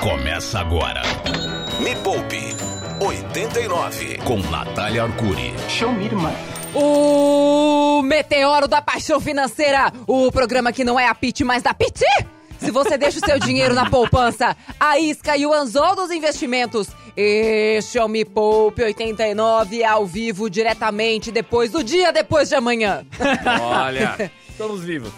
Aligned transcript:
Começa 0.00 0.60
agora. 0.60 1.02
Me 1.78 1.94
Poupe 1.96 2.56
89 3.00 4.16
com 4.24 4.38
Natália 4.50 5.02
Arcuri. 5.02 5.52
Show 5.68 5.92
me, 5.92 6.06
irmã. 6.06 6.32
O 6.74 8.00
Meteoro 8.00 8.66
da 8.66 8.80
Paixão 8.80 9.20
Financeira, 9.20 9.92
o 10.06 10.32
programa 10.32 10.72
que 10.72 10.84
não 10.84 10.98
é 10.98 11.06
a 11.06 11.14
Pit, 11.14 11.44
mas 11.44 11.62
da 11.62 11.74
Piti. 11.74 12.06
Se 12.58 12.70
você 12.70 12.96
deixa 12.96 13.18
o 13.18 13.26
seu 13.26 13.38
dinheiro 13.38 13.74
na 13.74 13.90
poupança, 13.90 14.56
a 14.78 14.98
Isca 14.98 15.36
e 15.36 15.44
o 15.44 15.52
Anzol 15.52 15.94
dos 15.94 16.10
Investimentos. 16.10 16.88
Este 17.14 17.98
é 17.98 18.02
o 18.02 18.08
Me 18.08 18.24
Poupe 18.24 18.82
89 18.82 19.84
ao 19.84 20.06
vivo, 20.06 20.48
diretamente 20.48 21.30
depois 21.30 21.70
do 21.70 21.84
dia 21.84 22.10
depois 22.10 22.48
de 22.48 22.54
amanhã. 22.54 23.04
Olha, 23.60 24.32
estamos 24.48 24.80
vivos. 24.80 25.12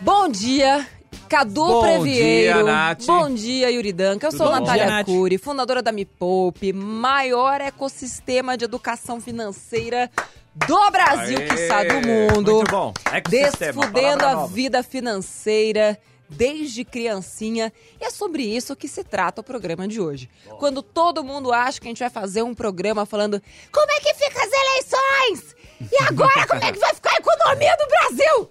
Bom 0.00 0.28
dia, 0.28 0.86
Cadu 1.28 1.64
Bom 1.66 1.82
Previeiro. 1.82 2.58
dia, 2.58 2.62
Nath. 2.62 3.04
Bom 3.06 3.32
dia, 3.34 3.70
Yuri 3.70 3.92
Danca. 3.92 4.26
Eu 4.26 4.30
Tudo 4.30 4.38
sou 4.38 4.48
bom? 4.48 4.60
Natália 4.60 4.86
Bom 4.86 4.92
dia. 4.92 5.04
Cury, 5.04 5.38
fundadora 5.38 5.82
da 5.82 5.92
Me 5.92 6.04
Poupe, 6.04 6.72
maior 6.72 7.60
ecossistema 7.60 8.56
de 8.56 8.64
educação 8.64 9.20
financeira 9.20 10.10
do 10.54 10.90
Brasil, 10.90 11.38
Aê, 11.38 11.48
quiçá 11.48 11.84
do 11.84 11.94
mundo. 12.06 12.52
muito 12.54 12.70
bom. 12.70 12.92
Ecossistema, 13.10 13.72
Desfudendo 13.72 14.24
a 14.26 14.34
nova. 14.34 14.46
vida 14.48 14.82
financeira 14.82 15.98
desde 16.28 16.84
criancinha. 16.84 17.72
E 18.00 18.04
é 18.04 18.10
sobre 18.10 18.42
isso 18.42 18.74
que 18.76 18.88
se 18.88 19.02
trata 19.04 19.40
o 19.40 19.44
programa 19.44 19.86
de 19.88 20.00
hoje. 20.00 20.28
Quando 20.58 20.82
todo 20.82 21.24
mundo 21.24 21.52
acha 21.52 21.80
que 21.80 21.86
a 21.86 21.90
gente 21.90 21.98
vai 22.00 22.10
fazer 22.10 22.42
um 22.42 22.54
programa 22.54 23.04
falando 23.06 23.40
como 23.72 23.90
é 23.92 24.00
que 24.00 24.14
fica 24.14 24.40
as 24.42 24.50
eleições? 24.52 25.56
E 25.90 26.02
agora 26.04 26.46
como 26.46 26.62
é 26.64 26.72
que 26.72 26.78
vai 26.78 26.94
ficar 26.94 27.10
a 27.10 27.16
economia 27.16 27.76
do 27.76 27.86
Brasil? 27.88 28.50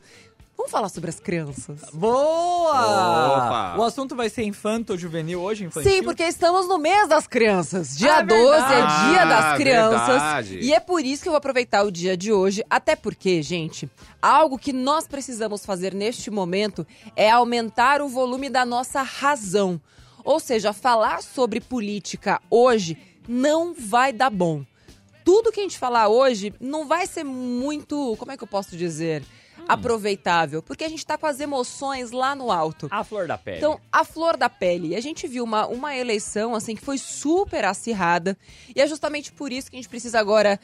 Vamos 0.61 0.71
falar 0.71 0.89
sobre 0.89 1.09
as 1.09 1.19
crianças. 1.19 1.79
Boa! 1.91 3.35
Opa! 3.35 3.75
O 3.79 3.83
assunto 3.83 4.15
vai 4.15 4.29
ser 4.29 4.43
infanto-juvenil 4.43 5.41
hoje, 5.41 5.63
infantil? 5.65 5.91
Sim, 5.91 6.03
porque 6.03 6.21
estamos 6.23 6.67
no 6.67 6.77
mês 6.77 7.09
das 7.09 7.25
crianças. 7.25 7.97
Dia 7.97 8.17
Ah, 8.17 8.21
12 8.21 8.41
é 8.43 8.67
verdade. 8.67 9.09
dia 9.09 9.25
das 9.25 9.45
Ah, 9.45 9.55
crianças. 9.57 10.07
verdade. 10.07 10.59
E 10.59 10.71
é 10.71 10.79
por 10.79 11.03
isso 11.03 11.23
que 11.23 11.29
eu 11.29 11.31
vou 11.31 11.37
aproveitar 11.39 11.81
o 11.83 11.91
dia 11.91 12.15
de 12.15 12.31
hoje. 12.31 12.63
Até 12.69 12.95
porque, 12.95 13.41
gente, 13.41 13.89
algo 14.21 14.55
que 14.55 14.71
nós 14.71 15.07
precisamos 15.07 15.65
fazer 15.65 15.95
neste 15.95 16.29
momento 16.29 16.85
é 17.15 17.31
aumentar 17.31 17.99
o 17.99 18.07
volume 18.07 18.47
da 18.47 18.63
nossa 18.63 19.01
razão. 19.01 19.81
Ou 20.23 20.39
seja, 20.39 20.71
falar 20.73 21.23
sobre 21.23 21.59
política 21.59 22.39
hoje 22.51 22.95
não 23.27 23.73
vai 23.73 24.13
dar 24.13 24.29
bom. 24.29 24.63
Tudo 25.25 25.51
que 25.51 25.59
a 25.59 25.63
gente 25.63 25.79
falar 25.79 26.07
hoje 26.07 26.53
não 26.61 26.87
vai 26.87 27.07
ser 27.07 27.23
muito, 27.23 28.15
como 28.19 28.31
é 28.31 28.37
que 28.37 28.43
eu 28.43 28.47
posso 28.47 28.77
dizer, 28.77 29.23
aproveitável, 29.73 30.61
porque 30.61 30.83
a 30.83 30.89
gente 30.89 31.05
tá 31.05 31.17
com 31.17 31.25
as 31.25 31.39
emoções 31.39 32.11
lá 32.11 32.35
no 32.35 32.51
alto. 32.51 32.87
A 32.91 33.03
flor 33.03 33.27
da 33.27 33.37
pele. 33.37 33.57
Então, 33.57 33.79
a 33.91 34.03
flor 34.03 34.37
da 34.37 34.49
pele. 34.49 34.95
A 34.95 35.01
gente 35.01 35.27
viu 35.27 35.43
uma, 35.43 35.67
uma 35.67 35.95
eleição, 35.95 36.53
assim, 36.55 36.75
que 36.75 36.83
foi 36.83 36.97
super 36.97 37.65
acirrada. 37.65 38.37
E 38.75 38.81
é 38.81 38.87
justamente 38.87 39.31
por 39.31 39.51
isso 39.51 39.69
que 39.69 39.77
a 39.77 39.79
gente 39.79 39.89
precisa 39.89 40.19
agora 40.19 40.59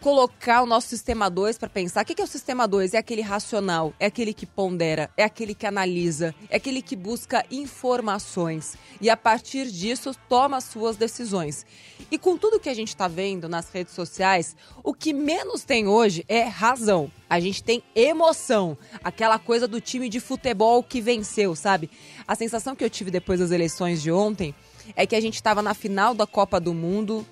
colocar 0.00 0.62
o 0.62 0.66
nosso 0.66 0.88
sistema 0.88 1.28
2 1.28 1.58
para 1.58 1.68
pensar. 1.68 2.02
O 2.02 2.04
que 2.04 2.20
é 2.20 2.24
o 2.24 2.26
sistema 2.26 2.66
2? 2.66 2.94
É 2.94 2.98
aquele 2.98 3.20
racional, 3.20 3.92
é 4.00 4.06
aquele 4.06 4.32
que 4.32 4.46
pondera, 4.46 5.10
é 5.16 5.22
aquele 5.22 5.54
que 5.54 5.66
analisa, 5.66 6.34
é 6.48 6.56
aquele 6.56 6.80
que 6.80 6.96
busca 6.96 7.44
informações. 7.50 8.76
E 9.00 9.10
a 9.10 9.16
partir 9.16 9.70
disso, 9.70 10.12
toma 10.28 10.56
as 10.56 10.64
suas 10.64 10.96
decisões. 10.96 11.66
E 12.10 12.18
com 12.18 12.36
tudo 12.36 12.58
que 12.58 12.68
a 12.68 12.74
gente 12.74 12.88
está 12.88 13.06
vendo 13.06 13.48
nas 13.48 13.70
redes 13.70 13.94
sociais, 13.94 14.56
o 14.82 14.94
que 14.94 15.12
menos 15.12 15.64
tem 15.64 15.86
hoje 15.86 16.24
é 16.28 16.44
razão. 16.44 17.10
A 17.28 17.38
gente 17.38 17.62
tem 17.62 17.82
emoção, 17.94 18.76
aquela 19.04 19.38
coisa 19.38 19.68
do 19.68 19.80
time 19.80 20.08
de 20.08 20.18
futebol 20.18 20.82
que 20.82 21.00
venceu, 21.00 21.54
sabe? 21.54 21.90
A 22.26 22.34
sensação 22.34 22.74
que 22.74 22.82
eu 22.82 22.90
tive 22.90 23.10
depois 23.10 23.38
das 23.38 23.50
eleições 23.50 24.02
de 24.02 24.10
ontem 24.10 24.54
é 24.96 25.06
que 25.06 25.14
a 25.14 25.20
gente 25.20 25.34
estava 25.34 25.62
na 25.62 25.74
final 25.74 26.14
da 26.14 26.26
Copa 26.26 26.58
do 26.58 26.74
Mundo, 26.74 27.24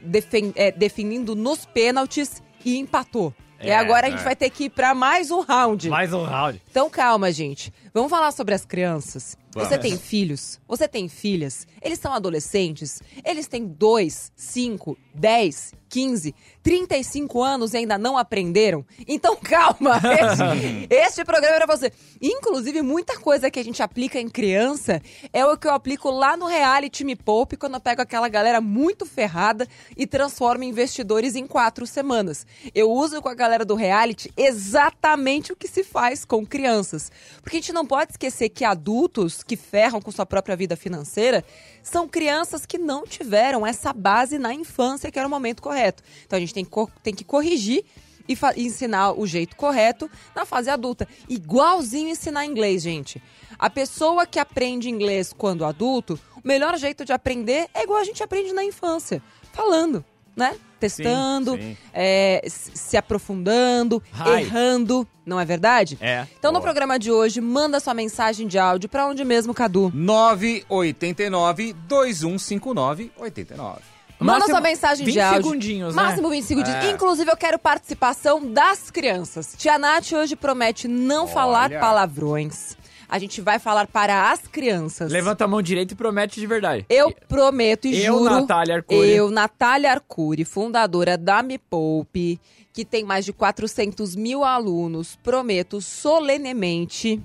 defen- 0.00 0.52
é, 0.56 0.70
definindo 0.70 1.34
nos 1.34 1.64
pênaltis 1.64 2.42
e 2.64 2.76
empatou. 2.78 3.32
e 3.60 3.70
É, 3.70 3.76
agora 3.76 4.06
a 4.06 4.10
gente 4.10 4.20
é. 4.20 4.24
vai 4.24 4.36
ter 4.36 4.50
que 4.50 4.64
ir 4.64 4.70
para 4.70 4.94
mais 4.94 5.30
um 5.30 5.40
round. 5.40 5.88
Mais 5.88 6.12
um 6.12 6.24
round. 6.24 6.60
Então 6.70 6.90
calma, 6.90 7.32
gente. 7.32 7.72
Vamos 7.96 8.10
falar 8.10 8.30
sobre 8.30 8.54
as 8.54 8.66
crianças. 8.66 9.38
Vamos. 9.54 9.70
Você 9.70 9.78
tem 9.78 9.96
filhos? 9.96 10.60
Você 10.68 10.86
tem 10.86 11.08
filhas? 11.08 11.66
Eles 11.80 11.98
são 11.98 12.12
adolescentes? 12.12 13.00
Eles 13.24 13.48
têm 13.48 13.66
2, 13.66 14.32
5, 14.36 14.98
10, 15.14 15.72
15, 15.88 16.34
35 16.62 17.42
anos 17.42 17.72
e 17.72 17.78
ainda 17.78 17.96
não 17.96 18.18
aprenderam? 18.18 18.84
Então 19.08 19.34
calma! 19.40 19.96
Este, 19.96 20.86
este 20.94 21.24
programa 21.24 21.56
é 21.56 21.64
pra 21.64 21.74
você. 21.74 21.90
Inclusive, 22.20 22.82
muita 22.82 23.18
coisa 23.18 23.50
que 23.50 23.58
a 23.58 23.64
gente 23.64 23.82
aplica 23.82 24.20
em 24.20 24.28
criança 24.28 25.00
é 25.32 25.46
o 25.46 25.56
que 25.56 25.66
eu 25.66 25.72
aplico 25.72 26.10
lá 26.10 26.36
no 26.36 26.44
reality 26.44 27.02
Me 27.02 27.16
Poupe, 27.16 27.56
quando 27.56 27.74
eu 27.74 27.80
pego 27.80 28.02
aquela 28.02 28.28
galera 28.28 28.60
muito 28.60 29.06
ferrada 29.06 29.66
e 29.96 30.06
transformo 30.06 30.64
em 30.64 30.68
investidores 30.68 31.34
em 31.34 31.46
quatro 31.46 31.86
semanas. 31.86 32.46
Eu 32.74 32.90
uso 32.90 33.22
com 33.22 33.30
a 33.30 33.34
galera 33.34 33.64
do 33.64 33.74
reality 33.74 34.30
exatamente 34.36 35.50
o 35.50 35.56
que 35.56 35.66
se 35.66 35.82
faz 35.82 36.26
com 36.26 36.44
crianças. 36.44 37.10
Porque 37.40 37.56
a 37.56 37.60
gente 37.60 37.72
não 37.72 37.85
pode 37.86 38.12
esquecer 38.12 38.48
que 38.48 38.64
adultos 38.64 39.42
que 39.42 39.56
ferram 39.56 40.00
com 40.00 40.10
sua 40.10 40.26
própria 40.26 40.56
vida 40.56 40.76
financeira 40.76 41.44
são 41.82 42.08
crianças 42.08 42.66
que 42.66 42.78
não 42.78 43.06
tiveram 43.06 43.66
essa 43.66 43.92
base 43.92 44.38
na 44.38 44.52
infância, 44.52 45.10
que 45.10 45.18
era 45.18 45.28
o 45.28 45.30
momento 45.30 45.62
correto. 45.62 46.02
Então 46.26 46.36
a 46.36 46.40
gente 46.40 46.54
tem, 46.54 46.64
que 46.64 46.70
tem 47.02 47.14
que 47.14 47.24
corrigir 47.24 47.84
e 48.28 48.36
ensinar 48.56 49.12
o 49.12 49.26
jeito 49.26 49.56
correto 49.56 50.10
na 50.34 50.44
fase 50.44 50.68
adulta. 50.68 51.06
Igualzinho 51.28 52.08
ensinar 52.08 52.44
inglês, 52.44 52.82
gente. 52.82 53.22
A 53.58 53.70
pessoa 53.70 54.26
que 54.26 54.38
aprende 54.38 54.90
inglês 54.90 55.32
quando 55.32 55.64
adulto, 55.64 56.18
o 56.36 56.46
melhor 56.46 56.76
jeito 56.76 57.04
de 57.04 57.12
aprender 57.12 57.68
é 57.72 57.84
igual 57.84 58.00
a 58.00 58.04
gente 58.04 58.22
aprende 58.22 58.52
na 58.52 58.64
infância, 58.64 59.22
falando, 59.52 60.04
né? 60.34 60.56
Testando, 60.78 61.56
sim. 61.56 61.76
é, 61.92 62.40
s- 62.44 62.70
se 62.74 62.96
aprofundando, 62.96 64.02
Hi. 64.14 64.42
errando, 64.42 65.06
não 65.24 65.40
é 65.40 65.44
verdade? 65.44 65.96
É. 66.00 66.26
Então, 66.38 66.50
no 66.52 66.58
Boa. 66.58 66.62
programa 66.64 66.98
de 66.98 67.10
hoje, 67.10 67.40
manda 67.40 67.80
sua 67.80 67.94
mensagem 67.94 68.46
de 68.46 68.58
áudio 68.58 68.88
pra 68.88 69.06
onde 69.06 69.24
mesmo, 69.24 69.54
Cadu? 69.54 69.90
989 69.94 71.72
2159 71.88 73.10
89. 73.18 73.80
Manda 74.18 74.32
Máximo 74.38 74.50
sua 74.54 74.60
mensagem 74.62 75.04
20 75.04 75.12
de 75.14 75.20
áudio. 75.20 75.42
segundinhos, 75.42 75.94
né? 75.94 76.02
Máximo 76.02 76.30
20 76.30 76.44
segundinhos. 76.44 76.84
É. 76.84 76.90
Inclusive, 76.90 77.30
eu 77.30 77.36
quero 77.36 77.58
participação 77.58 78.50
das 78.50 78.90
crianças. 78.90 79.54
Tia 79.58 79.78
Nath 79.78 80.12
hoje 80.12 80.34
promete 80.34 80.88
não 80.88 81.26
falar 81.26 81.68
palavrões. 81.70 82.76
A 83.08 83.18
gente 83.18 83.40
vai 83.40 83.58
falar 83.58 83.86
para 83.86 84.30
as 84.30 84.46
crianças. 84.46 85.12
Levanta 85.12 85.44
a 85.44 85.48
mão 85.48 85.62
direita 85.62 85.94
e 85.94 85.96
promete 85.96 86.40
de 86.40 86.46
verdade. 86.46 86.84
Eu 86.88 87.12
prometo 87.28 87.86
e 87.86 88.04
Eu, 88.04 88.18
juro. 88.18 88.40
Natália 88.40 88.76
Arcuri. 88.76 89.10
Eu, 89.10 89.30
Natália 89.30 89.92
Arcuri, 89.92 90.44
fundadora 90.44 91.16
da 91.16 91.42
Me 91.42 91.58
Poupe, 91.58 92.40
que 92.72 92.84
tem 92.84 93.04
mais 93.04 93.24
de 93.24 93.32
400 93.32 94.16
mil 94.16 94.44
alunos, 94.44 95.16
prometo 95.22 95.80
solenemente 95.80 97.22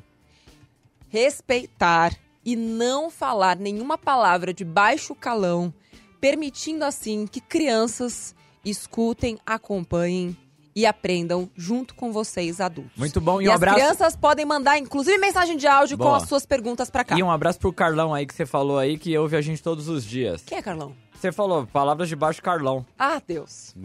respeitar 1.10 2.16
e 2.46 2.56
não 2.56 3.10
falar 3.10 3.58
nenhuma 3.58 3.98
palavra 3.98 4.54
de 4.54 4.64
baixo 4.64 5.14
calão, 5.14 5.74
permitindo 6.20 6.86
assim 6.86 7.28
que 7.28 7.42
crianças 7.42 8.34
escutem, 8.64 9.38
acompanhem 9.46 10.38
e 10.76 10.86
aprendam 10.86 11.50
junto 11.56 11.94
com 11.96 12.12
vocês 12.12 12.62
adultos. 12.62 12.92
Muito 12.98 13.20
bom. 13.22 13.42
E, 13.42 13.46
E, 13.46 13.48
um 13.48 13.52
as 13.52 13.56
abraço. 13.56 13.78
crianças 13.80 14.16
podem 14.16 14.46
mandar, 14.46 14.78
inclusive, 14.78 15.18
mensagem 15.18 15.58
de 15.58 15.68
áudio 15.68 15.98
com 15.98 16.04
Boa. 16.06 16.18
as 16.18 16.24
suas 16.28 16.46
perguntas 16.46 16.90
pra 16.90 17.04
cá. 17.04 17.18
E 17.18 17.24
um 17.24 17.30
abraço 17.32 17.60
pro 17.60 17.74
Carlão 17.74 18.14
aí 18.14 18.26
que 18.26 18.34
você 18.34 18.46
falou 18.46 18.78
aí, 18.78 18.98
que 18.98 19.18
ouve 19.18 19.36
a 19.36 19.42
gente 19.42 19.62
todos 19.62 19.88
os 19.88 20.04
dias. 20.06 20.44
Quem 20.46 20.58
é, 20.58 20.62
Carlão? 20.62 20.94
Você 21.22 21.32
falou 21.32 21.68
palavras 21.72 22.10
de 22.10 22.16
baixo 22.16 22.42
Carlão. 22.42 22.84
Ah, 22.98 23.22
Deus. 23.28 23.76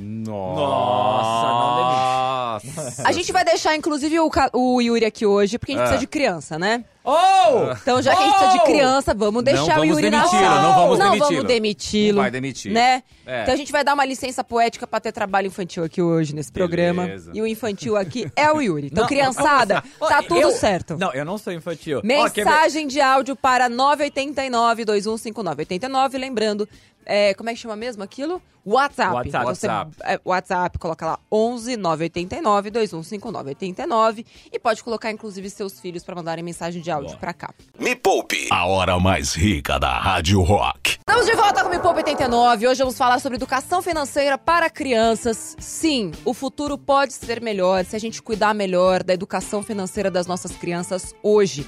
Nossa, 1.76 3.02
A 3.06 3.12
gente 3.12 3.30
vai 3.30 3.44
deixar, 3.44 3.76
inclusive, 3.76 4.18
o, 4.20 4.30
Ca- 4.30 4.48
o 4.54 4.80
Yuri 4.80 5.04
aqui 5.04 5.26
hoje, 5.26 5.58
porque 5.58 5.72
a 5.72 5.74
gente 5.74 5.82
É. 5.82 5.84
precisa 5.84 6.00
de 6.00 6.06
criança, 6.06 6.58
né? 6.58 6.82
Oh! 7.04 7.72
Então, 7.80 8.00
já 8.02 8.16
que 8.16 8.22
a 8.22 8.26
gente 8.26 8.36
precisa 8.38 8.58
de 8.58 8.64
criança, 8.64 9.12
vamos 9.14 9.44
deixar 9.44 9.60
Não 9.60 9.66
o 9.74 9.76
vamos 9.80 9.88
Yuri 9.90 10.10
na 10.10 10.18
demiti-lo, 10.22 10.42
sala. 10.42 10.62
não 10.62 10.74
vamos 10.74 10.98
Não 10.98 11.06
demiti-lo. 11.10 11.30
vamos 11.36 11.44
demiti-lo. 11.46 12.16
Não 12.16 12.22
vai 12.22 12.30
demitir. 12.32 12.72
Né? 12.72 13.02
É. 13.26 13.42
Então 13.42 13.54
a 13.54 13.56
gente 13.56 13.70
vai 13.70 13.84
dar 13.84 13.92
uma 13.94 14.04
licença 14.04 14.42
poética 14.42 14.86
pra 14.88 14.98
ter 14.98 15.12
trabalho 15.12 15.46
infantil 15.46 15.84
aqui 15.84 16.00
hoje 16.02 16.34
nesse 16.34 16.50
programa. 16.50 17.04
Beleza. 17.04 17.30
E 17.34 17.40
o 17.42 17.46
infantil 17.46 17.96
aqui 17.98 18.28
é 18.34 18.50
o 18.50 18.60
Yuri. 18.62 18.86
Então, 18.88 19.02
Não, 19.02 19.08
criançada, 19.08 19.84
Ó, 20.00 20.08
tá 20.08 20.20
tudo 20.22 20.40
eu- 20.40 20.50
certo. 20.52 20.96
Não, 20.98 21.12
eu 21.12 21.24
não 21.24 21.36
sou 21.38 21.52
infantil. 21.52 21.98
Ó, 21.98 22.00
quer 22.00 22.08
ver? 22.08 22.14
Mensagem 22.50 22.88
de 22.88 23.00
áudio 23.00 23.36
para 23.36 23.68
989-215989. 23.68 26.18
Lembrando, 26.18 26.68
é, 27.06 27.32
como 27.34 27.48
é 27.48 27.54
que 27.54 27.60
chama 27.60 27.76
mesmo 27.76 28.02
aquilo? 28.02 28.42
WhatsApp. 28.66 29.14
WhatsApp. 29.14 29.44
Você, 29.44 29.66
WhatsApp. 29.68 29.96
é, 30.02 30.20
WhatsApp, 30.24 30.78
coloca 30.78 31.06
lá 31.06 31.18
11 31.30 31.76
989 31.76 32.70
215989 32.72 34.26
e 34.52 34.58
pode 34.58 34.82
colocar 34.82 35.12
inclusive 35.12 35.48
seus 35.48 35.78
filhos 35.78 36.02
para 36.02 36.16
mandarem 36.16 36.44
mensagem 36.44 36.82
de 36.82 36.90
áudio 36.90 37.10
Boa. 37.10 37.20
pra 37.20 37.32
cá. 37.32 37.54
Me 37.78 37.94
Poupe. 37.94 38.48
A 38.50 38.66
hora 38.66 38.98
mais 38.98 39.34
rica 39.34 39.78
da 39.78 39.96
Rádio 39.96 40.42
Rock. 40.42 40.98
Estamos 40.98 41.26
de 41.26 41.34
volta 41.34 41.62
com 41.62 41.68
o 41.68 41.70
Me 41.70 41.78
Poupa 41.78 41.98
89. 41.98 42.66
Hoje 42.66 42.80
vamos 42.80 42.98
falar 42.98 43.20
sobre 43.20 43.36
educação 43.36 43.80
financeira 43.80 44.36
para 44.36 44.68
crianças. 44.68 45.54
Sim, 45.60 46.10
o 46.24 46.34
futuro 46.34 46.76
pode 46.76 47.12
ser 47.12 47.40
melhor 47.40 47.84
se 47.84 47.94
a 47.94 48.00
gente 48.00 48.20
cuidar 48.20 48.52
melhor 48.52 49.04
da 49.04 49.14
educação 49.14 49.62
financeira 49.62 50.10
das 50.10 50.26
nossas 50.26 50.50
crianças 50.56 51.14
hoje. 51.22 51.64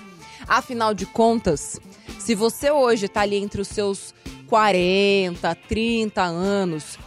Afinal 0.47 0.95
de 0.95 1.07
contas, 1.07 1.81
Se 2.19 2.35
você 2.35 2.71
hoje 2.71 3.09
tá 3.09 3.23
ali 3.23 3.37
entre 3.37 3.61
os 3.61 3.69
seus 3.69 4.15
40, 4.49 5.55
30 5.67 6.23
anos, 6.23 6.99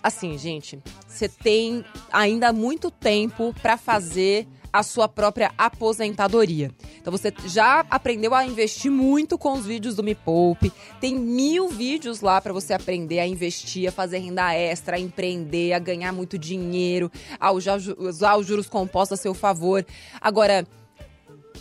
assim, 0.00 0.38
gente, 0.38 0.78
você 1.08 1.28
tem 1.28 1.84
ainda 2.12 2.52
muito 2.52 2.88
tempo 2.88 3.52
para 3.60 3.76
fazer 3.76 4.46
a 4.72 4.84
sua 4.84 5.08
própria 5.08 5.52
aposentadoria. 5.58 6.70
Então 7.00 7.10
você 7.10 7.32
já 7.46 7.84
aprendeu 7.90 8.32
a 8.34 8.44
investir 8.44 8.92
muito 8.92 9.36
com 9.38 9.54
os 9.54 9.66
vídeos 9.66 9.96
do 9.96 10.04
Me 10.04 10.14
Poupe. 10.14 10.72
Tem 11.00 11.16
mil 11.16 11.68
vídeos 11.68 12.20
lá 12.20 12.40
para 12.40 12.52
você 12.52 12.74
aprender 12.74 13.18
a 13.18 13.26
investir, 13.26 13.88
a 13.88 13.92
fazer 13.92 14.18
renda 14.18 14.52
extra, 14.52 14.96
a 14.96 15.00
empreender, 15.00 15.72
a 15.72 15.80
ganhar 15.80 16.12
muito 16.12 16.38
dinheiro, 16.38 17.10
a 17.40 17.50
usar 17.50 18.36
os 18.36 18.46
juros 18.46 18.68
compostos 18.68 19.18
a 19.18 19.22
seu 19.22 19.34
favor. 19.34 19.84
Agora, 20.20 20.66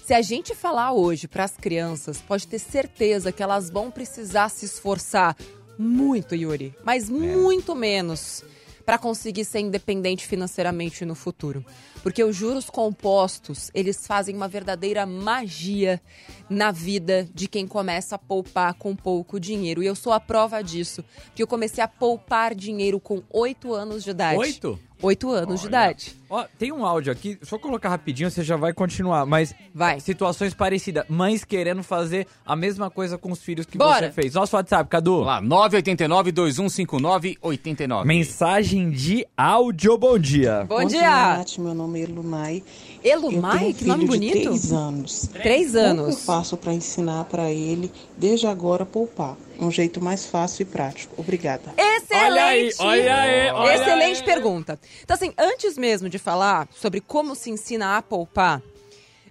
se 0.04 0.14
a 0.14 0.22
gente 0.22 0.54
falar 0.54 0.92
hoje 0.92 1.30
para 1.30 1.46
as 1.46 1.56
crianças, 1.56 2.20
pode 2.20 2.46
ter 2.46 2.60
certeza 2.60 3.32
que 3.32 3.42
elas 3.42 3.70
vão 3.70 3.90
precisar 3.90 4.50
se 4.50 4.66
esforçar 4.66 5.36
muito, 5.80 6.36
Yuri, 6.36 6.76
mas 6.84 7.10
muito 7.10 7.74
menos 7.74 8.44
para 8.86 8.98
conseguir 8.98 9.46
ser 9.46 9.60
independente 9.60 10.28
financeiramente 10.28 11.06
no 11.06 11.16
futuro. 11.16 11.66
Porque 12.02 12.22
os 12.22 12.36
juros 12.36 12.70
compostos, 12.70 13.72
eles 13.74 14.06
fazem 14.06 14.36
uma 14.36 14.50
verdadeira 14.50 15.06
magia 15.06 16.02
na 16.50 16.70
vida 16.70 17.26
de 17.34 17.48
quem 17.48 17.66
começa 17.66 18.16
a 18.16 18.20
poupar 18.20 18.74
com 18.74 18.94
pouco 18.94 19.40
dinheiro. 19.40 19.82
E 19.82 19.86
eu 19.86 19.96
sou 19.96 20.12
a 20.12 20.20
prova 20.20 20.62
disso, 20.62 21.02
porque 21.28 21.42
eu 21.42 21.48
comecei 21.48 21.82
a 21.82 21.88
poupar 21.88 22.54
dinheiro 22.54 23.00
com 23.00 23.24
8 23.30 23.74
anos 23.74 24.04
de 24.04 24.10
idade. 24.10 24.38
Oito? 24.38 24.78
8 25.04 25.30
anos 25.30 25.62
de 25.62 25.68
idade. 25.68 26.16
Ó, 26.30 26.46
tem 26.58 26.72
um 26.72 26.86
áudio 26.86 27.12
aqui, 27.12 27.38
só 27.44 27.60
colocar 27.60 27.90
rapidinho, 27.90 28.32
você 28.32 28.42
já 28.42 28.56
vai 28.56 28.74
continuar, 28.74 29.26
mas 29.26 29.54
Vai. 29.76 30.00
situações 30.00 30.54
parecidas. 30.54 31.04
Mães 31.08 31.44
querendo 31.44 31.84
fazer 31.84 32.26
a 32.46 32.56
mesma 32.56 32.90
coisa 32.90 33.18
com 33.18 33.32
os 33.32 33.40
filhos 33.40 33.66
que 33.66 33.78
Bora. 33.78 34.08
você 34.08 34.14
fez. 34.14 34.34
Nosso 34.34 34.56
WhatsApp, 34.56 34.90
Cadu. 34.90 35.24
Vamos 35.24 35.28
lá, 35.28 35.42
989-2159-89. 35.70 38.06
Mensagem 38.06 38.90
de 38.90 39.28
áudio, 39.38 39.98
bom 39.98 40.18
dia. 40.18 40.66
Bom, 40.68 40.82
Bom 40.82 40.86
dia! 40.86 41.38
Nath. 41.38 41.58
Meu 41.60 41.76
nome 41.76 42.02
é. 42.02 42.04
Elumai, 42.04 42.64
eu 43.04 43.22
tenho 43.22 43.70
um 43.70 43.74
que 43.74 43.86
nome 43.86 44.06
bonito. 44.06 44.34
De 44.38 44.44
três 44.44 44.72
anos. 44.72 45.30
Três 45.34 45.72
Como 45.74 45.84
eu 45.84 45.90
anos. 46.06 46.26
faço 46.26 46.58
para 46.58 46.74
ensinar 46.74 47.26
para 47.26 47.52
ele, 47.52 47.92
desde 48.18 48.48
agora, 48.48 48.86
poupar? 48.86 49.36
Um 49.60 49.72
jeito 49.72 50.02
mais 50.02 50.26
fácil 50.26 50.64
e 50.64 50.66
prático. 50.66 51.16
Obrigada. 51.18 51.74
Excelente! 51.78 52.12
Olha 52.14 52.46
aí, 52.46 52.72
olha 52.80 53.16
aí, 53.16 53.52
olha 53.52 53.74
Excelente 53.76 54.20
aí. 54.20 54.26
pergunta. 54.26 54.80
Então, 55.04 55.16
assim, 55.16 55.34
antes 55.38 55.78
mesmo 55.78 56.10
de 56.10 56.18
falar 56.20 56.68
sobre 56.74 57.00
como 57.02 57.36
se 57.36 57.50
ensina 57.50 57.98
a 57.98 58.02
poupar, 58.02 58.62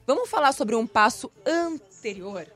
vamos 0.06 0.28
falar 0.30 0.52
sobre 0.52 0.74
um 0.74 0.86
passo 0.86 1.30
anterior. 1.46 2.46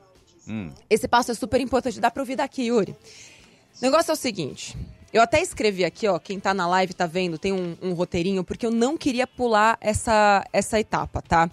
Hum. 0.47 0.71
Esse 0.89 1.07
passo 1.07 1.31
é 1.31 1.33
super 1.33 1.59
importante. 1.59 1.99
Dá 1.99 2.09
pra 2.09 2.23
ouvir 2.23 2.35
daqui, 2.37 2.63
Yuri. 2.63 2.91
O 2.91 2.97
negócio 3.81 4.11
é 4.11 4.13
o 4.13 4.17
seguinte. 4.17 4.75
Eu 5.11 5.21
até 5.21 5.41
escrevi 5.41 5.85
aqui, 5.85 6.07
ó, 6.07 6.19
quem 6.19 6.39
tá 6.39 6.53
na 6.53 6.67
live 6.67 6.93
tá 6.93 7.05
vendo, 7.05 7.37
tem 7.37 7.53
um, 7.53 7.77
um 7.81 7.93
roteirinho, 7.93 8.43
porque 8.43 8.65
eu 8.65 8.71
não 8.71 8.97
queria 8.97 9.25
pular 9.25 9.77
essa, 9.79 10.45
essa 10.51 10.79
etapa, 10.79 11.21
tá? 11.21 11.49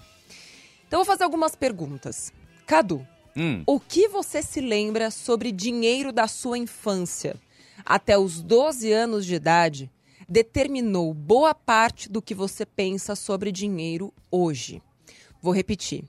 Então 0.86 1.00
eu 1.00 1.04
vou 1.04 1.12
fazer 1.12 1.24
algumas 1.24 1.54
perguntas. 1.54 2.32
Cadu, 2.66 3.06
Hum. 3.36 3.62
o 3.66 3.80
que 3.80 4.08
você 4.08 4.42
se 4.42 4.60
lembra 4.60 5.10
sobre 5.10 5.50
dinheiro 5.50 6.12
da 6.12 6.28
sua 6.28 6.56
infância? 6.56 7.36
Até 7.84 8.16
os 8.16 8.40
12 8.40 8.92
anos 8.92 9.26
de 9.26 9.34
idade, 9.34 9.90
determinou 10.28 11.12
boa 11.12 11.54
parte 11.54 12.10
do 12.10 12.22
que 12.22 12.34
você 12.34 12.64
pensa 12.64 13.14
sobre 13.14 13.52
dinheiro 13.52 14.12
hoje. 14.30 14.82
Vou 15.42 15.52
repetir. 15.52 16.04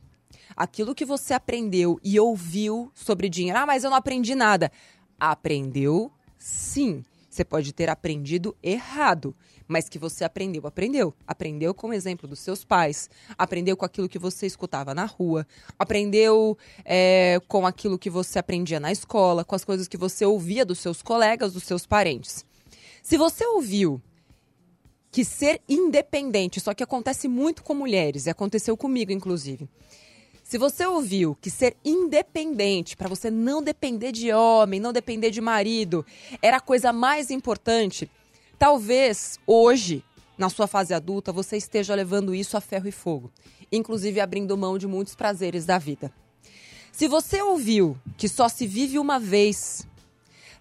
Aquilo 0.56 0.95
que 0.95 1.04
você 1.04 1.33
aprendeu 1.33 2.00
e 2.04 2.18
ouviu 2.19 2.89
sobre 2.94 3.27
dinheiro. 3.27 3.60
Ah, 3.60 3.66
mas 3.66 3.83
eu 3.83 3.89
não 3.89 3.98
aprendi 3.98 4.36
nada. 4.36 4.72
Aprendeu 5.19 6.12
sim. 6.38 7.04
Você 7.30 7.44
pode 7.44 7.74
ter 7.74 7.89
aprendido 7.89 8.56
errado, 8.63 9.36
mas 9.68 9.90
que 9.90 9.98
você 9.98 10.24
aprendeu, 10.24 10.66
aprendeu. 10.66 11.14
Aprendeu 11.26 11.74
com 11.74 11.90
o 11.90 11.94
exemplo 11.94 12.28
dos 12.28 12.40
seus 12.40 12.64
pais, 12.64 13.10
aprendeu 13.38 13.76
com 13.76 13.86
aquilo 13.86 14.10
que 14.10 14.20
você 14.20 14.46
escutava 14.46 14.94
na 14.94 15.06
rua, 15.06 15.46
aprendeu 15.78 16.58
é, 16.84 17.40
com 17.48 17.66
aquilo 17.66 17.98
que 17.98 18.10
você 18.10 18.40
aprendia 18.40 18.80
na 18.80 18.92
escola, 18.92 19.44
com 19.44 19.56
as 19.56 19.66
coisas 19.66 19.88
que 19.88 19.98
você 19.98 20.26
ouvia 20.26 20.66
dos 20.66 20.80
seus 20.80 21.02
colegas, 21.02 21.54
dos 21.54 21.64
seus 21.64 21.86
parentes. 21.86 22.46
Se 23.02 23.18
você 23.18 23.46
ouviu 23.46 24.02
que 25.12 25.24
ser 25.24 25.62
independente, 25.70 26.60
só 26.60 26.74
que 26.74 26.84
acontece 26.84 27.28
muito 27.28 27.64
com 27.64 27.74
mulheres, 27.74 28.26
e 28.26 28.30
aconteceu 28.30 28.76
comigo, 28.76 29.12
inclusive. 29.14 29.70
Se 30.44 30.58
você 30.58 30.86
ouviu 30.86 31.36
que 31.42 31.50
ser 31.50 31.76
independente, 31.84 32.96
para 32.96 33.08
você 33.08 33.32
não 33.32 33.64
depender 33.64 34.12
de 34.12 34.32
homem, 34.32 34.80
não 34.80 34.94
depender 34.94 35.32
de 35.32 35.42
marido, 35.42 36.06
era 36.42 36.58
a 36.58 36.62
coisa 36.62 36.94
mais 36.94 37.32
importante, 37.32 38.12
talvez 38.57 39.40
hoje, 39.46 40.04
na 40.38 40.50
sua 40.50 40.68
fase 40.68 40.94
adulta, 40.94 41.31
você 41.31 41.57
esteja 41.57 41.96
levando 41.96 42.34
isso 42.34 42.57
a 42.57 42.62
ferro 42.62 42.88
e 42.88 42.92
fogo, 42.92 43.31
inclusive 43.72 44.19
abrindo 44.19 44.57
mão 44.57 44.78
de 44.78 44.88
muitos 44.88 45.16
prazeres 45.16 45.66
da 45.66 45.78
vida. 45.78 46.12
Se 46.92 47.07
você 47.07 47.42
ouviu 47.42 47.98
que 48.18 48.30
só 48.30 48.48
se 48.48 48.66
vive 48.66 48.98
uma 48.98 49.19
vez, 49.19 49.86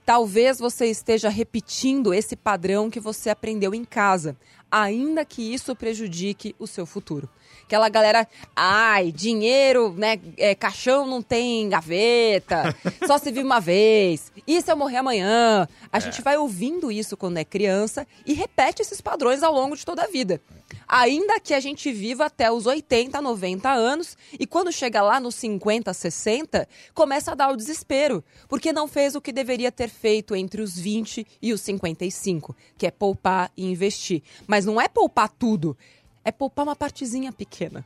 talvez 0.04 0.58
você 0.58 0.86
esteja 0.86 1.28
repetindo 1.28 2.12
esse 2.12 2.34
padrão 2.34 2.90
que 2.90 2.98
você 2.98 3.30
aprendeu 3.30 3.74
em 3.74 3.84
casa, 3.84 4.36
ainda 4.70 5.24
que 5.24 5.54
isso 5.54 5.76
prejudique 5.76 6.54
o 6.58 6.66
seu 6.66 6.84
futuro. 6.84 7.28
Aquela 7.66 7.88
galera, 7.88 8.28
ai, 8.54 9.10
dinheiro, 9.10 9.94
né? 9.96 10.20
é, 10.36 10.54
caixão 10.54 11.06
não 11.06 11.22
tem 11.22 11.68
gaveta, 11.68 12.76
só 13.06 13.16
se 13.16 13.30
vive 13.30 13.44
uma 13.44 13.60
vez. 13.60 14.30
E 14.46 14.60
se 14.60 14.70
eu 14.70 14.76
morrer 14.76 14.98
amanhã? 14.98 15.66
A 15.90 15.98
gente 15.98 16.20
vai 16.20 16.36
ouvindo 16.36 16.92
isso 16.92 17.16
quando 17.16 17.38
é 17.38 17.44
criança 17.44 18.06
e 18.26 18.34
repete 18.34 18.82
esses 18.82 19.00
padrões 19.00 19.42
ao 19.42 19.52
longo 19.52 19.76
de 19.76 19.84
toda 19.84 20.04
a 20.04 20.06
vida. 20.06 20.40
Ainda 20.86 21.40
que 21.40 21.54
a 21.54 21.60
gente 21.60 21.90
viva 21.90 22.26
até 22.26 22.50
os 22.50 22.66
80, 22.66 23.20
90 23.20 23.70
anos 23.70 24.16
e 24.38 24.46
quando 24.46 24.70
chega 24.70 25.02
lá 25.02 25.18
nos 25.18 25.34
50, 25.36 25.92
60, 25.92 26.68
começa 26.92 27.32
a 27.32 27.34
dar 27.34 27.50
o 27.50 27.56
desespero, 27.56 28.22
porque 28.48 28.72
não 28.72 28.86
fez 28.86 29.14
o 29.14 29.20
que 29.20 29.32
deveria 29.32 29.72
ter 29.72 29.88
feito 29.88 30.36
entre 30.36 30.60
os 30.60 30.78
20 30.78 31.26
e 31.40 31.52
os 31.52 31.60
55, 31.62 32.54
que 32.76 32.86
é 32.86 32.90
poupar 32.90 33.50
e 33.56 33.64
investir. 33.64 34.22
Mas 34.46 34.66
não 34.66 34.80
é 34.80 34.86
poupar 34.86 35.28
tudo, 35.30 35.76
é 36.24 36.32
poupar 36.32 36.64
uma 36.64 36.76
partezinha 36.76 37.32
pequena. 37.32 37.84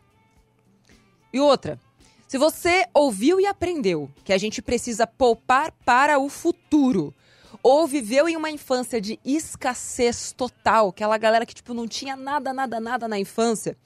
E 1.33 1.41
outra, 1.41 1.79
se 2.27 2.39
você 2.39 2.87
ouviu 2.95 3.41
e 3.41 3.47
aprendeu 3.47 4.11
que 4.25 4.33
a 4.33 4.39
gente 4.39 4.63
precisa 4.63 5.07
poupar 5.07 5.73
para 5.85 6.19
o 6.19 6.29
futuro, 6.29 7.15
ou 7.63 7.87
viveu 7.87 8.29
em 8.29 8.37
uma 8.37 8.51
infância 8.51 9.01
de 9.01 9.19
escassez 9.25 10.33
total, 10.33 10.89
aquela 10.89 11.19
galera 11.19 11.47
que 11.47 11.55
tipo 11.55 11.75
não 11.75 11.89
tinha 11.89 12.17
nada, 12.17 12.53
nada, 12.53 12.79
nada 12.79 13.09
na 13.09 13.19
infância, 13.19 13.77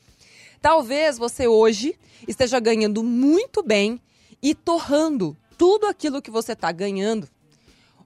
talvez 0.61 1.19
você 1.19 1.47
hoje 1.47 1.99
esteja 2.27 2.61
ganhando 2.61 3.03
muito 3.03 3.63
bem 3.63 4.01
e 4.43 4.55
torrando 4.55 5.37
tudo 5.57 5.87
aquilo 5.87 6.21
que 6.21 6.31
você 6.31 6.53
está 6.53 6.73
ganhando, 6.73 7.29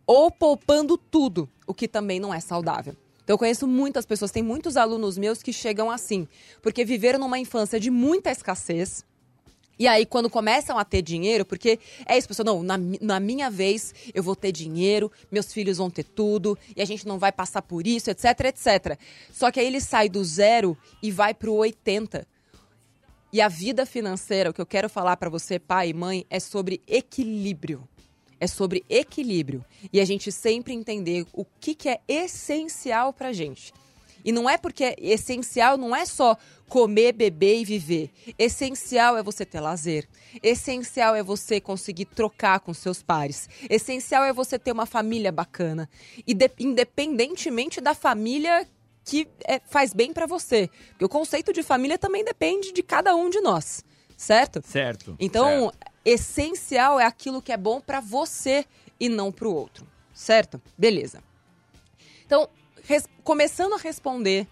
ou 0.06 0.30
poupando 0.30 0.96
tudo, 0.96 1.48
o 1.66 1.74
que 1.74 1.88
também 1.88 2.20
não 2.20 2.32
é 2.32 2.40
saudável. 2.40 2.94
Então, 3.26 3.34
eu 3.34 3.38
conheço 3.38 3.66
muitas 3.66 4.06
pessoas, 4.06 4.30
tem 4.30 4.40
muitos 4.40 4.76
alunos 4.76 5.18
meus 5.18 5.42
que 5.42 5.52
chegam 5.52 5.90
assim, 5.90 6.28
porque 6.62 6.84
viveram 6.84 7.18
numa 7.18 7.40
infância 7.40 7.80
de 7.80 7.90
muita 7.90 8.30
escassez. 8.30 9.04
E 9.76 9.88
aí, 9.88 10.06
quando 10.06 10.30
começam 10.30 10.78
a 10.78 10.84
ter 10.84 11.02
dinheiro, 11.02 11.44
porque 11.44 11.80
é 12.06 12.16
isso, 12.16 12.28
pessoal, 12.28 12.46
não, 12.46 12.62
na, 12.62 12.78
na 13.00 13.18
minha 13.18 13.50
vez 13.50 13.92
eu 14.14 14.22
vou 14.22 14.36
ter 14.36 14.52
dinheiro, 14.52 15.10
meus 15.28 15.52
filhos 15.52 15.78
vão 15.78 15.90
ter 15.90 16.04
tudo, 16.04 16.56
e 16.76 16.80
a 16.80 16.84
gente 16.84 17.04
não 17.04 17.18
vai 17.18 17.32
passar 17.32 17.62
por 17.62 17.84
isso, 17.84 18.08
etc, 18.12 18.26
etc. 18.42 18.96
Só 19.32 19.50
que 19.50 19.58
aí 19.58 19.66
ele 19.66 19.80
sai 19.80 20.08
do 20.08 20.24
zero 20.24 20.78
e 21.02 21.10
vai 21.10 21.34
pro 21.34 21.52
80. 21.52 22.24
E 23.32 23.40
a 23.40 23.48
vida 23.48 23.84
financeira, 23.84 24.50
o 24.50 24.54
que 24.54 24.60
eu 24.60 24.66
quero 24.66 24.88
falar 24.88 25.16
para 25.16 25.28
você, 25.28 25.58
pai 25.58 25.88
e 25.88 25.92
mãe, 25.92 26.24
é 26.30 26.38
sobre 26.38 26.80
equilíbrio. 26.86 27.88
É 28.40 28.46
sobre 28.46 28.84
equilíbrio. 28.88 29.64
E 29.92 30.00
a 30.00 30.04
gente 30.04 30.30
sempre 30.30 30.72
entender 30.74 31.26
o 31.32 31.44
que, 31.58 31.74
que 31.74 31.88
é 31.88 32.00
essencial 32.06 33.12
pra 33.12 33.32
gente. 33.32 33.72
E 34.24 34.32
não 34.32 34.50
é 34.50 34.58
porque 34.58 34.82
é 34.84 34.96
essencial 34.98 35.76
não 35.78 35.94
é 35.94 36.04
só 36.04 36.36
comer, 36.68 37.12
beber 37.12 37.60
e 37.60 37.64
viver. 37.64 38.10
Essencial 38.36 39.16
é 39.16 39.22
você 39.22 39.46
ter 39.46 39.60
lazer. 39.60 40.08
Essencial 40.42 41.14
é 41.14 41.22
você 41.22 41.60
conseguir 41.60 42.06
trocar 42.06 42.58
com 42.60 42.74
seus 42.74 43.02
pares. 43.02 43.48
Essencial 43.70 44.24
é 44.24 44.32
você 44.32 44.58
ter 44.58 44.72
uma 44.72 44.84
família 44.84 45.30
bacana. 45.30 45.88
E 46.26 46.34
de- 46.34 46.50
independentemente 46.58 47.80
da 47.80 47.94
família 47.94 48.66
que 49.04 49.28
é, 49.44 49.60
faz 49.60 49.94
bem 49.94 50.12
pra 50.12 50.26
você. 50.26 50.68
Porque 50.90 51.04
o 51.04 51.08
conceito 51.08 51.52
de 51.52 51.62
família 51.62 51.96
também 51.96 52.24
depende 52.24 52.72
de 52.72 52.82
cada 52.82 53.14
um 53.14 53.30
de 53.30 53.40
nós, 53.40 53.84
certo? 54.16 54.60
Certo. 54.66 55.14
Então, 55.20 55.72
essencial 56.06 56.98
é 57.00 57.04
aquilo 57.04 57.42
que 57.42 57.52
é 57.52 57.56
bom 57.56 57.80
pra 57.80 58.00
você 58.00 58.64
e 58.98 59.08
não 59.08 59.32
pro 59.32 59.52
outro, 59.52 59.86
certo? 60.14 60.62
Beleza. 60.78 61.22
Então, 62.24 62.48
res- 62.84 63.08
começando 63.24 63.74
a 63.74 63.78
responder 63.78 64.46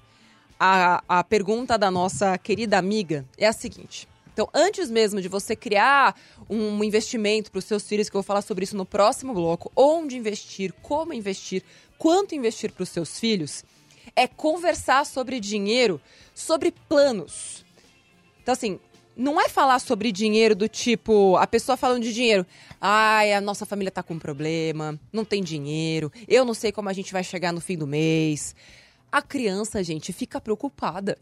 a, 0.58 1.02
a 1.08 1.24
pergunta 1.24 1.78
da 1.78 1.90
nossa 1.90 2.36
querida 2.36 2.76
amiga, 2.76 3.24
é 3.38 3.46
a 3.46 3.52
seguinte: 3.52 4.08
Então, 4.32 4.48
antes 4.52 4.90
mesmo 4.90 5.20
de 5.22 5.28
você 5.28 5.54
criar 5.56 6.14
um 6.50 6.82
investimento 6.82 7.50
para 7.50 7.58
os 7.60 7.64
seus 7.64 7.86
filhos, 7.88 8.08
que 8.10 8.16
eu 8.16 8.20
vou 8.20 8.26
falar 8.26 8.42
sobre 8.42 8.64
isso 8.64 8.76
no 8.76 8.84
próximo 8.84 9.32
bloco, 9.32 9.70
onde 9.76 10.16
investir, 10.16 10.72
como 10.82 11.12
investir, 11.12 11.62
quanto 11.98 12.34
investir 12.34 12.72
para 12.72 12.82
os 12.82 12.88
seus 12.88 13.18
filhos, 13.18 13.64
é 14.14 14.26
conversar 14.26 15.06
sobre 15.06 15.40
dinheiro, 15.40 16.00
sobre 16.34 16.70
planos. 16.70 17.64
Então, 18.42 18.52
assim, 18.52 18.78
não 19.16 19.40
é 19.40 19.48
falar 19.48 19.78
sobre 19.78 20.10
dinheiro 20.10 20.54
do 20.54 20.68
tipo, 20.68 21.36
a 21.36 21.46
pessoa 21.46 21.76
falando 21.76 22.02
de 22.02 22.12
dinheiro. 22.12 22.46
Ai, 22.80 23.32
a 23.32 23.40
nossa 23.40 23.64
família 23.64 23.90
tá 23.90 24.02
com 24.02 24.18
problema, 24.18 24.98
não 25.12 25.24
tem 25.24 25.42
dinheiro, 25.42 26.12
eu 26.26 26.44
não 26.44 26.54
sei 26.54 26.72
como 26.72 26.88
a 26.88 26.92
gente 26.92 27.12
vai 27.12 27.22
chegar 27.22 27.52
no 27.52 27.60
fim 27.60 27.76
do 27.76 27.86
mês. 27.86 28.54
A 29.10 29.22
criança, 29.22 29.82
gente, 29.82 30.12
fica 30.12 30.40
preocupada. 30.40 31.16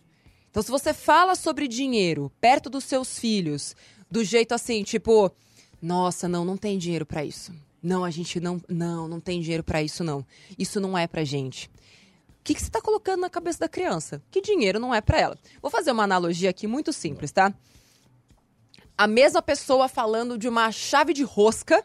Então, 0.51 0.63
se 0.63 0.71
você 0.71 0.93
fala 0.93 1.35
sobre 1.35 1.69
dinheiro 1.69 2.31
perto 2.41 2.69
dos 2.69 2.85
seus 2.85 3.19
filhos, 3.19 3.75
do 4.11 4.23
jeito 4.25 4.53
assim, 4.55 4.83
tipo, 4.83 5.31
nossa, 5.81 6.29
não, 6.29 6.45
não 6.45 6.57
tem 6.57 6.79
dinheiro 6.79 7.07
para 7.07 7.25
isso. 7.25 7.53
Não, 7.83 8.05
a 8.05 8.11
gente 8.11 8.39
não, 8.39 8.61
não, 8.69 9.09
não 9.09 9.19
tem 9.19 9.41
dinheiro 9.41 9.65
para 9.65 9.83
isso 9.83 10.05
não. 10.05 10.25
Isso 10.59 10.79
não 10.79 10.97
é 10.97 11.07
pra 11.07 11.25
gente. 11.25 11.67
O 11.67 12.45
que, 12.45 12.55
que 12.55 12.61
você 12.61 12.69
está 12.69 12.81
colocando 12.81 13.21
na 13.21 13.31
cabeça 13.31 13.61
da 13.61 13.69
criança? 13.69 14.23
Que 14.31 14.41
dinheiro 14.41 14.79
não 14.79 14.95
é 14.95 15.01
para 15.01 15.19
ela. 15.19 15.39
Vou 15.61 15.71
fazer 15.71 15.91
uma 15.91 16.05
analogia 16.05 16.51
aqui 16.51 16.67
muito 16.67 16.93
simples, 16.93 17.33
tá? 17.33 17.53
A 19.03 19.07
mesma 19.09 19.43
pessoa 19.43 19.89
falando 19.89 20.39
de 20.39 20.47
uma 20.49 20.71
chave 20.71 21.13
de 21.13 21.25
rosca 21.25 21.85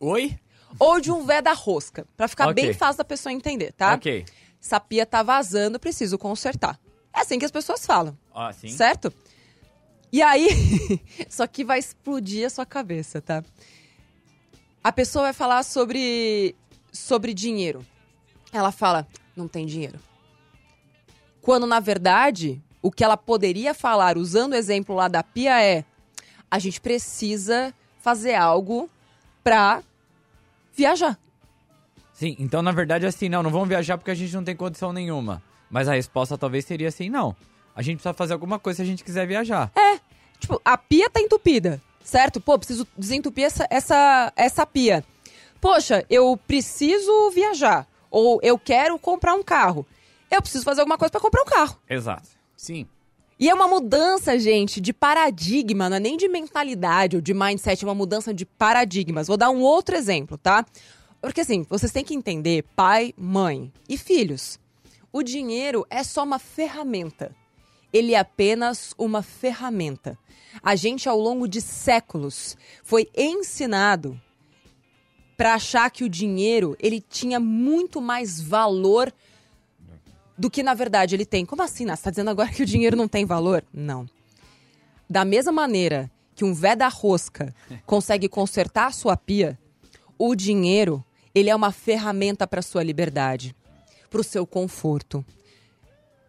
Oi? 0.00 0.36
ou 0.80 1.00
de 1.00 1.12
um 1.12 1.24
vé 1.24 1.40
da 1.40 1.52
rosca, 1.52 2.04
Pra 2.16 2.26
ficar 2.26 2.48
Ok. 2.48 2.54
bem 2.54 2.74
fácil 2.74 2.98
da 2.98 3.04
pessoa 3.04 3.32
entender, 3.32 3.70
tá? 3.70 3.94
Ok. 3.94 4.24
Essa 4.60 4.80
pia 4.80 5.06
tá 5.06 5.22
vazando, 5.22 5.78
preciso 5.78 6.18
consertar. 6.18 6.76
É 7.14 7.20
assim 7.20 7.38
que 7.38 7.44
as 7.44 7.52
pessoas 7.52 7.86
falam, 7.86 8.18
Ah, 8.34 8.52
sim. 8.52 8.66
certo? 8.66 9.12
E 10.12 10.20
aí, 10.20 10.48
isso 11.30 11.40
aqui 11.40 11.62
vai 11.62 11.78
explodir 11.78 12.44
a 12.44 12.50
sua 12.50 12.66
cabeça, 12.66 13.22
tá? 13.22 13.44
A 14.82 14.90
pessoa 14.90 15.26
vai 15.26 15.32
falar 15.32 15.62
sobre 15.62 16.56
sobre 16.92 17.32
dinheiro. 17.32 17.86
Ela 18.52 18.72
fala: 18.72 19.06
"Não 19.36 19.46
tem 19.46 19.66
dinheiro". 19.66 20.00
Quando 21.40 21.64
na 21.64 21.78
verdade, 21.78 22.60
o 22.82 22.90
que 22.90 23.04
ela 23.04 23.16
poderia 23.16 23.72
falar 23.72 24.18
usando 24.18 24.54
o 24.54 24.56
exemplo 24.56 24.96
lá 24.96 25.06
da 25.06 25.22
pia 25.22 25.62
é: 25.62 25.84
a 26.50 26.58
gente 26.58 26.80
precisa 26.80 27.74
fazer 28.00 28.34
algo 28.34 28.88
pra 29.42 29.82
viajar. 30.74 31.18
Sim, 32.12 32.36
então 32.38 32.62
na 32.62 32.72
verdade 32.72 33.04
é 33.04 33.08
assim, 33.08 33.28
não, 33.28 33.42
não 33.42 33.50
vamos 33.50 33.68
viajar 33.68 33.98
porque 33.98 34.10
a 34.10 34.14
gente 34.14 34.34
não 34.34 34.44
tem 34.44 34.56
condição 34.56 34.92
nenhuma. 34.92 35.42
Mas 35.70 35.88
a 35.88 35.94
resposta 35.94 36.38
talvez 36.38 36.64
seria 36.64 36.88
assim, 36.88 37.10
não. 37.10 37.36
A 37.74 37.82
gente 37.82 37.96
precisa 37.96 38.14
fazer 38.14 38.32
alguma 38.32 38.58
coisa 38.58 38.76
se 38.76 38.82
a 38.82 38.86
gente 38.86 39.04
quiser 39.04 39.26
viajar. 39.26 39.70
Tipo, 40.38 40.60
a 40.64 40.78
pia 40.78 41.10
tá 41.10 41.20
entupida, 41.20 41.80
certo? 42.02 42.40
Pô, 42.40 42.58
preciso 42.58 42.86
desentupir 42.96 43.44
essa, 43.44 43.66
essa, 43.70 44.32
essa 44.36 44.66
pia. 44.66 45.04
Poxa, 45.60 46.04
eu 46.08 46.38
preciso 46.46 47.30
viajar. 47.30 47.86
Ou 48.10 48.38
eu 48.42 48.58
quero 48.58 48.98
comprar 48.98 49.34
um 49.34 49.42
carro. 49.42 49.86
Eu 50.30 50.40
preciso 50.40 50.64
fazer 50.64 50.80
alguma 50.80 50.98
coisa 50.98 51.10
pra 51.10 51.20
comprar 51.20 51.42
um 51.42 51.46
carro. 51.46 51.78
Exato. 51.88 52.28
Sim. 52.56 52.86
E 53.38 53.50
é 53.50 53.54
uma 53.54 53.68
mudança, 53.68 54.38
gente, 54.38 54.80
de 54.80 54.94
paradigma, 54.94 55.90
não 55.90 55.98
é 55.98 56.00
nem 56.00 56.16
de 56.16 56.26
mentalidade 56.26 57.16
ou 57.16 57.22
de 57.22 57.34
mindset, 57.34 57.84
é 57.84 57.88
uma 57.88 57.94
mudança 57.94 58.32
de 58.32 58.46
paradigmas. 58.46 59.26
Vou 59.28 59.36
dar 59.36 59.50
um 59.50 59.60
outro 59.60 59.94
exemplo, 59.94 60.38
tá? 60.38 60.64
Porque 61.20 61.42
assim, 61.42 61.66
vocês 61.68 61.92
têm 61.92 62.04
que 62.04 62.14
entender, 62.14 62.64
pai, 62.74 63.12
mãe 63.16 63.70
e 63.88 63.98
filhos. 63.98 64.58
O 65.12 65.22
dinheiro 65.22 65.86
é 65.90 66.02
só 66.02 66.24
uma 66.24 66.38
ferramenta. 66.38 67.34
Ele 67.92 68.14
é 68.14 68.18
apenas 68.18 68.94
uma 68.96 69.22
ferramenta. 69.22 70.18
A 70.62 70.74
gente, 70.74 71.06
ao 71.08 71.18
longo 71.18 71.46
de 71.46 71.60
séculos, 71.60 72.56
foi 72.82 73.08
ensinado 73.14 74.18
para 75.36 75.54
achar 75.54 75.90
que 75.90 76.04
o 76.04 76.08
dinheiro 76.08 76.74
ele 76.80 77.00
tinha 77.00 77.38
muito 77.38 78.00
mais 78.00 78.40
valor 78.40 79.12
do 80.38 80.50
que 80.50 80.62
na 80.62 80.74
verdade 80.74 81.14
ele 81.14 81.24
tem. 81.24 81.44
Como 81.44 81.62
assim? 81.62 81.86
Você 81.86 82.02
tá 82.02 82.10
dizendo 82.10 82.30
agora 82.30 82.50
que 82.50 82.62
o 82.62 82.66
dinheiro 82.66 82.96
não 82.96 83.08
tem 83.08 83.24
valor? 83.24 83.64
Não. 83.72 84.06
Da 85.08 85.24
mesma 85.24 85.52
maneira 85.52 86.10
que 86.34 86.44
um 86.44 86.52
vé 86.52 86.76
da 86.76 86.88
rosca 86.88 87.54
consegue 87.86 88.28
consertar 88.28 88.86
a 88.86 88.92
sua 88.92 89.16
pia, 89.16 89.58
o 90.18 90.34
dinheiro, 90.34 91.04
ele 91.34 91.50
é 91.50 91.54
uma 91.54 91.72
ferramenta 91.72 92.46
para 92.46 92.62
sua 92.62 92.82
liberdade, 92.82 93.54
para 94.10 94.20
o 94.20 94.24
seu 94.24 94.46
conforto, 94.46 95.24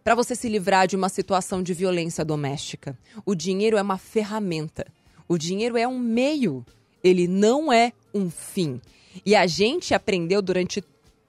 para 0.04 0.14
você 0.14 0.34
se 0.34 0.48
livrar 0.48 0.86
de 0.86 0.96
uma 0.96 1.08
situação 1.08 1.62
de 1.62 1.74
violência 1.74 2.24
doméstica. 2.24 2.98
O 3.26 3.34
dinheiro 3.34 3.76
é 3.76 3.82
uma 3.82 3.98
ferramenta. 3.98 4.86
O 5.28 5.36
dinheiro 5.36 5.76
é 5.76 5.86
um 5.86 5.98
meio, 5.98 6.64
ele 7.04 7.28
não 7.28 7.70
é 7.70 7.92
um 8.14 8.30
fim. 8.30 8.80
E 9.24 9.36
a 9.36 9.46
gente 9.46 9.92
aprendeu 9.92 10.40
durante 10.40 10.82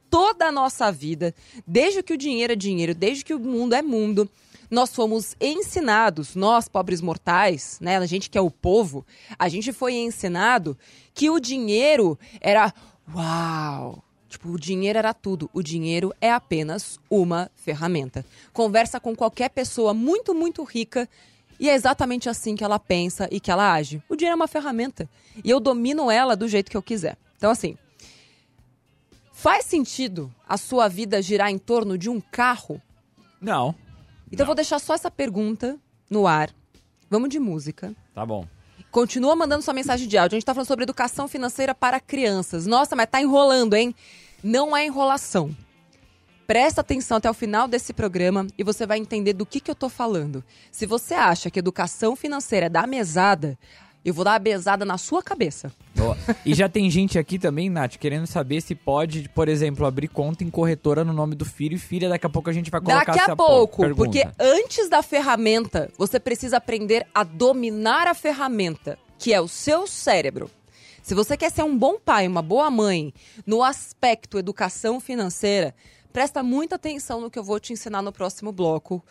toda 0.09 0.45
a 0.47 0.51
nossa 0.51 0.91
vida, 0.91 1.33
desde 1.65 2.01
que 2.01 2.13
o 2.13 2.17
dinheiro 2.17 2.53
é 2.53 2.55
dinheiro, 2.55 2.95
desde 2.95 3.23
que 3.23 3.33
o 3.33 3.39
mundo 3.39 3.73
é 3.73 3.81
mundo, 3.81 4.29
nós 4.69 4.93
fomos 4.93 5.35
ensinados, 5.41 6.35
nós 6.35 6.67
pobres 6.67 7.01
mortais, 7.01 7.79
né, 7.81 7.97
a 7.97 8.05
gente 8.05 8.29
que 8.29 8.37
é 8.37 8.41
o 8.41 8.51
povo, 8.51 9.05
a 9.37 9.49
gente 9.49 9.73
foi 9.73 9.95
ensinado 9.95 10.77
que 11.13 11.29
o 11.29 11.39
dinheiro 11.39 12.17
era 12.39 12.73
uau, 13.13 14.03
Tipo, 14.29 14.49
o 14.49 14.59
dinheiro 14.59 14.99
era 14.99 15.11
tudo. 15.11 15.49
O 15.51 15.63
dinheiro 15.63 16.13
é 16.21 16.31
apenas 16.31 16.99
uma 17.09 17.49
ferramenta. 17.55 18.23
Conversa 18.53 18.99
com 18.99 19.15
qualquer 19.15 19.49
pessoa 19.49 19.91
muito, 19.91 20.35
muito 20.35 20.63
rica 20.63 21.09
e 21.59 21.67
é 21.67 21.73
exatamente 21.73 22.29
assim 22.29 22.55
que 22.55 22.63
ela 22.63 22.77
pensa 22.77 23.27
e 23.31 23.39
que 23.39 23.49
ela 23.49 23.73
age. 23.73 24.01
O 24.07 24.15
dinheiro 24.15 24.33
é 24.33 24.35
uma 24.35 24.47
ferramenta. 24.47 25.09
E 25.43 25.49
eu 25.49 25.59
domino 25.59 26.11
ela 26.11 26.35
do 26.35 26.47
jeito 26.47 26.69
que 26.69 26.77
eu 26.77 26.81
quiser. 26.81 27.17
Então, 27.37 27.49
assim, 27.49 27.75
faz 29.39 29.63
sentido 29.63 30.29
a 30.45 30.57
sua 30.57 30.89
vida 30.89 31.21
girar 31.21 31.49
em 31.49 31.57
torno 31.57 31.97
de 31.97 32.09
um 32.09 32.19
carro? 32.19 32.81
Não. 33.39 33.73
Então, 34.29 34.43
eu 34.43 34.45
vou 34.45 34.55
deixar 34.55 34.79
só 34.79 34.93
essa 34.93 35.09
pergunta 35.09 35.77
no 36.09 36.27
ar. 36.27 36.49
Vamos 37.09 37.29
de 37.29 37.39
música. 37.39 37.95
Tá 38.13 38.25
bom. 38.25 38.45
Continua 38.91 39.37
mandando 39.37 39.63
sua 39.63 39.73
mensagem 39.73 40.09
de 40.09 40.17
áudio. 40.17 40.35
A 40.35 40.39
gente 40.39 40.45
tá 40.45 40.53
falando 40.53 40.67
sobre 40.67 40.83
educação 40.83 41.25
financeira 41.25 41.73
para 41.73 42.01
crianças. 42.01 42.67
Nossa, 42.67 42.97
mas 42.97 43.09
tá 43.09 43.21
enrolando, 43.21 43.75
hein? 43.75 43.95
Não 44.43 44.75
é 44.75 44.85
enrolação. 44.85 45.55
Presta 46.45 46.81
atenção 46.81 47.17
até 47.17 47.29
o 47.29 47.33
final 47.33 47.65
desse 47.65 47.93
programa 47.93 48.45
e 48.57 48.63
você 48.63 48.85
vai 48.85 48.97
entender 48.97 49.31
do 49.31 49.45
que, 49.45 49.61
que 49.61 49.71
eu 49.71 49.75
tô 49.75 49.87
falando. 49.87 50.43
Se 50.69 50.85
você 50.85 51.13
acha 51.13 51.49
que 51.49 51.59
educação 51.59 52.13
financeira 52.13 52.65
é 52.65 52.69
da 52.69 52.85
mesada, 52.85 53.57
eu 54.03 54.13
vou 54.13 54.23
dar 54.23 54.35
a 54.35 54.39
mesada 54.39 54.85
na 54.85 54.97
sua 54.97 55.21
cabeça. 55.21 55.71
Boa. 55.95 56.17
E 56.45 56.53
já 56.53 56.69
tem 56.69 56.89
gente 56.89 57.19
aqui 57.19 57.37
também, 57.37 57.69
Nath, 57.69 57.97
querendo 57.97 58.25
saber 58.25 58.61
se 58.61 58.73
pode, 58.73 59.27
por 59.29 59.49
exemplo, 59.49 59.85
abrir 59.85 60.07
conta 60.07 60.43
em 60.43 60.49
corretora 60.49 61.03
no 61.03 61.11
nome 61.11 61.35
do 61.35 61.45
filho 61.45 61.75
e 61.75 61.79
filha. 61.79 62.07
Daqui 62.07 62.25
a 62.25 62.29
pouco 62.29 62.49
a 62.49 62.53
gente 62.53 62.71
vai 62.71 62.79
colocar 62.79 63.05
Daqui 63.05 63.31
a 63.31 63.35
pouco, 63.35 63.81
pergunta. 63.81 64.05
porque 64.05 64.27
antes 64.39 64.89
da 64.89 65.01
ferramenta, 65.01 65.91
você 65.97 66.19
precisa 66.19 66.57
aprender 66.57 67.05
a 67.13 67.23
dominar 67.23 68.07
a 68.07 68.13
ferramenta, 68.13 68.97
que 69.17 69.33
é 69.33 69.41
o 69.41 69.47
seu 69.47 69.85
cérebro. 69.85 70.49
Se 71.03 71.13
você 71.13 71.35
quer 71.35 71.51
ser 71.51 71.63
um 71.63 71.77
bom 71.77 71.97
pai, 71.99 72.27
uma 72.27 72.41
boa 72.41 72.69
mãe, 72.69 73.13
no 73.45 73.63
aspecto 73.63 74.37
educação 74.37 74.99
financeira, 74.99 75.75
presta 76.13 76.41
muita 76.41 76.75
atenção 76.75 77.19
no 77.19 77.29
que 77.29 77.39
eu 77.39 77.43
vou 77.43 77.59
te 77.59 77.73
ensinar 77.73 78.01
no 78.01 78.11
próximo 78.11 78.51
bloco. 78.51 79.03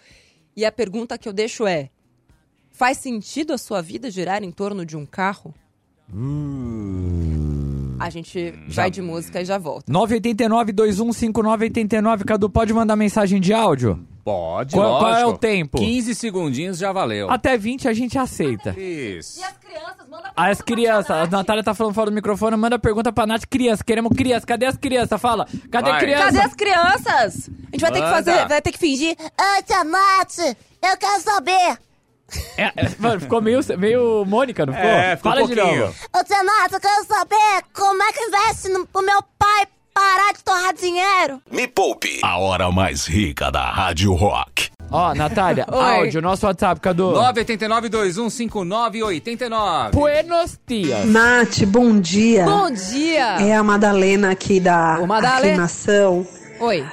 E 0.57 0.65
a 0.65 0.73
pergunta 0.73 1.19
que 1.19 1.29
eu 1.29 1.33
deixo 1.33 1.67
é: 1.67 1.91
faz 2.79 2.99
sentido 2.99 3.53
a 3.53 3.59
sua 3.59 3.83
vida 3.83 4.09
girar 4.11 4.43
em 4.45 4.51
torno 4.53 4.87
de 4.87 4.97
um 4.97 5.05
carro? 5.05 5.53
A 8.01 8.09
gente 8.11 8.55
vai 8.69 8.89
de 8.91 9.03
música 9.03 9.41
e 9.43 9.45
já 9.45 9.59
volta. 9.59 9.93
989-215989. 9.93 12.25
Cadu, 12.25 12.49
pode 12.49 12.73
mandar 12.73 12.95
mensagem 12.97 13.41
de 13.41 13.53
áudio? 13.53 14.03
Pode, 14.25 14.75
Qual- 14.75 14.99
qual 15.01 15.15
é 15.15 15.27
o 15.27 15.37
tempo? 15.37 15.77
15 15.79 16.15
segundinhos 16.15 16.79
já 16.79 16.93
valeu. 16.93 17.29
Até 17.31 17.57
20 17.59 17.89
a 17.89 17.93
gente 17.95 18.17
aceita. 18.19 18.71
Isso. 18.79 19.43
as 19.43 19.57
crianças, 19.59 20.09
manda 20.09 20.33
As 20.37 20.63
crianças, 20.63 21.11
a 21.11 21.27
Natália 21.27 21.65
tá 21.65 21.75
falando 21.75 21.95
fora 21.95 22.11
do 22.11 22.15
microfone, 22.15 22.57
manda 22.57 22.79
pergunta 22.79 23.11
pra 23.13 23.27
Nath. 23.27 23.45
Criança, 23.49 23.83
queremos 23.83 24.13
criança. 24.17 24.47
Cadê 24.47 24.67
as 24.67 24.77
crianças? 24.77 25.21
Fala. 25.21 25.47
Cadê 25.71 25.91
Vai. 25.91 26.01
criança? 26.01 26.25
Cadê 26.27 26.39
as 26.41 26.55
crianças? 26.55 27.51
A 27.51 27.53
gente 27.73 27.81
vai 27.81 27.91
ter 27.91 27.99
que 28.01 28.05
Manda. 28.05 28.17
fazer, 28.17 28.49
vai 28.49 28.63
ter 28.63 28.71
que 28.73 28.79
fingir. 28.79 29.17
Ô, 29.21 29.63
tia 29.63 29.83
Nath, 29.85 30.39
eu 30.39 30.97
quero 30.99 31.23
saber. 31.23 31.79
É, 32.57 32.65
é, 32.65 32.73
mano, 32.99 33.21
ficou 33.21 33.41
meio, 33.41 33.61
meio 33.79 34.25
Mônica, 34.27 34.67
não 34.67 34.73
ficou? 34.75 34.89
É, 34.89 35.17
ficou 35.17 35.33
Fala 35.33 35.45
um 35.45 35.49
de 35.49 35.55
pouquinho. 35.55 35.81
novo. 35.81 35.95
Ô, 36.13 36.19
Nath, 36.45 36.73
eu 36.73 36.81
quero 36.81 37.05
saber 37.07 37.63
como 37.73 38.03
é 38.03 38.13
que 38.13 38.21
investe 38.25 38.69
no, 38.69 38.87
pro 38.87 39.03
meu 39.03 39.23
pai 39.39 39.67
parar 39.95 40.33
de 40.33 40.45
torrar 40.45 40.75
dinheiro. 40.75 41.41
Me 41.51 41.67
poupe. 41.67 42.21
A 42.23 42.39
hora 42.39 42.71
mais 42.71 43.07
rica 43.07 43.51
da 43.51 43.71
Rádio 43.71 44.13
Rock. 44.15 44.71
Ó, 44.91 45.15
Natália, 45.15 45.67
Oi. 45.73 45.97
áudio, 45.99 46.23
nosso 46.23 46.47
WhatsApp, 46.47 46.81
Cadu. 46.81 47.13
989-2159-89. 47.13 49.91
Buenos 49.93 50.59
dias. 50.67 51.05
Nath, 51.07 51.63
bom 51.67 52.01
dia. 52.01 52.45
Bom 52.45 52.71
dia! 52.71 53.37
É 53.41 53.55
a 53.55 53.63
Madalena 53.63 54.31
aqui 54.31 54.61
da 54.61 54.99
Ô, 55.01 55.13
aclimação. 55.13 56.27
Oi. 56.61 56.85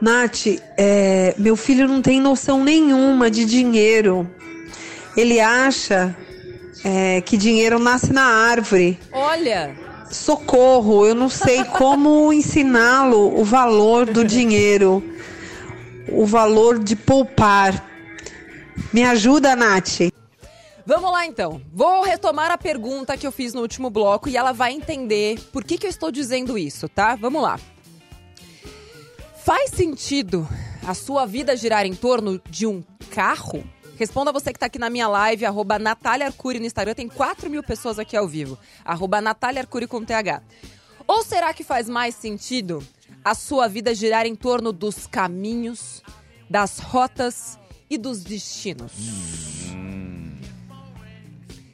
Nath, 0.00 0.46
é, 0.76 1.34
meu 1.38 1.56
filho 1.56 1.86
não 1.88 2.02
tem 2.02 2.20
noção 2.20 2.62
nenhuma 2.64 3.30
de 3.30 3.44
dinheiro. 3.44 4.28
Ele 5.16 5.40
acha 5.40 6.16
é, 6.84 7.20
que 7.20 7.36
dinheiro 7.36 7.78
nasce 7.78 8.12
na 8.12 8.24
árvore. 8.24 8.98
Olha, 9.12 9.74
Socorro, 10.10 11.06
eu 11.06 11.14
não 11.14 11.28
sei 11.28 11.64
como 11.64 12.32
ensiná-lo 12.34 13.38
o 13.38 13.44
valor 13.44 14.06
do 14.06 14.24
dinheiro, 14.24 15.02
o 16.10 16.24
valor 16.26 16.78
de 16.78 16.94
poupar. 16.94 17.84
Me 18.92 19.02
ajuda, 19.04 19.56
Nath. 19.56 20.12
vamos 20.84 21.10
lá 21.10 21.26
então. 21.26 21.60
Vou 21.72 22.02
retomar 22.02 22.50
a 22.50 22.58
pergunta 22.58 23.16
que 23.16 23.26
eu 23.26 23.32
fiz 23.32 23.52
no 23.54 23.62
último 23.62 23.90
bloco 23.90 24.28
e 24.28 24.36
ela 24.36 24.52
vai 24.52 24.72
entender 24.72 25.40
por 25.52 25.64
que, 25.64 25.78
que 25.78 25.86
eu 25.86 25.90
estou 25.90 26.10
dizendo 26.10 26.56
isso, 26.56 26.88
tá? 26.88 27.16
Vamos 27.16 27.42
lá. 27.42 27.58
Faz 29.44 29.70
sentido 29.70 30.46
a 30.86 30.94
sua 30.94 31.26
vida 31.26 31.56
girar 31.56 31.86
em 31.86 31.94
torno 31.94 32.40
de 32.48 32.66
um 32.66 32.82
carro? 33.10 33.64
Responda 33.96 34.30
você 34.30 34.52
que 34.52 34.58
tá 34.58 34.66
aqui 34.66 34.78
na 34.78 34.90
minha 34.90 35.08
live, 35.08 35.46
arroba 35.46 35.78
Natália 35.78 36.26
Arcuri 36.26 36.60
no 36.60 36.66
Instagram. 36.66 36.94
Tem 36.94 37.08
4 37.08 37.48
mil 37.48 37.62
pessoas 37.62 37.98
aqui 37.98 38.14
ao 38.14 38.28
vivo. 38.28 38.58
Arroba 38.84 39.22
Natália 39.22 39.62
Arcuri 39.62 39.86
com 39.86 40.04
TH. 40.04 40.42
Ou 41.06 41.24
será 41.24 41.54
que 41.54 41.64
faz 41.64 41.88
mais 41.88 42.14
sentido 42.14 42.86
a 43.24 43.34
sua 43.34 43.68
vida 43.68 43.94
girar 43.94 44.26
em 44.26 44.34
torno 44.34 44.70
dos 44.70 45.06
caminhos, 45.06 46.02
das 46.48 46.78
rotas 46.78 47.58
e 47.88 47.96
dos 47.96 48.22
destinos? 48.22 48.92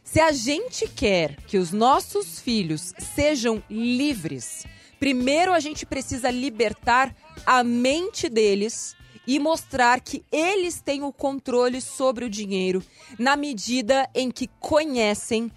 Se 0.05 0.21
a 0.21 0.31
gente 0.31 0.87
quer 0.87 1.37
que 1.47 1.59
os 1.59 1.73
nossos 1.73 2.39
filhos 2.39 2.95
sejam 3.17 3.63
livres, 3.69 4.65
primeiro 5.01 5.53
a 5.53 5.59
gente 5.59 5.85
precisa 5.85 6.31
libertar 6.31 7.17
a 7.45 7.65
mente 7.65 8.29
deles 8.29 8.95
e 9.27 9.39
mostrar 9.39 10.01
que 10.01 10.25
eles 10.31 10.81
têm 10.81 11.03
o 11.03 11.13
controle 11.13 11.81
sobre 11.81 12.25
o 12.25 12.31
dinheiro 12.31 12.83
na 13.19 13.37
medida 13.37 14.09
em 14.15 14.31
que 14.31 14.49
conhecem 14.59 15.51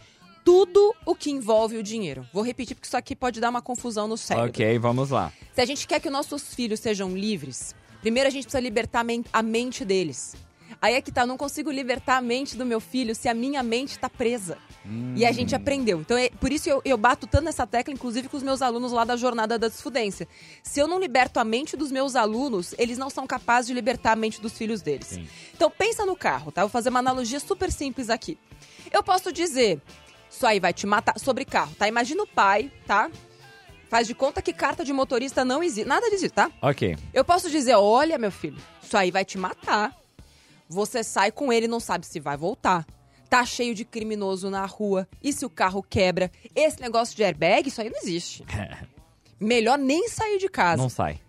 tudo 0.44 0.94
o 1.06 1.16
que 1.16 1.32
envolve 1.32 1.76
o 1.78 1.84
dinheiro. 1.84 2.26
Vou 2.32 2.44
repetir 2.44 2.76
porque 2.76 2.88
isso 2.88 2.96
aqui 2.96 3.16
pode 3.16 3.40
dar 3.40 3.50
uma 3.50 3.62
confusão 3.62 4.08
no 4.08 4.16
cérebro. 4.16 4.50
Ok, 4.50 4.78
vamos 4.78 5.10
lá. 5.10 5.34
Se 5.54 5.62
a 5.62 5.66
gente 5.66 5.88
quer 5.88 6.00
que 6.00 6.08
os 6.08 6.14
nossos 6.14 6.54
filhos 6.54 6.80
sejam 6.80 7.18
livres, 7.18 7.76
primeiro 8.02 8.28
a 8.28 8.32
gente 8.32 8.44
precisa 8.44 8.62
libertar 8.62 9.04
a 9.34 9.42
mente 9.42 9.84
deles. 9.84 10.36
Aí 10.86 10.94
é 10.94 11.02
que 11.02 11.12
tá, 11.12 11.22
eu 11.22 11.28
não 11.28 11.36
consigo 11.36 11.72
libertar 11.72 12.18
a 12.18 12.22
mente 12.22 12.56
do 12.56 12.64
meu 12.64 12.80
filho 12.80 13.16
se 13.16 13.28
a 13.28 13.34
minha 13.34 13.64
mente 13.64 13.98
tá 13.98 14.08
presa. 14.08 14.56
E 15.16 15.26
a 15.26 15.32
gente 15.32 15.56
aprendeu. 15.56 16.00
Então, 16.00 16.16
é, 16.16 16.30
por 16.30 16.52
isso 16.52 16.70
eu, 16.70 16.80
eu 16.86 16.96
bato 16.96 17.26
tanto 17.26 17.46
nessa 17.46 17.66
tecla, 17.66 17.92
inclusive 17.92 18.30
com 18.30 18.38
os 18.38 18.44
meus 18.44 18.62
alunos 18.62 18.92
lá 18.92 19.04
da 19.04 19.16
Jornada 19.16 19.58
da 19.58 19.68
Desfudência. 19.68 20.28
Se 20.62 20.80
eu 20.80 20.88
não 20.88 21.00
liberto 21.00 21.40
a 21.40 21.44
mente 21.44 21.76
dos 21.76 21.92
meus 21.92 22.16
alunos, 22.16 22.76
eles 22.78 23.00
não 23.00 23.10
são 23.10 23.26
capazes 23.26 23.66
de 23.66 23.74
libertar 23.74 24.12
a 24.12 24.16
mente 24.16 24.40
dos 24.40 24.56
filhos 24.56 24.84
deles. 24.84 25.20
Então, 25.56 25.72
pensa 25.72 26.06
no 26.06 26.16
carro, 26.16 26.52
tá? 26.52 26.62
Vou 26.62 26.70
fazer 26.70 26.90
uma 26.90 27.00
analogia 27.00 27.40
super 27.40 27.72
simples 27.72 28.12
aqui. 28.12 28.38
Eu 28.94 29.02
posso 29.02 29.32
dizer, 29.32 29.82
isso 30.30 30.46
aí 30.46 30.60
vai 30.60 30.72
te 30.72 30.86
matar, 30.86 31.20
sobre 31.20 31.46
carro, 31.46 31.74
tá? 31.80 31.88
Imagina 31.88 32.22
o 32.22 32.28
pai, 32.28 32.72
tá? 32.86 33.10
Faz 33.90 34.06
de 34.06 34.14
conta 34.14 34.40
que 34.40 34.54
carta 34.54 34.86
de 34.86 34.94
motorista 34.94 35.44
não 35.44 35.64
existe. 35.64 35.88
Nada 35.88 36.12
disso, 36.12 36.30
tá? 36.30 36.52
Ok. 36.62 36.96
Eu 37.12 37.26
posso 37.26 37.50
dizer, 37.50 37.74
olha, 37.74 38.20
meu 38.20 38.32
filho, 38.32 38.62
isso 38.84 38.96
aí 38.96 39.10
vai 39.10 39.26
te 39.26 39.40
matar. 39.40 40.05
Você 40.68 41.04
sai 41.04 41.32
com 41.32 41.52
ele 41.52 41.66
e 41.66 41.70
não 41.70 41.80
sabe 41.80 42.06
se 42.06 42.20
vai 42.20 42.36
voltar. 42.38 42.86
Tá 43.30 43.46
cheio 43.46 43.74
de 43.74 43.84
criminoso 43.84 44.50
na 44.50 44.66
rua. 44.66 45.08
E 45.22 45.34
se 45.34 45.46
o 45.46 45.50
carro 45.50 45.82
quebra? 45.82 46.32
Esse 46.56 46.80
negócio 46.82 47.16
de 47.16 47.24
airbag, 47.24 47.68
isso 47.68 47.82
aí 47.82 47.90
não 47.90 48.00
existe. 48.00 48.44
Melhor 49.40 49.78
nem 49.78 50.08
sair 50.08 50.38
de 50.38 50.48
casa. 50.48 50.82
Não 50.82 50.90
sai. 50.90 51.20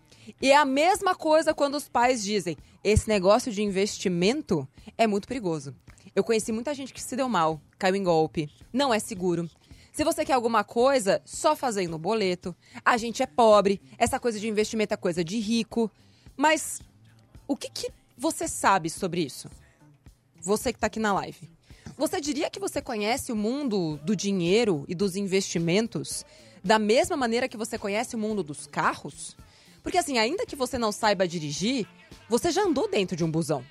E 0.41 0.51
é 0.51 0.57
a 0.57 0.65
mesma 0.65 1.15
coisa 1.15 1.55
quando 1.55 1.75
os 1.77 1.89
pais 1.89 2.23
dizem: 2.23 2.57
esse 2.83 3.09
negócio 3.09 3.53
de 3.53 3.63
investimento 3.63 4.69
é 4.97 5.07
muito 5.07 5.29
perigoso. 5.29 5.75
Eu 6.15 6.25
conheci 6.25 6.51
muita 6.53 6.73
gente 6.73 6.95
que 6.95 7.03
se 7.03 7.15
deu 7.15 7.29
mal, 7.29 7.61
caiu 7.79 7.95
em 7.95 8.03
golpe, 8.03 8.51
não 8.73 8.93
é 8.93 8.99
seguro. 8.99 9.49
Se 9.93 10.05
você 10.05 10.25
quer 10.25 10.35
alguma 10.35 10.63
coisa, 10.63 11.23
só 11.25 11.57
fazendo 11.57 11.99
boleto. 11.99 12.55
A 12.85 12.97
gente 12.97 13.23
é 13.23 13.27
pobre, 13.27 13.81
essa 13.97 14.21
coisa 14.21 14.39
de 14.39 14.47
investimento 14.47 14.93
é 14.93 14.97
coisa 14.97 15.25
de 15.25 15.39
rico. 15.39 15.91
Mas 16.37 16.81
o 17.49 17.57
que, 17.57 17.71
que 17.71 17.91
você 18.17 18.49
sabe 18.49 18.89
sobre 18.89 19.23
isso? 19.23 19.51
Você 20.41 20.73
que 20.73 20.79
está 20.79 20.87
aqui 20.87 20.99
na 20.99 21.13
live. 21.13 21.51
Você 21.99 22.21
diria 22.21 22.51
que 22.51 22.61
você 22.61 22.81
conhece 22.81 23.33
o 23.33 23.37
mundo 23.37 23.99
do 24.05 24.17
dinheiro 24.17 24.85
e 24.89 24.95
dos 24.95 25.17
investimentos 25.17 26.25
da 26.63 26.79
mesma 26.79 27.17
maneira 27.17 27.49
que 27.49 27.57
você 27.57 27.79
conhece 27.79 28.17
o 28.17 28.19
mundo 28.19 28.43
dos 28.43 28.67
carros? 28.67 29.37
Porque 29.83 29.99
assim, 29.99 30.19
ainda 30.19 30.47
que 30.47 30.57
você 30.57 30.79
não 30.79 30.93
saiba 30.93 31.29
dirigir, 31.29 31.87
você 32.29 32.51
já 32.51 32.63
andou 32.63 32.89
dentro 32.89 33.17
de 33.17 33.25
um 33.25 33.31
busão. 33.31 33.65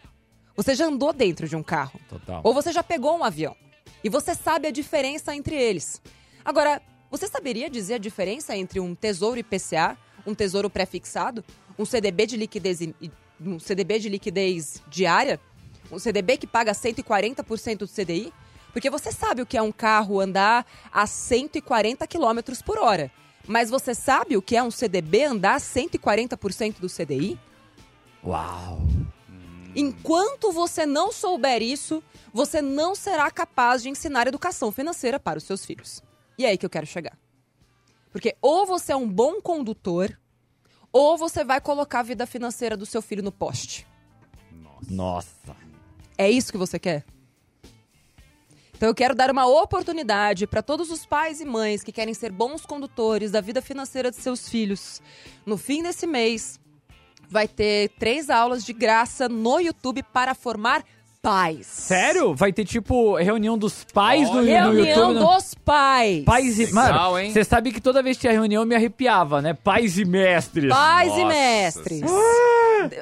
Você 0.55 0.73
já 0.73 0.85
andou 0.85 1.11
dentro 1.11 1.47
de 1.47 1.55
um 1.55 1.63
carro. 1.63 1.99
Total. 2.07 2.41
Ou 2.43 2.53
você 2.53 2.71
já 2.71 2.81
pegou 2.81 3.17
um 3.17 3.23
avião. 3.23 3.55
E 4.03 4.09
você 4.09 4.33
sabe 4.33 4.67
a 4.67 4.71
diferença 4.71 5.35
entre 5.35 5.55
eles. 5.55 6.01
Agora, 6.43 6.81
você 7.11 7.27
saberia 7.27 7.69
dizer 7.69 7.95
a 7.95 7.97
diferença 7.99 8.55
entre 8.55 8.79
um 8.79 8.95
tesouro 8.95 9.39
IPCA, 9.39 9.97
um 10.25 10.33
tesouro 10.33 10.69
pré-fixado, 10.69 11.43
um 11.77 11.85
CDB 11.85 12.25
de 12.25 12.37
liquidez, 12.37 12.79
um 13.39 13.59
CDB 13.59 13.99
de 13.99 14.09
liquidez 14.09 14.81
diária, 14.87 15.39
um 15.91 15.99
CDB 15.99 16.37
que 16.37 16.47
paga 16.47 16.71
140% 16.71 17.77
do 17.77 17.87
CDI? 17.87 18.33
Porque 18.73 18.89
você 18.89 19.11
sabe 19.11 19.41
o 19.41 19.45
que 19.45 19.57
é 19.57 19.61
um 19.61 19.71
carro 19.71 20.19
andar 20.19 20.65
a 20.91 21.07
140 21.07 22.05
km 22.07 22.39
por 22.65 22.77
hora. 22.77 23.11
Mas 23.47 23.69
você 23.69 23.93
sabe 23.93 24.35
o 24.35 24.41
que 24.41 24.57
é 24.57 24.63
um 24.63 24.71
CDB 24.71 25.23
andar 25.23 25.55
a 25.55 25.59
140% 25.59 26.79
do 26.79 26.89
CDI? 26.89 27.39
Uau. 28.23 28.81
Enquanto 29.75 30.51
você 30.51 30.85
não 30.85 31.11
souber 31.11 31.61
isso, 31.61 32.01
você 32.33 32.61
não 32.61 32.95
será 32.95 33.29
capaz 33.29 33.83
de 33.83 33.89
ensinar 33.89 34.27
educação 34.27 34.71
financeira 34.71 35.19
para 35.19 35.37
os 35.37 35.43
seus 35.43 35.65
filhos. 35.65 36.01
E 36.37 36.45
é 36.45 36.49
aí 36.49 36.57
que 36.57 36.65
eu 36.65 36.69
quero 36.69 36.85
chegar. 36.85 37.17
Porque 38.11 38.35
ou 38.41 38.65
você 38.65 38.93
é 38.93 38.95
um 38.95 39.07
bom 39.07 39.41
condutor, 39.41 40.17
ou 40.97 41.17
você 41.17 41.43
vai 41.43 41.59
colocar 41.59 41.99
a 41.99 42.03
vida 42.03 42.25
financeira 42.25 42.77
do 42.77 42.85
seu 42.85 43.01
filho 43.01 43.21
no 43.21 43.29
poste. 43.29 43.85
Nossa. 44.89 45.53
É 46.17 46.31
isso 46.31 46.53
que 46.53 46.57
você 46.57 46.79
quer? 46.79 47.03
Então 48.73 48.87
eu 48.87 48.95
quero 48.95 49.13
dar 49.13 49.29
uma 49.29 49.45
oportunidade 49.45 50.47
para 50.47 50.61
todos 50.61 50.89
os 50.89 51.05
pais 51.05 51.41
e 51.41 51.45
mães 51.45 51.83
que 51.83 51.91
querem 51.91 52.13
ser 52.13 52.31
bons 52.31 52.65
condutores 52.65 53.29
da 53.29 53.41
vida 53.41 53.61
financeira 53.61 54.09
de 54.09 54.15
seus 54.15 54.47
filhos. 54.47 55.01
No 55.45 55.57
fim 55.57 55.83
desse 55.83 56.07
mês, 56.07 56.61
vai 57.27 57.45
ter 57.45 57.89
três 57.99 58.29
aulas 58.29 58.63
de 58.63 58.71
graça 58.71 59.27
no 59.27 59.59
YouTube 59.59 60.01
para 60.01 60.33
formar 60.33 60.81
pais. 61.25 61.65
Sério? 61.65 62.35
Vai 62.35 62.53
ter 62.53 62.63
tipo 62.65 63.15
reunião 63.15 63.57
dos 63.57 63.83
pais 63.83 64.29
no, 64.29 64.35
no 64.35 64.43
Reunião 64.43 64.73
YouTube? 64.73 65.13
no- 65.15 65.33
dos 65.35 65.55
pais. 65.55 66.23
Pais 66.23 66.59
e. 66.59 66.65
Legal, 66.65 66.83
Mano, 67.13 67.19
hein? 67.19 67.31
você 67.33 67.43
sabe 67.43 67.71
que 67.71 67.81
toda 67.81 68.03
vez 68.03 68.15
que 68.17 68.21
tinha 68.21 68.33
reunião 68.33 68.61
eu 68.61 68.67
me 68.67 68.75
arrepiava, 68.75 69.41
né? 69.41 69.53
Pais 69.55 69.97
e 69.97 70.05
mestres. 70.05 70.69
Pais 70.69 71.07
e 71.13 71.23
Nossa 71.23 71.25
mestres. 71.27 72.01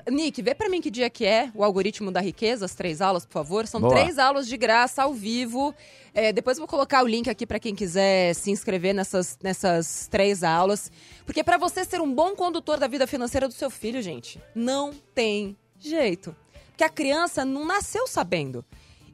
Nick, 0.09 0.41
vê 0.41 0.55
pra 0.55 0.69
mim 0.69 0.79
que 0.79 0.89
dia 0.89 1.09
que 1.09 1.25
é 1.25 1.49
o 1.53 1.63
algoritmo 1.63 2.11
da 2.11 2.21
riqueza, 2.21 2.63
as 2.65 2.73
três 2.73 3.01
aulas, 3.01 3.25
por 3.25 3.33
favor. 3.33 3.67
São 3.67 3.81
Boa. 3.81 3.93
três 3.93 4.17
aulas 4.17 4.47
de 4.47 4.55
graça 4.55 5.03
ao 5.03 5.13
vivo. 5.13 5.75
É, 6.13 6.31
depois 6.31 6.57
eu 6.57 6.61
vou 6.61 6.67
colocar 6.67 7.03
o 7.03 7.07
link 7.07 7.29
aqui 7.29 7.45
pra 7.45 7.59
quem 7.59 7.75
quiser 7.75 8.33
se 8.35 8.51
inscrever 8.51 8.93
nessas, 8.93 9.37
nessas 9.43 10.07
três 10.09 10.43
aulas. 10.43 10.89
Porque 11.25 11.43
pra 11.43 11.57
você 11.57 11.83
ser 11.83 11.99
um 11.99 12.13
bom 12.13 12.35
condutor 12.35 12.79
da 12.79 12.87
vida 12.87 13.05
financeira 13.05 13.47
do 13.47 13.53
seu 13.53 13.69
filho, 13.69 14.01
gente, 14.01 14.39
não 14.55 14.91
tem 15.13 15.57
jeito. 15.77 16.33
A 16.83 16.89
criança 16.89 17.45
não 17.45 17.65
nasceu 17.65 18.05
sabendo. 18.07 18.63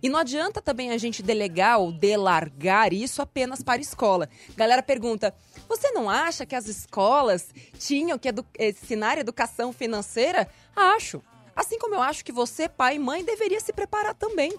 E 0.01 0.07
não 0.07 0.17
adianta 0.19 0.61
também 0.61 0.91
a 0.91 0.97
gente 0.97 1.21
delegar 1.21 1.79
ou 1.79 1.91
delargar 1.91 2.93
isso 2.93 3.21
apenas 3.21 3.61
para 3.61 3.79
a 3.79 3.81
escola. 3.81 4.29
Galera 4.55 4.81
pergunta: 4.81 5.35
você 5.67 5.91
não 5.91 6.09
acha 6.09 6.45
que 6.45 6.55
as 6.55 6.67
escolas 6.67 7.49
tinham 7.77 8.17
que 8.17 8.29
edu- 8.29 8.45
ensinar 8.57 9.17
educação 9.17 9.73
financeira? 9.73 10.49
Acho. 10.75 11.21
Assim 11.55 11.77
como 11.77 11.95
eu 11.95 12.01
acho 12.01 12.23
que 12.23 12.31
você, 12.31 12.69
pai 12.69 12.95
e 12.95 12.99
mãe, 12.99 13.23
deveria 13.25 13.59
se 13.59 13.73
preparar 13.73 14.15
também. 14.15 14.53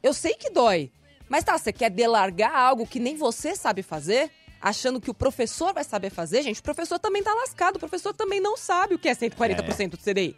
Eu 0.00 0.14
sei 0.14 0.34
que 0.34 0.50
dói. 0.50 0.92
Mas 1.28 1.42
tá, 1.42 1.58
você 1.58 1.72
quer 1.72 1.90
delargar 1.90 2.54
algo 2.54 2.86
que 2.86 3.00
nem 3.00 3.16
você 3.16 3.56
sabe 3.56 3.82
fazer? 3.82 4.30
Achando 4.60 5.00
que 5.00 5.10
o 5.10 5.14
professor 5.14 5.74
vai 5.74 5.82
saber 5.82 6.10
fazer? 6.10 6.42
Gente, 6.42 6.60
o 6.60 6.62
professor 6.62 6.98
também 7.00 7.22
tá 7.24 7.34
lascado. 7.34 7.76
O 7.76 7.80
professor 7.80 8.14
também 8.14 8.40
não 8.40 8.56
sabe 8.56 8.94
o 8.94 8.98
que 8.98 9.08
é 9.08 9.14
140% 9.14 9.90
do 9.90 9.98
CDI. 9.98 10.36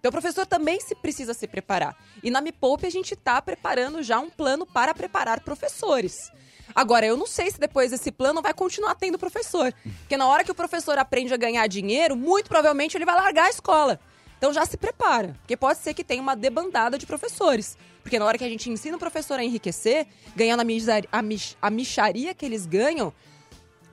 Então 0.00 0.08
o 0.08 0.12
professor 0.12 0.46
também 0.46 0.80
se 0.80 0.94
precisa 0.94 1.34
se 1.34 1.46
preparar. 1.46 1.94
E 2.24 2.30
na 2.30 2.40
Me 2.40 2.50
Poupe 2.50 2.86
a 2.86 2.90
gente 2.90 3.14
tá 3.14 3.40
preparando 3.40 4.02
já 4.02 4.18
um 4.18 4.30
plano 4.30 4.64
para 4.66 4.94
preparar 4.94 5.40
professores. 5.40 6.32
Agora, 6.74 7.04
eu 7.04 7.16
não 7.16 7.26
sei 7.26 7.50
se 7.50 7.60
depois 7.60 7.92
esse 7.92 8.10
plano 8.10 8.40
vai 8.40 8.54
continuar 8.54 8.94
tendo 8.94 9.18
professor. 9.18 9.74
Porque 10.00 10.16
na 10.16 10.26
hora 10.26 10.42
que 10.42 10.50
o 10.50 10.54
professor 10.54 10.96
aprende 10.98 11.34
a 11.34 11.36
ganhar 11.36 11.66
dinheiro, 11.66 12.16
muito 12.16 12.48
provavelmente 12.48 12.96
ele 12.96 13.04
vai 13.04 13.14
largar 13.14 13.46
a 13.46 13.50
escola. 13.50 14.00
Então 14.38 14.54
já 14.54 14.64
se 14.64 14.78
prepara, 14.78 15.36
porque 15.40 15.54
pode 15.54 15.80
ser 15.80 15.92
que 15.92 16.02
tenha 16.02 16.22
uma 16.22 16.34
debandada 16.34 16.96
de 16.96 17.04
professores. 17.04 17.76
Porque 18.02 18.18
na 18.18 18.24
hora 18.24 18.38
que 18.38 18.44
a 18.44 18.48
gente 18.48 18.70
ensina 18.70 18.96
o 18.96 18.98
professor 19.00 19.38
a 19.38 19.44
enriquecer, 19.44 20.06
ganhando 20.34 20.60
a, 20.60 20.64
misari- 20.64 21.08
a, 21.12 21.20
mich- 21.20 21.58
a 21.60 21.68
micharia 21.68 22.32
que 22.32 22.46
eles 22.46 22.64
ganham, 22.64 23.12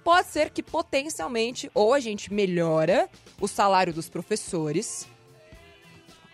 pode 0.06 0.30
ser 0.30 0.52
que 0.52 0.64
potencialmente 0.64 1.70
ou 1.74 1.94
a 1.94 2.00
gente 2.00 2.32
melhora 2.32 3.10
o 3.42 3.48
salário 3.48 3.92
dos 3.92 4.08
professores, 4.08 5.06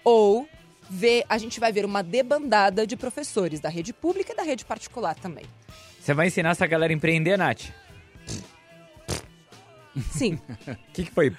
ou 0.04 0.48
ver, 0.90 1.24
a 1.30 1.38
gente 1.38 1.60
vai 1.60 1.72
ver 1.72 1.86
uma 1.86 2.04
debandada 2.04 2.86
de 2.86 2.96
professores 2.96 3.60
da 3.60 3.70
rede 3.70 3.94
pública 3.94 4.34
e 4.34 4.36
da 4.36 4.44
rede 4.44 4.66
particular 4.66 5.16
também. 5.16 5.46
Você 6.00 6.14
vai 6.14 6.28
ensinar 6.28 6.50
essa 6.52 6.68
galera 6.68 6.92
a 6.92 6.96
empreender, 6.96 7.38
Nath? 7.38 7.72
Sim, 10.12 10.40
O 10.68 10.76
que, 10.94 11.06
que 11.06 11.12
foi? 11.12 11.30
O 11.30 11.36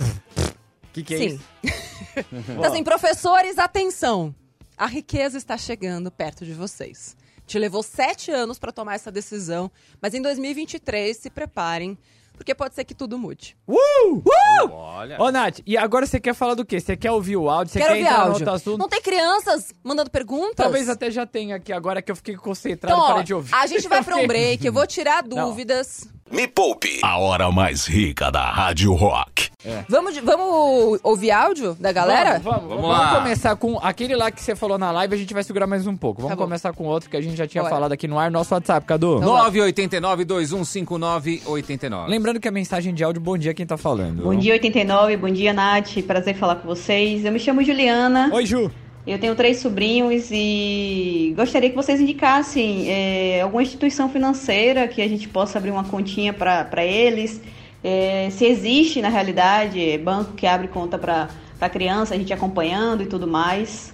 que, 0.92 1.02
que 1.02 1.14
é 1.14 1.18
sim. 1.18 1.26
isso? 1.26 1.44
Então, 2.32 2.64
assim, 2.64 2.84
professores, 2.84 3.58
atenção! 3.58 4.32
A 4.76 4.86
riqueza 4.86 5.36
está 5.36 5.56
chegando 5.56 6.10
perto 6.10 6.44
de 6.44 6.52
vocês. 6.52 7.16
Te 7.46 7.58
levou 7.58 7.82
sete 7.82 8.30
anos 8.30 8.58
para 8.58 8.70
tomar 8.72 8.94
essa 8.94 9.10
decisão, 9.10 9.70
mas 10.00 10.14
em 10.14 10.22
2023 10.22 11.16
se 11.16 11.28
preparem, 11.30 11.98
porque 12.36 12.54
pode 12.54 12.74
ser 12.74 12.84
que 12.84 12.94
tudo 12.94 13.16
mude. 13.18 13.56
Olha. 13.66 15.20
Ô, 15.20 15.30
Nath, 15.30 15.60
e 15.66 15.76
agora 15.76 16.06
você 16.06 16.18
quer 16.20 16.34
falar 16.34 16.54
do 16.54 16.64
quê? 16.64 16.80
Você 16.80 16.96
quer 16.96 17.10
ouvir 17.10 17.36
o 17.36 17.48
áudio? 17.48 17.72
Você 17.72 17.78
Quero 17.78 17.92
quer 17.92 17.98
ouvir 17.98 18.06
entrar 18.08 18.18
no 18.18 18.24
áudio. 18.32 18.34
outro 18.46 18.54
assunto? 18.54 18.78
Não 18.78 18.88
tem 18.88 19.00
crianças 19.00 19.72
mandando 19.82 20.10
perguntas? 20.10 20.56
Talvez 20.56 20.88
até 20.88 21.10
já 21.10 21.26
tenha 21.26 21.56
aqui 21.56 21.72
agora 21.72 22.02
que 22.02 22.10
eu 22.10 22.16
fiquei 22.16 22.36
concentrado 22.36 22.94
Então, 22.94 23.04
e 23.06 23.08
ó, 23.08 23.12
parei 23.12 23.24
de 23.24 23.34
ouvir. 23.34 23.54
a 23.54 23.66
gente 23.66 23.88
vai 23.88 24.02
pra 24.02 24.16
um 24.16 24.26
break, 24.26 24.64
eu 24.66 24.72
vou 24.72 24.86
tirar 24.86 25.24
Não. 25.24 25.48
dúvidas. 25.48 26.08
Me 26.30 26.48
Poupe. 26.48 27.00
A 27.02 27.18
hora 27.18 27.50
mais 27.52 27.86
rica 27.86 28.30
da 28.32 28.50
Rádio 28.50 28.92
Rock. 28.94 29.50
Vamos, 29.88 30.12
de- 30.14 30.20
vamos 30.20 30.98
ouvir 31.02 31.30
áudio 31.30 31.74
da 31.78 31.92
galera? 31.92 32.38
Vamos, 32.38 32.44
vamos, 32.44 32.68
Vamos 32.68 32.82
vamos 32.82 32.98
lá. 33.12 33.16
começar 33.20 33.56
com 33.56 33.78
aquele 33.78 34.16
lá 34.16 34.30
que 34.30 34.40
você 34.42 34.56
falou 34.56 34.78
na 34.78 34.90
live, 34.90 35.14
a 35.14 35.18
gente 35.18 35.32
vai 35.34 35.42
segurar 35.42 35.66
mais 35.66 35.86
um 35.86 35.96
pouco. 35.96 36.22
Vamos 36.22 36.36
Tá 36.36 36.42
começar 36.42 36.72
com 36.72 36.84
outro 36.84 37.08
que 37.10 37.16
a 37.16 37.20
gente 37.20 37.36
já 37.36 37.46
tinha 37.46 37.62
Bora. 37.62 37.74
falado 37.74 37.92
aqui 37.92 38.08
no 38.08 38.18
ar, 38.18 38.30
nosso 38.30 38.52
WhatsApp, 38.54 38.86
Cadu. 38.86 39.18
Então 39.18 39.32
vai. 39.34 39.50
989-2159-89. 39.50 42.08
Lembrando 42.08 42.40
que 42.40 42.48
a 42.48 42.52
mensagem 42.52 42.92
de 42.94 43.04
áudio, 43.04 43.20
bom 43.22 43.36
dia 43.38 43.52
quem 43.54 43.66
tá 43.66 43.76
falando. 43.76 44.22
Bom 44.24 44.34
dia 44.34 44.54
89, 44.54 45.16
bom 45.16 45.30
dia 45.30 45.52
Nath, 45.52 46.02
prazer 46.06 46.34
falar 46.36 46.56
com 46.56 46.66
vocês. 46.68 47.24
Eu 47.24 47.32
me 47.32 47.38
chamo 47.38 47.62
Juliana, 47.62 48.30
Oi, 48.32 48.44
Ju. 48.46 48.70
Eu 49.06 49.18
tenho 49.18 49.34
três 49.34 49.58
sobrinhos 49.58 50.28
e 50.30 51.34
gostaria 51.36 51.68
que 51.68 51.76
vocês 51.76 52.00
indicassem 52.00 52.90
é, 52.90 53.42
alguma 53.42 53.62
instituição 53.62 54.08
financeira 54.08 54.88
que 54.88 55.02
a 55.02 55.08
gente 55.08 55.28
possa 55.28 55.58
abrir 55.58 55.70
uma 55.70 55.84
continha 55.84 56.32
para 56.32 56.84
eles. 56.84 57.40
É, 57.82 58.28
se 58.30 58.46
existe 58.46 59.02
na 59.02 59.10
realidade 59.10 59.78
é, 59.78 59.98
banco 59.98 60.32
que 60.32 60.46
abre 60.46 60.68
conta 60.68 60.98
para 60.98 61.28
criança, 61.70 62.14
a 62.14 62.18
gente 62.18 62.32
acompanhando 62.32 63.02
e 63.02 63.06
tudo 63.06 63.26
mais. 63.26 63.92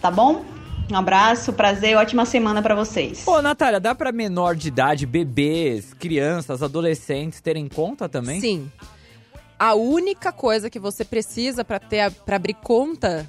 Tá 0.00 0.10
bom? 0.10 0.44
Um 0.90 0.96
abraço, 0.96 1.52
prazer, 1.52 1.96
ótima 1.96 2.26
semana 2.26 2.60
para 2.60 2.74
vocês. 2.74 3.26
Ô, 3.26 3.40
Natália, 3.40 3.80
dá 3.80 3.94
pra 3.94 4.12
menor 4.12 4.56
de 4.56 4.68
idade, 4.68 5.06
bebês, 5.06 5.94
crianças, 5.94 6.62
adolescentes 6.62 7.40
terem 7.40 7.68
conta 7.68 8.08
também? 8.08 8.40
Sim. 8.40 8.70
A 9.58 9.74
única 9.74 10.32
coisa 10.32 10.68
que 10.68 10.78
você 10.78 11.04
precisa 11.04 11.64
para 11.64 11.78
ter 11.78 12.10
para 12.10 12.36
abrir 12.36 12.54
conta 12.54 13.28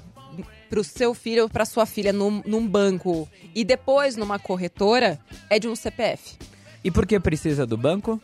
pro 0.72 0.82
seu 0.82 1.12
filho 1.12 1.42
ou 1.42 1.50
pra 1.50 1.66
sua 1.66 1.84
filha 1.84 2.14
num, 2.14 2.42
num 2.46 2.66
banco 2.66 3.28
e 3.54 3.62
depois 3.62 4.16
numa 4.16 4.38
corretora 4.38 5.20
é 5.50 5.58
de 5.58 5.68
um 5.68 5.76
CPF. 5.76 6.38
E 6.82 6.90
por 6.90 7.04
que 7.04 7.20
precisa 7.20 7.66
do 7.66 7.76
banco? 7.76 8.18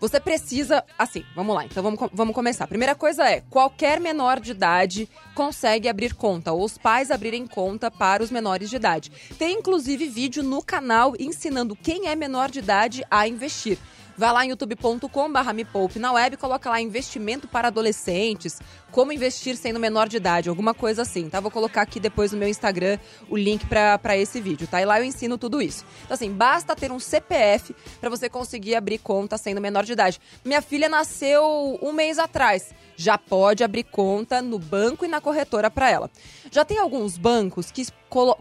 Você 0.00 0.18
precisa. 0.18 0.82
Assim, 0.98 1.22
vamos 1.36 1.54
lá. 1.54 1.66
Então 1.66 1.82
vamos, 1.82 2.00
vamos 2.10 2.34
começar. 2.34 2.66
Primeira 2.66 2.94
coisa 2.94 3.28
é: 3.28 3.42
qualquer 3.50 4.00
menor 4.00 4.40
de 4.40 4.52
idade 4.52 5.10
consegue 5.34 5.90
abrir 5.90 6.14
conta, 6.14 6.52
ou 6.52 6.64
os 6.64 6.78
pais 6.78 7.10
abrirem 7.10 7.46
conta 7.46 7.90
para 7.90 8.22
os 8.22 8.30
menores 8.30 8.70
de 8.70 8.76
idade. 8.76 9.12
Tem 9.38 9.58
inclusive 9.58 10.08
vídeo 10.08 10.42
no 10.42 10.62
canal 10.62 11.12
ensinando 11.18 11.76
quem 11.76 12.08
é 12.08 12.16
menor 12.16 12.50
de 12.50 12.60
idade 12.60 13.04
a 13.10 13.28
investir. 13.28 13.76
Vai 14.18 14.32
lá 14.32 14.44
em 14.44 14.48
youtube.com/barra 14.48 15.52
me 15.52 15.64
poupe 15.64 16.00
na 16.00 16.12
web, 16.12 16.36
coloca 16.36 16.68
lá 16.68 16.80
investimento 16.80 17.46
para 17.46 17.68
adolescentes, 17.68 18.58
como 18.90 19.12
investir 19.12 19.56
sendo 19.56 19.78
menor 19.78 20.08
de 20.08 20.16
idade, 20.16 20.48
alguma 20.48 20.74
coisa 20.74 21.02
assim, 21.02 21.28
tá? 21.28 21.40
Vou 21.40 21.50
colocar 21.50 21.82
aqui 21.82 22.00
depois 22.00 22.32
no 22.32 22.38
meu 22.38 22.48
Instagram 22.48 22.98
o 23.28 23.36
link 23.36 23.66
para 23.66 24.16
esse 24.16 24.40
vídeo, 24.40 24.66
tá? 24.66 24.80
E 24.80 24.84
lá 24.84 24.98
eu 24.98 25.04
ensino 25.04 25.36
tudo 25.36 25.60
isso. 25.60 25.84
Então, 26.04 26.14
assim, 26.14 26.32
basta 26.32 26.74
ter 26.74 26.90
um 26.90 26.98
CPF 26.98 27.74
para 28.00 28.10
você 28.10 28.28
conseguir 28.28 28.74
abrir 28.74 28.98
conta 28.98 29.36
sendo 29.36 29.60
menor 29.60 29.84
de 29.84 29.92
idade. 29.92 30.20
Minha 30.44 30.62
filha 30.62 30.88
nasceu 30.88 31.78
um 31.82 31.92
mês 31.92 32.18
atrás. 32.18 32.72
Já 32.96 33.16
pode 33.16 33.62
abrir 33.62 33.84
conta 33.84 34.42
no 34.42 34.58
banco 34.58 35.04
e 35.04 35.08
na 35.08 35.20
corretora 35.20 35.70
para 35.70 35.88
ela. 35.88 36.10
Já 36.50 36.64
tem 36.64 36.78
alguns 36.78 37.16
bancos 37.16 37.70
que 37.70 37.86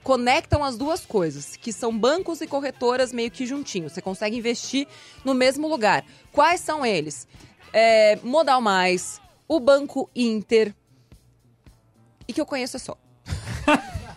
conectam 0.03 0.63
as 0.63 0.77
duas 0.77 1.05
coisas, 1.05 1.55
que 1.55 1.71
são 1.71 1.95
bancos 1.95 2.41
e 2.41 2.47
corretoras 2.47 3.13
meio 3.13 3.29
que 3.29 3.45
juntinhos. 3.45 3.91
Você 3.93 4.01
consegue 4.01 4.37
investir 4.37 4.87
no 5.23 5.35
mesmo 5.35 5.67
lugar. 5.67 6.03
Quais 6.31 6.61
são 6.61 6.85
eles? 6.85 7.27
É, 7.71 8.17
Modal 8.23 8.61
Mais, 8.61 9.21
o 9.47 9.59
Banco 9.59 10.09
Inter. 10.15 10.73
E 12.27 12.33
que 12.33 12.41
eu 12.41 12.45
conheço 12.45 12.75
é 12.75 12.79
só. 12.79 12.97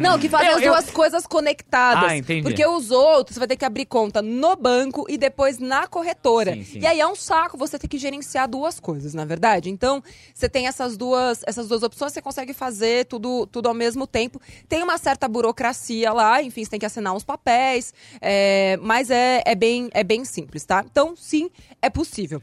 Não, 0.00 0.18
que 0.18 0.28
fazem 0.28 0.48
Eu- 0.48 0.56
as 0.56 0.62
eu- 0.62 0.72
duas 0.72 0.90
coisas 0.90 1.26
conectadas. 1.26 2.10
Ah, 2.10 2.16
entendi. 2.16 2.42
Porque 2.42 2.64
os 2.66 2.90
outros 2.90 3.34
você 3.34 3.38
vai 3.38 3.46
ter 3.48 3.56
que 3.56 3.64
abrir 3.64 3.84
conta 3.84 4.22
no 4.22 4.56
banco 4.56 5.04
e 5.08 5.18
depois 5.18 5.58
na 5.58 5.86
corretora. 5.86 6.54
Sim, 6.54 6.64
sim. 6.64 6.78
E 6.80 6.86
aí 6.86 6.98
é 6.98 7.06
um 7.06 7.14
saco 7.14 7.56
você 7.58 7.78
ter 7.78 7.86
que 7.86 7.98
gerenciar 7.98 8.48
duas 8.48 8.80
coisas, 8.80 9.12
na 9.14 9.24
verdade. 9.26 9.68
Então, 9.70 10.02
você 10.34 10.48
tem 10.48 10.66
essas 10.66 10.96
duas, 10.96 11.42
essas 11.46 11.68
duas 11.68 11.82
opções, 11.82 12.12
você 12.12 12.22
consegue 12.22 12.54
fazer 12.54 13.04
tudo, 13.06 13.46
tudo 13.46 13.68
ao 13.68 13.74
mesmo 13.74 14.06
tempo. 14.06 14.40
Tem 14.68 14.82
uma 14.82 14.96
certa 14.96 15.28
burocracia 15.28 16.10
lá, 16.12 16.42
enfim, 16.42 16.64
você 16.64 16.70
tem 16.70 16.80
que 16.80 16.86
assinar 16.86 17.12
uns 17.14 17.24
papéis, 17.24 17.92
é, 18.20 18.78
mas 18.80 19.10
é, 19.10 19.42
é, 19.44 19.54
bem, 19.54 19.90
é 19.92 20.02
bem 20.02 20.24
simples, 20.24 20.64
tá? 20.64 20.82
Então, 20.90 21.14
sim, 21.16 21.50
é 21.82 21.90
possível. 21.90 22.40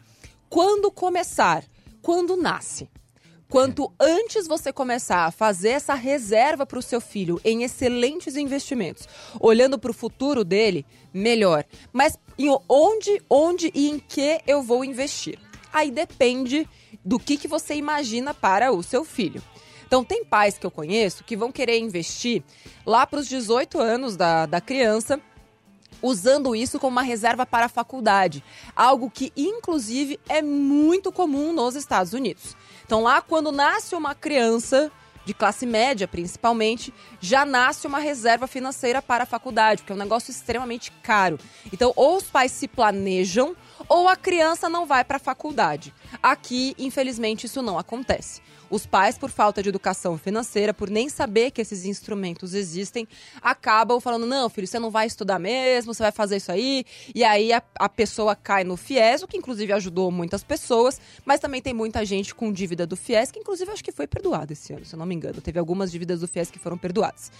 Quando 0.50 0.92
começar? 0.92 1.64
Quando 2.02 2.38
nasce. 2.38 2.90
Quanto 3.50 3.94
antes 4.00 4.48
você 4.48 4.74
começar 4.74 5.26
a 5.26 5.32
fazer 5.32 5.70
essa 5.70 5.94
reserva 5.94 6.66
para 6.66 6.80
o 6.80 6.82
seu 6.82 7.00
filho 7.00 7.40
em 7.46 7.64
excelentes 7.64 8.36
investimentos, 8.36 9.08
olhando 9.40 9.78
para 9.78 9.92
o 9.92 9.94
futuro 9.94 10.44
dele, 10.44 10.86
melhor. 11.14 11.64
Mas 11.94 12.18
em 12.38 12.50
onde, 12.68 13.22
onde 13.30 13.72
e 13.74 13.90
em 13.90 14.00
que 14.00 14.42
eu 14.48 14.64
vou 14.64 14.84
investir? 14.84 15.40
Aí 15.72 15.92
depende 15.92 16.68
do 17.04 17.20
que, 17.20 17.38
que 17.38 17.48
você 17.48 17.76
imagina 17.76 18.34
para 18.34 18.72
o 18.72 18.82
seu 18.82 19.06
filho. 19.06 19.42
Então, 19.86 20.04
tem 20.04 20.26
pais 20.26 20.58
que 20.58 20.66
eu 20.66 20.72
conheço 20.72 21.24
que 21.24 21.38
vão 21.38 21.52
querer 21.52 21.78
investir 21.78 22.44
lá 22.86 23.06
para 23.06 23.20
os 23.20 23.28
18 23.28 23.80
anos 23.80 24.18
da, 24.18 24.46
da 24.46 24.60
criança 24.60 25.22
usando 26.02 26.56
isso 26.56 26.80
como 26.80 26.92
uma 26.92 27.02
reserva 27.02 27.46
para 27.46 27.66
a 27.66 27.70
faculdade, 27.70 28.44
algo 28.76 29.10
que 29.10 29.32
inclusive 29.36 30.20
é 30.28 30.42
muito 30.42 31.12
comum 31.12 31.54
nos 31.54 31.76
Estados 31.76 32.14
Unidos. 32.14 32.56
Então 32.86 33.02
lá 33.02 33.22
quando 33.22 33.52
nasce 33.52 33.96
uma 33.96 34.14
criança 34.14 34.92
de 35.26 35.34
classe 35.34 35.66
média, 35.66 36.08
principalmente, 36.08 36.94
já 37.20 37.46
nasce 37.46 37.88
uma 37.88 37.98
reserva 37.98 38.46
financeira 38.46 39.02
para 39.02 39.24
a 39.24 39.26
faculdade, 39.26 39.82
porque 39.82 39.92
é 39.92 39.96
um 39.96 40.00
negócio 40.00 40.30
extremamente 40.30 40.92
caro. 41.02 41.40
Então, 41.74 41.92
ou 41.96 42.18
os 42.18 42.26
pais 42.26 42.52
se 42.52 42.68
planejam, 42.68 43.56
ou 43.90 44.08
a 44.08 44.16
criança 44.16 44.70
não 44.70 44.86
vai 44.86 45.04
para 45.04 45.18
a 45.18 45.20
faculdade. 45.20 45.94
Aqui, 46.22 46.76
infelizmente, 46.78 47.46
isso 47.46 47.62
não 47.62 47.78
acontece. 47.78 48.42
Os 48.70 48.86
pais, 48.86 49.18
por 49.18 49.30
falta 49.30 49.62
de 49.62 49.70
educação 49.70 50.18
financeira, 50.18 50.74
por 50.74 50.90
nem 50.90 51.08
saber 51.08 51.52
que 51.52 51.62
esses 51.62 51.86
instrumentos 51.86 52.54
existem, 52.54 53.08
acabam 53.42 54.00
falando: 54.00 54.26
não, 54.26 54.50
filho, 54.50 54.68
você 54.68 54.80
não 54.80 54.90
vai 54.90 55.06
estudar 55.06 55.38
mesmo, 55.40 55.94
você 55.94 56.04
vai 56.04 56.12
fazer 56.12 56.38
isso 56.38 56.52
aí. 56.52 56.84
E 57.14 57.24
aí 57.24 57.54
a, 57.54 57.62
a 57.76 57.88
pessoa 57.88 58.36
cai 58.36 58.64
no 58.64 58.76
FIES, 58.76 59.24
o 59.24 59.28
que 59.28 59.38
inclusive 59.38 59.72
ajudou 59.74 60.12
muitas 60.12 60.44
pessoas, 60.44 61.00
mas 61.24 61.40
também 61.40 61.62
tem 61.62 61.74
muita 61.74 62.04
gente 62.04 62.34
com 62.34 62.52
dívida 62.52 62.88
do 62.88 62.96
FIES, 62.96 63.32
que 63.32 63.40
inclusive 63.40 63.72
acho 63.72 63.84
que 63.84 63.92
foi 63.92 64.08
perdoada 64.08 64.54
esse 64.54 64.74
ano, 64.74 64.86
se 64.86 64.96
eu 64.96 65.00
não 65.00 65.06
me 65.06 65.16
engano. 65.16 65.42
Teve 65.42 65.60
algumas 65.60 65.92
dívidas 65.92 66.22
do 66.22 66.28
FIES 66.28 66.50
que 66.50 66.60
foram 66.60 66.78
perdoadas. 66.78 67.32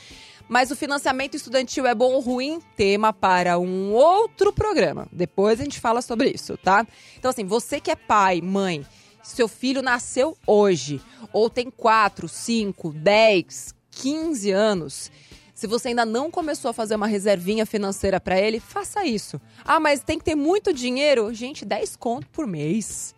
Mas 0.48 0.70
o 0.70 0.76
financiamento 0.76 1.36
estudantil 1.36 1.88
é 1.88 1.96
bom 1.96 2.14
ou 2.14 2.20
ruim? 2.20 2.60
Tema 2.76 3.12
para 3.12 3.58
um 3.58 3.92
outro 3.94 4.54
programa. 4.54 5.08
Depois 5.12 5.60
a 5.60 5.64
gente 5.64 5.80
fala 5.80 6.04
sobre 6.04 6.30
isso, 6.30 6.56
tá? 6.58 6.86
Então, 7.18 7.32
assim, 7.32 7.44
você 7.44 7.80
que 7.80 7.90
é 7.90 7.96
pai, 7.96 8.42
mãe, 8.56 8.86
seu 9.22 9.50
filho 9.50 9.82
nasceu 9.82 10.38
hoje, 10.48 11.02
ou 11.34 11.50
tem 11.50 11.70
4, 11.70 12.30
5, 12.30 12.94
10, 12.94 13.76
15 13.92 14.52
anos. 14.52 15.12
Se 15.54 15.68
você 15.68 15.90
ainda 15.90 16.06
não 16.06 16.32
começou 16.32 16.70
a 16.70 16.74
fazer 16.74 16.96
uma 16.96 17.08
reservinha 17.08 17.66
financeira 17.66 18.18
para 18.18 18.40
ele, 18.40 18.62
faça 18.62 19.06
isso. 19.06 19.42
Ah, 19.66 19.80
mas 19.80 20.02
tem 20.02 20.18
que 20.18 20.24
ter 20.24 20.36
muito 20.36 20.72
dinheiro? 20.74 21.34
Gente, 21.34 21.66
10 21.66 21.98
conto 21.98 22.28
por 22.30 22.48
mês. 22.48 23.14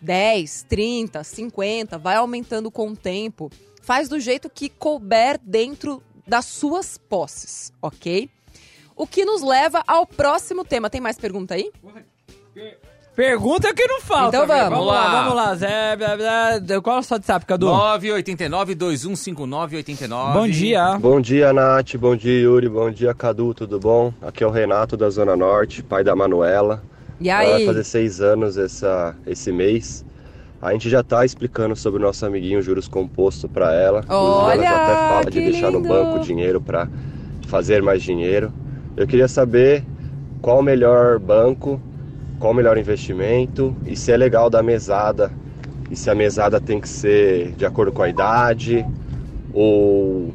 10, 0.00 0.64
30, 0.66 1.22
50, 1.22 1.98
vai 1.98 2.16
aumentando 2.16 2.70
com 2.70 2.88
o 2.88 2.96
tempo. 2.96 3.50
Faz 3.82 4.08
do 4.08 4.18
jeito 4.18 4.48
que 4.48 4.70
couber 4.70 5.38
dentro 5.42 6.02
das 6.26 6.46
suas 6.46 6.96
posses, 6.96 7.70
ok? 7.82 8.30
O 8.96 9.06
que 9.06 9.26
nos 9.26 9.42
leva 9.42 9.82
ao 9.86 10.06
próximo 10.06 10.64
tema. 10.64 10.88
Tem 10.88 11.02
mais 11.02 11.18
pergunta 11.18 11.54
aí? 11.54 11.70
Pergunta 13.16 13.74
que 13.74 13.84
não 13.86 14.00
falta. 14.00 14.36
Então 14.36 14.46
vamos. 14.46 14.70
Vamos 14.70 14.86
lá, 14.86 15.02
Vamos 15.02 15.12
lá. 15.12 15.22
vamos 15.22 15.34
lá. 15.36 15.54
Zé, 15.56 15.96
blá, 15.96 16.16
blá. 16.16 16.80
Qual 16.80 16.96
é 16.96 17.00
o 17.00 17.02
seu 17.02 17.16
WhatsApp, 17.16 17.44
Cadu? 17.44 17.66
989-2159-89. 17.66 20.32
Bom 20.32 20.48
dia. 20.48 20.98
Bom 20.98 21.20
dia, 21.20 21.52
Nath. 21.52 21.96
Bom 21.96 22.16
dia, 22.16 22.40
Yuri. 22.40 22.68
Bom 22.68 22.90
dia, 22.90 23.12
Cadu. 23.12 23.52
Tudo 23.52 23.78
bom? 23.78 24.12
Aqui 24.22 24.42
é 24.44 24.46
o 24.46 24.50
Renato 24.50 24.96
da 24.96 25.10
Zona 25.10 25.36
Norte, 25.36 25.82
pai 25.82 26.02
da 26.04 26.14
Manuela. 26.16 26.82
E 27.20 27.28
Ela 27.28 27.42
vai 27.44 27.52
aí? 27.54 27.66
fazer 27.66 27.84
seis 27.84 28.20
anos 28.20 28.56
essa, 28.56 29.14
esse 29.26 29.52
mês. 29.52 30.04
A 30.62 30.72
gente 30.72 30.88
já 30.88 31.02
tá 31.02 31.24
explicando 31.24 31.74
sobre 31.74 31.98
o 32.00 32.02
nosso 32.02 32.24
amiguinho 32.24 32.62
juros 32.62 32.86
composto 32.88 33.48
para 33.48 33.74
ela. 33.74 34.04
Olha, 34.08 34.54
ela 34.54 34.62
já 34.62 34.84
até 34.84 34.94
fala 35.08 35.24
de 35.24 35.30
que 35.30 35.40
deixar 35.50 35.70
no 35.70 35.78
lindo. 35.78 35.88
banco 35.88 36.20
dinheiro 36.20 36.60
para 36.60 36.88
fazer 37.48 37.82
mais 37.82 38.02
dinheiro. 38.02 38.52
Eu 38.96 39.06
queria 39.06 39.28
saber 39.28 39.84
qual 40.42 40.60
o 40.60 40.62
melhor 40.62 41.18
banco, 41.18 41.80
qual 42.40 42.52
o 42.52 42.56
melhor 42.56 42.76
investimento 42.76 43.76
e 43.86 43.94
se 43.94 44.10
é 44.10 44.16
legal 44.16 44.50
dar 44.50 44.62
mesada. 44.64 45.30
E 45.90 45.94
se 45.96 46.08
a 46.10 46.14
mesada 46.14 46.60
tem 46.60 46.80
que 46.80 46.88
ser 46.88 47.52
de 47.52 47.64
acordo 47.66 47.92
com 47.92 48.02
a 48.02 48.08
idade 48.08 48.84
ou 49.52 50.32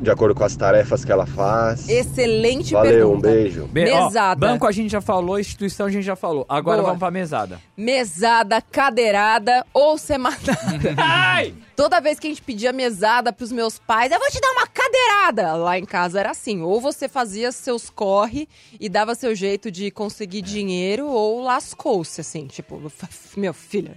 de 0.00 0.10
acordo 0.10 0.34
com 0.34 0.44
as 0.44 0.54
tarefas 0.54 1.04
que 1.04 1.10
ela 1.10 1.24
faz. 1.24 1.88
Excelente 1.88 2.74
Valeu, 2.74 3.12
um 3.12 3.20
pergunta. 3.20 3.28
beijo. 3.28 3.66
Be- 3.68 3.90
ó, 3.90 4.04
Mesada. 4.06 4.46
banco 4.46 4.66
a 4.66 4.72
gente 4.72 4.90
já 4.90 5.00
falou, 5.00 5.38
instituição 5.38 5.86
a 5.86 5.90
gente 5.90 6.04
já 6.04 6.16
falou. 6.16 6.44
Agora 6.48 6.76
Boa. 6.78 6.88
vamos 6.88 6.98
pra 6.98 7.10
mesada. 7.10 7.58
Mesada, 7.76 8.60
cadeirada 8.60 9.64
ou 9.72 9.96
semanada. 9.96 10.52
Ai! 10.98 11.54
Toda 11.74 12.00
vez 12.00 12.18
que 12.20 12.26
a 12.26 12.30
gente 12.30 12.42
pedia 12.42 12.72
mesada 12.72 13.32
pros 13.32 13.50
meus 13.50 13.78
pais, 13.78 14.12
eu 14.12 14.18
vou 14.18 14.28
te 14.28 14.40
dar 14.40 14.50
uma 14.52 14.66
cadeirada. 14.84 15.54
Lá 15.54 15.78
em 15.78 15.84
casa 15.84 16.20
era 16.20 16.30
assim, 16.30 16.62
ou 16.62 16.80
você 16.80 17.08
fazia 17.08 17.50
seus 17.52 17.90
corre 17.90 18.48
e 18.78 18.88
dava 18.88 19.14
seu 19.14 19.34
jeito 19.34 19.70
de 19.70 19.90
conseguir 19.90 20.42
dinheiro, 20.42 21.06
ou 21.06 21.42
lascou-se, 21.42 22.20
assim, 22.20 22.46
tipo, 22.46 22.80
meu 23.36 23.54
filho. 23.54 23.94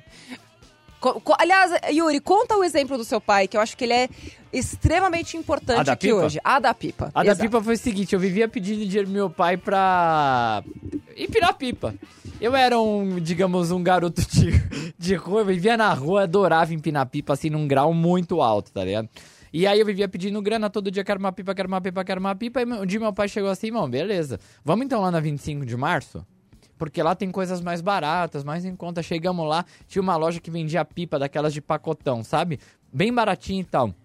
Aliás, 1.37 1.71
Yuri, 1.91 2.19
conta 2.19 2.57
o 2.57 2.63
exemplo 2.63 2.97
do 2.97 3.03
seu 3.03 3.21
pai, 3.21 3.47
que 3.47 3.55
eu 3.55 3.61
acho 3.61 3.77
que 3.77 3.83
ele 3.83 3.93
é 3.93 4.09
extremamente 4.51 5.37
importante 5.37 5.85
da 5.85 5.93
aqui 5.93 6.07
pipa? 6.07 6.25
hoje. 6.25 6.39
A 6.43 6.59
da 6.59 6.73
pipa. 6.73 7.11
A 7.13 7.23
da 7.23 7.31
Exato. 7.31 7.41
pipa 7.41 7.63
foi 7.63 7.75
o 7.75 7.77
seguinte, 7.77 8.13
eu 8.13 8.19
vivia 8.19 8.47
pedindo 8.47 8.83
dinheiro 8.83 9.05
pro 9.05 9.13
meu 9.13 9.29
pai 9.29 9.57
pra 9.57 10.63
empinar 11.15 11.53
pipa. 11.53 11.93
Eu 12.41 12.55
era 12.55 12.79
um, 12.79 13.19
digamos, 13.19 13.69
um 13.69 13.81
garoto 13.81 14.21
de, 14.27 14.51
de 14.97 15.15
rua, 15.15 15.41
eu 15.41 15.45
vivia 15.45 15.77
na 15.77 15.93
rua, 15.93 16.23
adorava 16.23 16.73
empinar 16.73 17.05
pipa, 17.05 17.33
assim, 17.33 17.49
num 17.49 17.67
grau 17.67 17.93
muito 17.93 18.41
alto, 18.41 18.71
tá 18.71 18.83
ligado? 18.83 19.07
E 19.57 19.65
aí 19.65 19.79
eu 19.79 19.85
vivia 19.87 20.07
pedindo 20.07 20.39
grana 20.39 20.69
todo 20.69 20.91
dia, 20.91 21.03
quero 21.03 21.19
uma 21.19 21.31
pipa, 21.31 21.55
quero 21.55 21.67
uma 21.67 21.81
pipa, 21.81 22.03
quero 22.03 22.19
uma 22.19 22.35
pipa. 22.35 22.61
E 22.61 22.63
um 22.63 22.85
dia 22.85 22.99
meu 22.99 23.11
pai 23.11 23.27
chegou 23.27 23.49
assim, 23.49 23.65
irmão, 23.65 23.89
beleza. 23.89 24.39
Vamos 24.63 24.85
então 24.85 25.01
lá 25.01 25.09
na 25.09 25.19
25 25.19 25.65
de 25.65 25.75
março? 25.75 26.23
Porque 26.77 27.01
lá 27.01 27.15
tem 27.15 27.31
coisas 27.31 27.59
mais 27.59 27.81
baratas, 27.81 28.43
mais 28.43 28.65
em 28.65 28.75
conta. 28.75 29.01
Chegamos 29.01 29.49
lá, 29.49 29.65
tinha 29.87 29.99
uma 29.99 30.15
loja 30.15 30.39
que 30.39 30.51
vendia 30.51 30.85
pipa 30.85 31.17
daquelas 31.17 31.55
de 31.55 31.59
pacotão, 31.59 32.23
sabe? 32.23 32.59
Bem 32.93 33.11
baratinho 33.11 33.61
e 33.61 33.63
tal. 33.63 33.95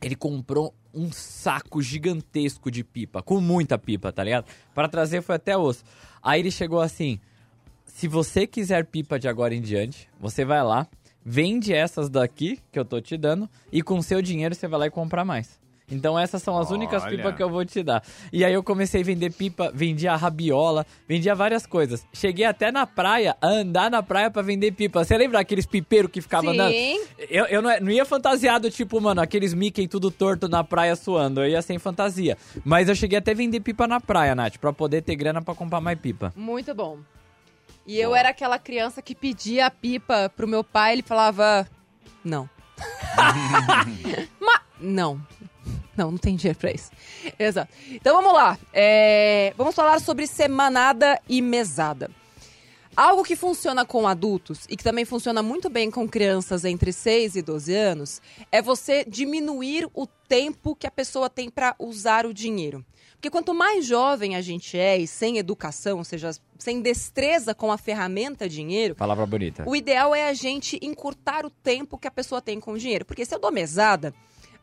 Ele 0.00 0.14
comprou 0.14 0.72
um 0.94 1.10
saco 1.10 1.82
gigantesco 1.82 2.70
de 2.70 2.84
pipa, 2.84 3.24
com 3.24 3.40
muita 3.40 3.76
pipa, 3.76 4.12
tá 4.12 4.22
ligado? 4.22 4.46
Para 4.72 4.88
trazer 4.88 5.20
foi 5.20 5.34
até 5.34 5.56
osso. 5.56 5.82
Aí 6.22 6.38
ele 6.38 6.52
chegou 6.52 6.80
assim: 6.80 7.18
se 7.86 8.06
você 8.06 8.46
quiser 8.46 8.86
pipa 8.86 9.18
de 9.18 9.26
agora 9.26 9.52
em 9.52 9.60
diante, 9.60 10.08
você 10.20 10.44
vai 10.44 10.62
lá, 10.62 10.86
vende 11.28 11.74
essas 11.74 12.08
daqui 12.08 12.60
que 12.70 12.78
eu 12.78 12.84
tô 12.84 13.00
te 13.00 13.16
dando 13.16 13.50
e 13.72 13.82
com 13.82 14.00
seu 14.00 14.22
dinheiro 14.22 14.54
você 14.54 14.68
vai 14.68 14.78
lá 14.78 14.86
e 14.86 14.90
comprar 14.90 15.24
mais. 15.24 15.58
Então 15.90 16.18
essas 16.18 16.42
são 16.42 16.58
as 16.58 16.70
únicas 16.70 17.02
Olha. 17.02 17.16
pipas 17.16 17.36
que 17.36 17.42
eu 17.42 17.48
vou 17.48 17.64
te 17.64 17.82
dar. 17.82 18.02
E 18.32 18.44
aí 18.44 18.52
eu 18.52 18.62
comecei 18.62 19.02
a 19.02 19.04
vender 19.04 19.32
pipa, 19.32 19.70
vendia 19.72 20.16
rabiola, 20.16 20.84
vendia 21.08 21.34
várias 21.34 21.64
coisas. 21.64 22.04
Cheguei 22.12 22.44
até 22.44 22.72
na 22.72 22.86
praia, 22.86 23.36
a 23.40 23.46
andar 23.46 23.90
na 23.90 24.02
praia 24.02 24.30
pra 24.30 24.42
vender 24.42 24.72
pipa. 24.72 25.04
Você 25.04 25.16
lembra 25.16 25.38
aqueles 25.38 25.64
pipeiros 25.64 26.10
que 26.10 26.20
ficavam 26.20 26.50
andando? 26.50 26.74
Eu, 27.30 27.44
eu 27.46 27.62
não, 27.62 27.80
não 27.80 27.90
ia 27.90 28.04
fantasiado, 28.04 28.68
tipo, 28.70 29.00
mano, 29.00 29.20
aqueles 29.20 29.54
Mickey 29.54 29.86
tudo 29.86 30.10
torto 30.10 30.48
na 30.48 30.64
praia 30.64 30.96
suando. 30.96 31.40
Eu 31.40 31.50
ia 31.50 31.62
sem 31.62 31.78
fantasia. 31.78 32.36
Mas 32.64 32.88
eu 32.88 32.94
cheguei 32.94 33.18
até 33.18 33.30
a 33.30 33.34
vender 33.34 33.60
pipa 33.60 33.86
na 33.86 34.00
praia, 34.00 34.34
Nath, 34.34 34.58
pra 34.58 34.72
poder 34.72 35.02
ter 35.02 35.14
grana 35.14 35.40
pra 35.40 35.54
comprar 35.54 35.80
mais 35.80 35.98
pipa. 35.98 36.32
Muito 36.34 36.74
bom. 36.74 36.98
E 37.86 37.98
eu 37.98 38.14
era 38.14 38.30
aquela 38.30 38.58
criança 38.58 39.00
que 39.00 39.14
pedia 39.14 39.66
a 39.66 39.70
pipa 39.70 40.30
pro 40.36 40.48
meu 40.48 40.64
pai, 40.64 40.94
ele 40.94 41.02
falava: 41.02 41.68
Não. 42.24 42.48
Mas. 44.40 44.60
Não. 44.80 45.20
Não, 45.96 46.10
não 46.10 46.18
tem 46.18 46.36
dinheiro 46.36 46.58
pra 46.58 46.70
isso. 46.70 46.90
Exato. 47.38 47.72
Então 47.90 48.14
vamos 48.16 48.34
lá. 48.34 48.58
É, 48.72 49.54
Vamos 49.56 49.74
falar 49.74 49.98
sobre 50.00 50.26
semanada 50.26 51.18
e 51.28 51.40
mesada. 51.40 52.10
Algo 52.96 53.22
que 53.22 53.36
funciona 53.36 53.84
com 53.84 54.08
adultos 54.08 54.64
e 54.70 54.76
que 54.76 54.82
também 54.82 55.04
funciona 55.04 55.42
muito 55.42 55.68
bem 55.68 55.90
com 55.90 56.08
crianças 56.08 56.64
entre 56.64 56.94
6 56.94 57.36
e 57.36 57.42
12 57.42 57.74
anos 57.74 58.22
é 58.50 58.62
você 58.62 59.04
diminuir 59.04 59.86
o 59.92 60.06
tempo 60.06 60.74
que 60.74 60.86
a 60.86 60.90
pessoa 60.90 61.28
tem 61.28 61.50
para 61.50 61.76
usar 61.78 62.24
o 62.24 62.32
dinheiro. 62.32 62.82
Porque 63.12 63.28
quanto 63.28 63.52
mais 63.52 63.84
jovem 63.84 64.34
a 64.34 64.40
gente 64.40 64.78
é 64.78 64.96
e 64.96 65.06
sem 65.06 65.36
educação, 65.36 65.98
ou 65.98 66.04
seja, 66.04 66.30
sem 66.58 66.80
destreza 66.80 67.54
com 67.54 67.70
a 67.70 67.76
ferramenta 67.76 68.48
dinheiro, 68.48 68.94
Palavra 68.94 69.26
bonita. 69.26 69.68
o 69.68 69.76
ideal 69.76 70.14
é 70.14 70.28
a 70.28 70.34
gente 70.34 70.78
encurtar 70.80 71.44
o 71.44 71.50
tempo 71.50 71.98
que 71.98 72.08
a 72.08 72.10
pessoa 72.10 72.40
tem 72.40 72.58
com 72.58 72.72
o 72.72 72.78
dinheiro. 72.78 73.04
Porque 73.04 73.26
se 73.26 73.34
eu 73.34 73.38
dou 73.38 73.52
mesada, 73.52 74.14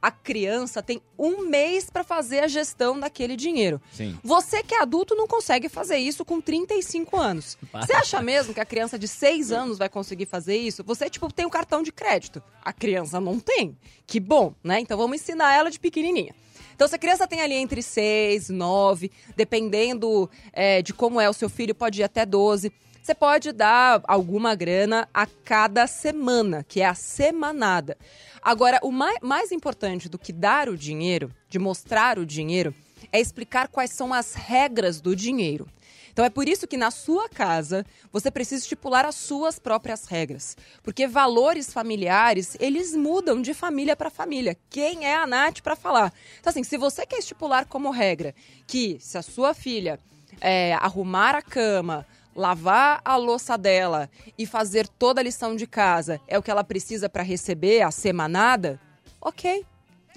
a 0.03 0.11
criança 0.11 0.83
tem 0.83 1.01
um 1.17 1.45
mês 1.45 1.89
para 1.89 2.03
fazer 2.03 2.39
a 2.39 2.47
gestão 2.49 2.99
daquele 2.99 3.37
dinheiro. 3.37 3.81
Sim. 3.93 4.19
Você 4.21 4.61
que 4.61 4.75
é 4.75 4.81
adulto 4.81 5.15
não 5.15 5.25
consegue 5.25 5.69
fazer 5.69 5.95
isso 5.95 6.25
com 6.25 6.41
35 6.41 7.15
anos. 7.15 7.57
Você 7.71 7.93
acha 7.93 8.21
mesmo 8.21 8.53
que 8.53 8.59
a 8.59 8.65
criança 8.65 8.99
de 8.99 9.07
6 9.07 9.53
anos 9.53 9.77
vai 9.77 9.87
conseguir 9.87 10.25
fazer 10.25 10.57
isso? 10.57 10.83
Você, 10.83 11.09
tipo, 11.09 11.31
tem 11.31 11.45
um 11.45 11.49
cartão 11.49 11.81
de 11.81 11.93
crédito. 11.93 12.43
A 12.61 12.73
criança 12.73 13.21
não 13.21 13.39
tem. 13.39 13.77
Que 14.05 14.19
bom, 14.19 14.53
né? 14.61 14.81
Então 14.81 14.97
vamos 14.97 15.21
ensinar 15.21 15.53
ela 15.55 15.71
de 15.71 15.79
pequenininha. 15.79 16.35
Então, 16.75 16.85
se 16.85 16.95
a 16.95 16.99
criança 16.99 17.25
tem 17.25 17.39
ali 17.39 17.53
entre 17.53 17.81
6, 17.81 18.49
9, 18.49 19.09
dependendo 19.37 20.29
é, 20.51 20.81
de 20.81 20.93
como 20.93 21.21
é 21.21 21.29
o 21.29 21.33
seu 21.33 21.47
filho, 21.47 21.73
pode 21.73 22.01
ir 22.01 22.03
até 22.03 22.25
12. 22.25 22.73
Você 23.03 23.13
pode 23.13 23.51
dar 23.51 24.01
alguma 24.07 24.55
grana 24.55 25.09
a 25.13 25.25
cada 25.25 25.85
semana, 25.87 26.63
que 26.65 26.79
é 26.79 26.85
a 26.85 26.95
semanada. 26.95 27.97
Agora, 28.41 28.79
o 28.81 28.93
mai- 28.93 29.17
mais 29.21 29.51
importante 29.51 30.07
do 30.07 30.17
que 30.17 30.31
dar 30.31 30.69
o 30.69 30.77
dinheiro, 30.77 31.29
de 31.49 31.59
mostrar 31.59 32.17
o 32.17 32.25
dinheiro, 32.25 32.73
é 33.11 33.19
explicar 33.19 33.67
quais 33.67 33.91
são 33.91 34.13
as 34.13 34.35
regras 34.35 35.01
do 35.01 35.17
dinheiro. 35.17 35.67
Então 36.13 36.23
é 36.23 36.29
por 36.29 36.47
isso 36.47 36.65
que 36.65 36.77
na 36.77 36.91
sua 36.91 37.27
casa 37.27 37.85
você 38.09 38.31
precisa 38.31 38.61
estipular 38.63 39.03
as 39.03 39.15
suas 39.15 39.59
próprias 39.59 40.05
regras. 40.05 40.55
Porque 40.81 41.05
valores 41.05 41.73
familiares, 41.73 42.55
eles 42.57 42.95
mudam 42.95 43.41
de 43.41 43.53
família 43.53 43.97
para 43.97 44.09
família. 44.09 44.55
Quem 44.69 45.05
é 45.05 45.15
a 45.17 45.27
Nath 45.27 45.59
para 45.59 45.75
falar? 45.75 46.13
Então 46.39 46.51
assim, 46.51 46.63
se 46.63 46.77
você 46.77 47.05
quer 47.05 47.17
estipular 47.17 47.65
como 47.65 47.91
regra 47.91 48.33
que 48.65 48.97
se 49.01 49.17
a 49.17 49.21
sua 49.21 49.53
filha 49.53 49.99
é, 50.39 50.73
arrumar 50.75 51.35
a 51.35 51.41
cama, 51.41 52.05
lavar 52.35 53.01
a 53.03 53.15
louça 53.15 53.57
dela 53.57 54.09
e 54.37 54.45
fazer 54.45 54.87
toda 54.87 55.21
a 55.21 55.23
lição 55.23 55.55
de 55.55 55.67
casa 55.67 56.19
é 56.27 56.37
o 56.37 56.43
que 56.43 56.51
ela 56.51 56.63
precisa 56.63 57.09
para 57.09 57.23
receber 57.23 57.81
a 57.81 57.91
semanada, 57.91 58.79
ok, 59.21 59.65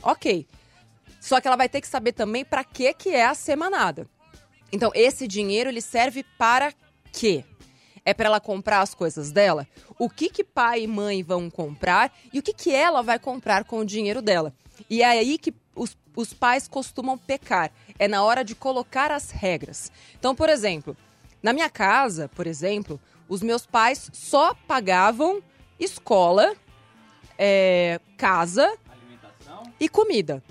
ok. 0.02 0.46
Só 1.20 1.40
que 1.40 1.46
ela 1.46 1.57
vai 1.57 1.68
ter 1.68 1.81
que 1.81 1.88
saber 1.88 2.12
também 2.12 2.44
para 2.44 2.62
que 2.64 2.92
que 2.94 3.11
é 3.11 3.26
a 3.26 3.35
semanada. 3.35 4.09
Então, 4.72 4.90
esse 4.94 5.26
dinheiro 5.26 5.70
ele 5.70 5.81
serve 5.81 6.24
para 6.37 6.72
quê? 7.12 7.44
É 8.05 8.14
para 8.14 8.26
ela 8.26 8.40
comprar 8.40 8.81
as 8.81 8.94
coisas 8.94 9.33
dela? 9.33 9.66
O 9.98 10.09
que 10.09 10.29
que 10.29 10.44
pai 10.44 10.83
e 10.83 10.87
mãe 10.87 11.22
vão 11.22 11.50
comprar 11.50 12.12
e 12.33 12.38
o 12.38 12.42
que 12.42 12.52
que 12.52 12.72
ela 12.72 13.02
vai 13.02 13.18
comprar 13.18 13.64
com 13.64 13.79
o 13.79 13.85
dinheiro 13.85 14.22
dela? 14.22 14.55
E 14.88 15.02
é 15.02 15.07
aí 15.07 15.38
que 15.38 15.52
os, 15.74 15.96
os 16.14 16.33
pais 16.33 16.68
costumam 16.68 17.18
pecar. 17.18 17.72
É 17.98 18.07
na 18.07 18.22
hora 18.22 18.44
de 18.44 18.55
colocar 18.55 19.11
as 19.11 19.31
regras. 19.31 19.90
Então, 20.18 20.35
por 20.35 20.48
exemplo, 20.48 20.96
na 21.42 21.53
minha 21.53 21.68
casa, 21.70 22.29
por 22.35 22.46
exemplo, 22.46 23.01
os 23.29 23.42
meus 23.42 23.66
pais 23.66 24.11
só 24.12 24.55
pagavam 24.66 25.42
escola, 25.79 26.55
é, 27.38 28.01
casa 28.16 28.72
e 29.79 29.88
comida. 29.88 30.42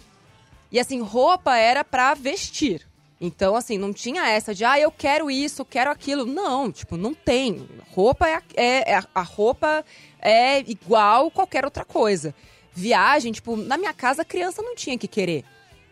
E 0.71 0.79
assim, 0.79 1.01
roupa 1.01 1.55
era 1.57 1.83
pra 1.83 2.13
vestir. 2.13 2.85
Então, 3.19 3.55
assim, 3.55 3.77
não 3.77 3.93
tinha 3.93 4.27
essa 4.27 4.53
de, 4.53 4.65
ah, 4.65 4.77
eu 4.79 4.91
quero 4.91 5.31
isso, 5.31 5.61
eu 5.61 5.65
quero 5.65 5.89
aquilo. 5.89 6.25
Não, 6.25 6.69
tipo, 6.71 6.97
não 6.97 7.13
tem. 7.13 7.67
Roupa 7.91 8.27
é, 8.27 8.41
é, 8.55 8.91
é 8.91 8.99
a- 9.15 9.21
roupa 9.21 9.85
é 10.19 10.59
igual 10.59 11.31
qualquer 11.31 11.63
outra 11.63 11.85
coisa. 11.85 12.35
Viagem, 12.73 13.31
tipo, 13.31 13.55
na 13.55 13.77
minha 13.77 13.93
casa 13.93 14.25
criança 14.25 14.61
não 14.61 14.75
tinha 14.75 14.97
que 14.97 15.07
querer. 15.07 15.45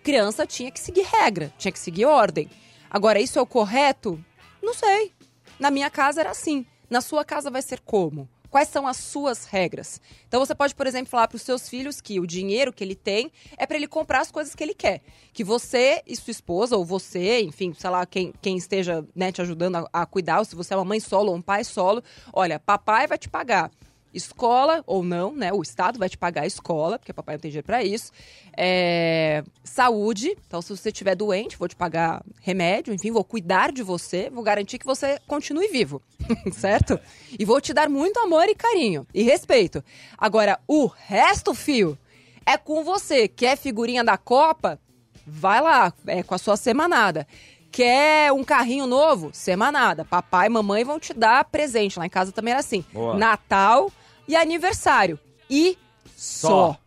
Criança 0.03 0.45
tinha 0.45 0.69
que 0.69 0.79
seguir 0.81 1.03
regra, 1.03 1.51
tinha 1.57 1.71
que 1.71 1.79
seguir 1.79 2.03
ordem. 2.05 2.49
Agora, 2.89 3.21
isso 3.21 3.39
é 3.39 3.41
o 3.41 3.45
correto? 3.47 4.23
Não 4.63 4.73
sei. 4.73 5.11
Na 5.59 5.69
minha 5.69 5.89
casa 5.89 6.21
era 6.21 6.31
assim. 6.31 6.65
Na 6.89 7.01
sua 7.01 7.25
casa 7.25 7.51
vai 7.51 7.61
ser 7.61 7.81
como? 7.81 8.29
Quais 8.49 8.69
são 8.69 8.87
as 8.87 8.97
suas 8.97 9.45
regras? 9.45 9.99
Então 10.27 10.39
você 10.39 10.55
pode, 10.55 10.73
por 10.73 10.87
exemplo, 10.87 11.09
falar 11.09 11.27
para 11.27 11.35
os 11.35 11.41
seus 11.41 11.67
filhos 11.67 11.99
que 11.99 12.19
o 12.19 12.25
dinheiro 12.25 12.71
que 12.71 12.83
ele 12.83 12.95
tem 12.95 13.29
é 13.57 13.65
para 13.65 13.75
ele 13.75 13.87
comprar 13.87 14.21
as 14.21 14.31
coisas 14.31 14.55
que 14.55 14.63
ele 14.63 14.73
quer. 14.73 15.01
Que 15.33 15.43
você 15.43 16.01
e 16.07 16.15
sua 16.15 16.31
esposa, 16.31 16.77
ou 16.77 16.85
você, 16.85 17.41
enfim, 17.41 17.73
sei 17.73 17.89
lá, 17.89 18.05
quem, 18.05 18.31
quem 18.41 18.55
esteja 18.55 19.05
né, 19.13 19.31
te 19.31 19.41
ajudando 19.41 19.77
a, 19.77 19.89
a 19.91 20.05
cuidar, 20.05 20.39
ou 20.39 20.45
se 20.45 20.55
você 20.55 20.73
é 20.73 20.77
uma 20.77 20.85
mãe 20.85 20.99
solo 20.99 21.31
ou 21.31 21.35
um 21.35 21.41
pai 21.41 21.63
solo, 21.63 22.01
olha, 22.31 22.59
papai 22.59 23.05
vai 23.07 23.17
te 23.17 23.27
pagar 23.27 23.69
escola 24.13 24.83
ou 24.85 25.03
não, 25.03 25.33
né? 25.33 25.51
O 25.51 25.61
Estado 25.61 25.97
vai 25.97 26.07
te 26.07 26.17
pagar 26.17 26.43
a 26.43 26.47
escola, 26.47 26.99
porque 26.99 27.11
papai 27.11 27.35
não 27.35 27.41
tem 27.41 27.49
dinheiro 27.51 27.65
pra 27.65 27.83
isso. 27.83 28.11
É, 28.55 29.43
saúde, 29.63 30.37
então 30.47 30.61
se 30.61 30.75
você 30.75 30.89
estiver 30.89 31.15
doente, 31.15 31.57
vou 31.57 31.67
te 31.67 31.75
pagar 31.75 32.23
remédio, 32.41 32.93
enfim, 32.93 33.11
vou 33.11 33.23
cuidar 33.23 33.71
de 33.71 33.81
você, 33.81 34.29
vou 34.29 34.43
garantir 34.43 34.77
que 34.77 34.85
você 34.85 35.19
continue 35.27 35.67
vivo, 35.67 36.01
certo? 36.53 36.99
E 37.37 37.43
vou 37.43 37.59
te 37.59 37.73
dar 37.73 37.89
muito 37.89 38.19
amor 38.19 38.47
e 38.47 38.55
carinho 38.55 39.07
e 39.13 39.23
respeito. 39.23 39.83
Agora, 40.17 40.59
o 40.67 40.85
resto, 40.85 41.53
fio, 41.53 41.97
é 42.45 42.57
com 42.57 42.83
você. 42.83 43.27
Quer 43.27 43.57
figurinha 43.57 44.03
da 44.03 44.17
Copa? 44.17 44.79
Vai 45.25 45.61
lá, 45.61 45.93
é 46.05 46.21
com 46.21 46.35
a 46.35 46.37
sua 46.37 46.57
semanada. 46.57 47.25
Quer 47.71 48.31
um 48.31 48.43
carrinho 48.43 48.85
novo? 48.85 49.31
Semanada. 49.33 50.05
Papai 50.05 50.45
e 50.45 50.49
mamãe 50.49 50.83
vão 50.83 50.99
te 50.99 51.11
dar 51.11 51.43
presente. 51.45 51.97
Lá 51.97 52.05
em 52.05 52.09
casa 52.09 52.31
também 52.31 52.51
era 52.51 52.59
assim. 52.59 52.85
Boa. 52.93 53.17
Natal 53.17 53.91
e 54.27 54.35
aniversário. 54.35 55.19
E 55.49 55.77
só. 56.15 56.77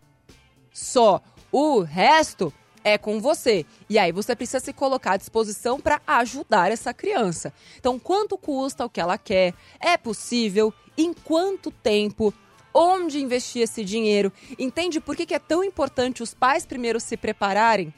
Só. 0.72 1.20
O 1.53 1.81
resto 1.81 2.53
é 2.85 2.96
com 2.99 3.20
você. 3.20 3.64
E 3.88 3.99
aí 3.99 4.12
você 4.12 4.37
precisa 4.37 4.61
se 4.61 4.72
colocar 4.72 5.12
à 5.12 5.16
disposição 5.16 5.81
para 5.81 6.01
ajudar 6.07 6.70
essa 6.70 6.92
criança. 6.94 7.53
Então, 7.79 7.99
quanto 7.99 8.37
custa 8.38 8.85
o 8.85 8.90
que 8.90 9.01
ela 9.01 9.18
quer? 9.18 9.55
É 9.81 9.96
possível? 9.96 10.72
Em 10.96 11.12
quanto 11.12 11.70
tempo? 11.70 12.33
Onde 12.72 13.20
investir 13.22 13.62
esse 13.62 13.83
dinheiro? 13.85 14.31
Entende 14.59 15.01
por 15.01 15.16
que, 15.16 15.25
que 15.27 15.35
é 15.35 15.38
tão 15.38 15.64
importante 15.64 16.22
os 16.22 16.35
pais 16.35 16.66
primeiro 16.66 17.01
se 17.01 17.16
prepararem 17.16 17.92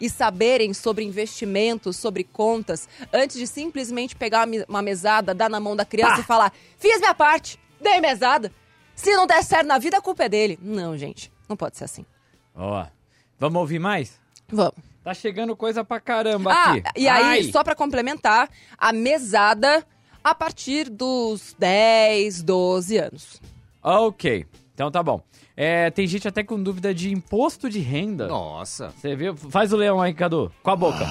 e 0.00 0.10
saberem 0.10 0.74
sobre 0.74 1.04
investimentos, 1.04 1.96
sobre 1.96 2.24
contas, 2.24 2.88
antes 3.12 3.38
de 3.38 3.46
simplesmente 3.46 4.16
pegar 4.16 4.40
uma 4.40 4.46
me- 4.46 4.64
uma 4.68 4.82
mesada, 4.82 5.32
dar 5.32 5.48
na 5.48 5.60
mão 5.60 5.76
da 5.76 5.84
criança 5.84 6.20
e 6.20 6.24
falar: 6.24 6.52
fiz 6.78 6.98
minha 6.98 7.14
parte, 7.14 7.60
dei 7.80 8.00
mesada. 8.00 8.52
Se 8.94 9.14
não 9.14 9.26
der 9.26 9.42
certo 9.42 9.66
na 9.66 9.78
vida, 9.78 9.98
a 9.98 10.00
culpa 10.00 10.24
é 10.24 10.28
dele. 10.28 10.58
Não, 10.62 10.96
gente, 10.96 11.30
não 11.48 11.56
pode 11.56 11.76
ser 11.76 11.84
assim. 11.84 12.04
Ó, 12.54 12.86
vamos 13.38 13.60
ouvir 13.60 13.78
mais? 13.78 14.18
Vamos. 14.48 14.74
Tá 15.02 15.12
chegando 15.12 15.54
coisa 15.56 15.84
pra 15.84 16.00
caramba 16.00 16.52
Ah, 16.52 16.72
aqui. 16.72 16.82
e 16.96 17.08
aí, 17.08 17.24
Ai. 17.24 17.42
só 17.52 17.62
pra 17.62 17.74
complementar, 17.74 18.48
a 18.78 18.92
mesada 18.92 19.84
a 20.22 20.34
partir 20.34 20.88
dos 20.88 21.54
10, 21.58 22.42
12 22.42 22.96
anos. 22.96 23.40
Ok, 23.82 24.46
então 24.72 24.90
tá 24.90 25.02
bom. 25.02 25.20
É, 25.56 25.90
tem 25.90 26.06
gente 26.06 26.26
até 26.26 26.42
com 26.42 26.60
dúvida 26.62 26.94
de 26.94 27.12
imposto 27.12 27.68
de 27.68 27.80
renda. 27.80 28.26
Nossa. 28.26 28.92
Você 28.98 29.14
viu? 29.14 29.36
Faz 29.36 29.72
o 29.72 29.76
leão 29.76 30.00
aí, 30.00 30.14
Cadu. 30.14 30.50
Com 30.62 30.70
a 30.70 30.76
boca. 30.76 31.06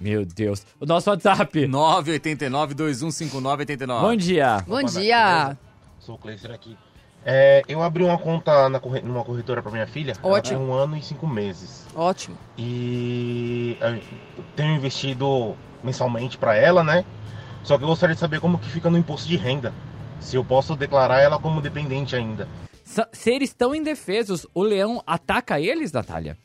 Meu 0.00 0.24
Deus. 0.24 0.64
O 0.80 0.86
nosso 0.86 1.10
WhatsApp. 1.10 1.66
989-2159-89. 1.68 4.00
Bom 4.00 4.16
dia. 4.16 4.64
Bom 4.66 4.82
dia. 4.82 5.56
Sou 6.10 6.16
o 6.16 6.18
Cleiser 6.18 6.50
aqui. 6.50 6.76
É, 7.24 7.62
eu 7.68 7.80
abri 7.84 8.02
uma 8.02 8.18
conta 8.18 8.68
na 8.68 8.80
corre- 8.80 9.00
numa 9.00 9.22
corretora 9.22 9.62
para 9.62 9.70
minha 9.70 9.86
filha. 9.86 10.14
Ela 10.20 10.32
Ótimo. 10.38 10.58
tem 10.58 10.66
um 10.68 10.72
ano 10.72 10.96
e 10.96 11.02
cinco 11.02 11.24
meses. 11.24 11.86
Ótimo. 11.94 12.36
E 12.58 13.76
eu 14.36 14.44
tenho 14.56 14.74
investido 14.74 15.54
mensalmente 15.84 16.36
para 16.36 16.56
ela, 16.56 16.82
né? 16.82 17.04
Só 17.62 17.78
que 17.78 17.84
eu 17.84 17.88
gostaria 17.88 18.14
de 18.16 18.20
saber 18.20 18.40
como 18.40 18.58
que 18.58 18.68
fica 18.68 18.90
no 18.90 18.98
imposto 18.98 19.28
de 19.28 19.36
renda. 19.36 19.72
Se 20.18 20.34
eu 20.34 20.44
posso 20.44 20.74
declarar 20.74 21.20
ela 21.20 21.38
como 21.38 21.60
dependente 21.60 22.16
ainda. 22.16 22.48
Se 22.82 23.06
se 23.12 23.30
eles 23.30 23.50
estão 23.50 23.72
indefesos, 23.72 24.48
o 24.52 24.64
leão 24.64 25.00
ataca 25.06 25.60
eles, 25.60 25.92
Natália? 25.92 26.36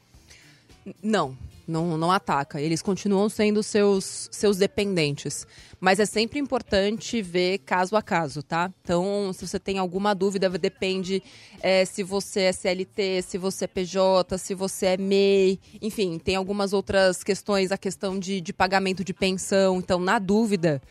Não, 1.01 1.35
não, 1.67 1.97
não 1.97 2.11
ataca. 2.11 2.61
Eles 2.61 2.81
continuam 2.81 3.29
sendo 3.29 3.63
seus, 3.63 4.29
seus 4.31 4.57
dependentes. 4.57 5.45
Mas 5.79 5.99
é 5.99 6.05
sempre 6.05 6.39
importante 6.39 7.21
ver 7.21 7.59
caso 7.59 7.95
a 7.95 8.01
caso, 8.01 8.41
tá? 8.41 8.71
Então, 8.81 9.31
se 9.33 9.45
você 9.47 9.59
tem 9.59 9.77
alguma 9.77 10.13
dúvida, 10.13 10.49
depende 10.49 11.21
é, 11.61 11.85
se 11.85 12.03
você 12.03 12.41
é 12.41 12.51
CLT, 12.51 13.21
se 13.21 13.37
você 13.37 13.65
é 13.65 13.67
PJ, 13.67 14.37
se 14.37 14.53
você 14.53 14.87
é 14.87 14.97
MEI. 14.97 15.59
Enfim, 15.81 16.17
tem 16.17 16.35
algumas 16.35 16.73
outras 16.73 17.23
questões, 17.23 17.71
a 17.71 17.77
questão 17.77 18.17
de, 18.17 18.41
de 18.41 18.53
pagamento 18.53 19.03
de 19.03 19.13
pensão. 19.13 19.77
Então, 19.77 19.99
na 19.99 20.19
dúvida, 20.19 20.81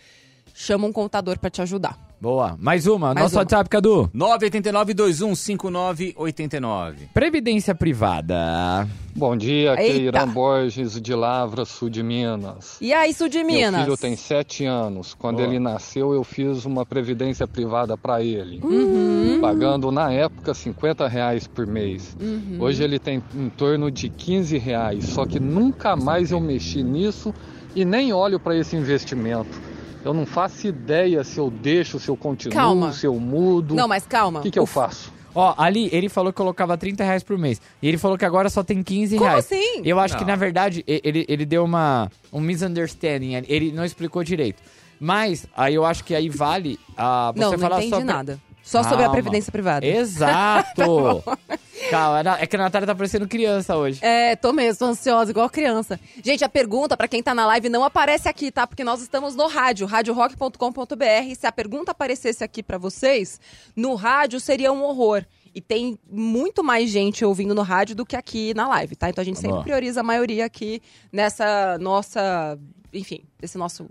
chama 0.55 0.87
um 0.87 0.93
contador 0.93 1.39
para 1.39 1.51
te 1.51 1.63
ajudar. 1.63 1.99
Boa. 2.25 2.57
Mais 2.59 2.87
uma. 2.87 3.09
Mais 3.09 3.25
nosso 3.25 3.37
uma. 3.37 3.43
WhatsApp, 3.43 3.69
Cadu. 3.69 4.09
989-2159-89. 4.15 6.95
Previdência 7.13 7.75
privada. 7.75 8.89
Bom 9.15 9.37
dia, 9.37 9.75
aqui 9.75 9.83
é. 9.83 9.97
Irã 9.97 10.27
Borges 10.27 10.99
de 10.99 11.15
Lavra, 11.15 11.67
sul 11.67 11.91
de 11.91 12.03
Minas. 12.03 12.79
E 12.81 12.95
aí, 12.95 13.13
sul 13.13 13.29
de 13.29 13.45
Minas? 13.45 13.73
Meu 13.73 13.85
filho 13.85 13.97
tem 13.99 14.17
sete 14.17 14.65
anos. 14.65 15.13
Quando 15.13 15.37
Boa. 15.37 15.49
ele 15.49 15.59
nasceu, 15.59 16.15
eu 16.15 16.25
fiz 16.25 16.65
uma 16.65 16.87
previdência 16.87 17.47
privada 17.47 17.95
para 17.95 18.23
ele, 18.23 18.59
Uhum. 18.65 19.41
pagando 19.43 19.93
na 19.93 20.11
época 20.11 20.55
50 20.55 21.07
reais 21.07 21.47
por 21.47 21.67
mês. 21.67 22.17
Uhum. 22.19 22.57
Hoje 22.59 22.83
ele 22.83 22.99
tem 22.99 23.23
em 23.35 23.51
torno 23.51 23.91
de 23.91 24.09
15 24.09 24.57
reais, 24.57 25.05
só 25.11 25.27
que 25.27 25.39
nunca 25.39 25.95
mais 25.95 26.31
eu 26.31 26.41
mexi 26.41 26.83
nisso 26.83 27.35
e 27.77 27.85
nem 27.85 28.15
olho 28.15 28.41
para 28.41 28.57
esse 28.57 28.75
investimento. 28.75 29.74
Eu 30.05 30.12
não 30.12 30.27
faço 30.27 30.67
ideia 30.67 31.25
se 31.25 31.38
eu 31.38 31.51
deixo, 31.51 31.99
se 31.99 32.09
eu 32.09 32.17
continuo, 32.17 32.55
Calma. 32.55 32.93
se 32.93 33.07
eu 33.07 33.14
mudo. 33.19 33.75
Não, 33.75 33.88
mas 33.88 34.07
calma. 34.07 34.40
O 34.40 34.43
que, 34.43 34.51
que 34.51 34.59
eu 34.59 34.67
faço? 34.67 35.12
Ó, 35.35 35.55
ali, 35.57 35.88
ele 35.93 36.09
falou 36.09 36.33
que 36.33 36.37
colocava 36.37 36.77
30 36.77 37.03
reais 37.03 37.23
por 37.23 37.37
mês. 37.37 37.61
E 37.83 37.88
ele 37.88 37.99
falou 37.99 38.17
que 38.17 38.25
agora 38.25 38.49
só 38.49 38.62
tem 38.62 38.83
15 38.83 39.17
Como 39.17 39.29
reais. 39.29 39.45
assim? 39.47 39.81
Eu 39.85 39.99
acho 39.99 40.14
que, 40.17 40.21
Não. 40.23 40.29
na 40.29 40.37
verdade, 40.37 40.85
ele, 40.87 41.25
ele 41.29 41.45
deu 41.45 41.64
uma 41.64 42.09
um 42.33 42.38
misunderstanding. 42.40 43.35
Ele 43.49 43.73
não 43.73 43.85
explicou 43.85 44.23
direito. 44.23 44.62
Mas, 45.01 45.47
aí 45.57 45.75
eu 45.75 45.85
acho 45.85 46.05
que 46.05 46.14
aí 46.14 46.29
vale 46.29 46.79
a 46.97 47.33
você 47.33 47.40
Não, 47.40 47.51
não 47.53 47.59
falar 47.59 47.77
entendi 47.79 47.90
sobre... 47.90 48.05
nada. 48.05 48.38
Só 48.64 48.83
sobre 48.83 48.94
a 48.96 48.98
Calma. 49.00 49.12
previdência 49.12 49.53
privada. 49.53 49.87
Exato! 49.87 51.22
Calma, 51.90 52.18
era- 52.20 52.40
é 52.40 52.46
que 52.46 52.57
a 52.57 52.59
Natália 52.59 52.87
tá 52.87 52.94
parecendo 52.94 53.29
criança 53.29 53.77
hoje. 53.77 54.00
É, 54.03 54.35
tô 54.37 54.53
mesmo, 54.55 54.79
tô 54.79 54.85
ansiosa, 54.87 55.31
igual 55.31 55.50
criança. 55.50 56.00
Gente, 56.24 56.42
a 56.42 56.48
pergunta 56.48 56.96
pra 56.96 57.07
quem 57.07 57.22
tá 57.22 57.35
na 57.35 57.44
live 57.46 57.68
não 57.68 57.85
aparece 57.85 58.27
aqui, 58.29 58.50
tá? 58.50 58.66
Porque 58.66 58.83
nós 58.83 59.03
estamos 59.03 59.37
no 59.37 59.46
rádio, 59.48 59.87
radiorock.com.br. 59.87 61.35
Se 61.38 61.46
a 61.46 61.53
pergunta 61.53 61.90
aparecesse 61.92 62.42
aqui 62.42 62.62
pra 62.62 62.79
vocês, 62.79 63.38
no 63.77 63.94
rádio 63.94 64.40
seria 64.40 64.72
um 64.72 64.83
horror. 64.83 65.24
E 65.55 65.61
tem 65.61 65.98
muito 66.11 66.64
mais 66.64 66.90
gente 66.90 67.24
ouvindo 67.24 67.55
no 67.55 67.62
rádio 67.62 67.94
do 67.94 68.05
que 68.07 68.16
aqui 68.16 68.53
na 68.55 68.66
live, 68.68 68.96
tá? 68.96 69.09
Então 69.11 69.22
a 69.22 69.24
gente 69.24 69.38
sempre 69.38 69.62
prioriza 69.62 70.00
a 70.00 70.03
maioria 70.03 70.44
aqui 70.46 70.81
nessa 71.12 71.77
nossa. 71.79 72.59
Enfim, 72.92 73.20
esse 73.40 73.57
nosso 73.59 73.88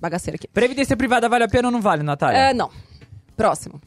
bagaceiro 0.00 0.36
aqui. 0.36 0.46
Previdência 0.48 0.96
privada 0.96 1.28
vale 1.28 1.44
a 1.44 1.48
pena 1.48 1.68
ou 1.68 1.72
não 1.72 1.80
vale, 1.80 2.02
Natália? 2.02 2.38
É, 2.38 2.54
não. 2.54 2.70
Próximo. 3.36 3.80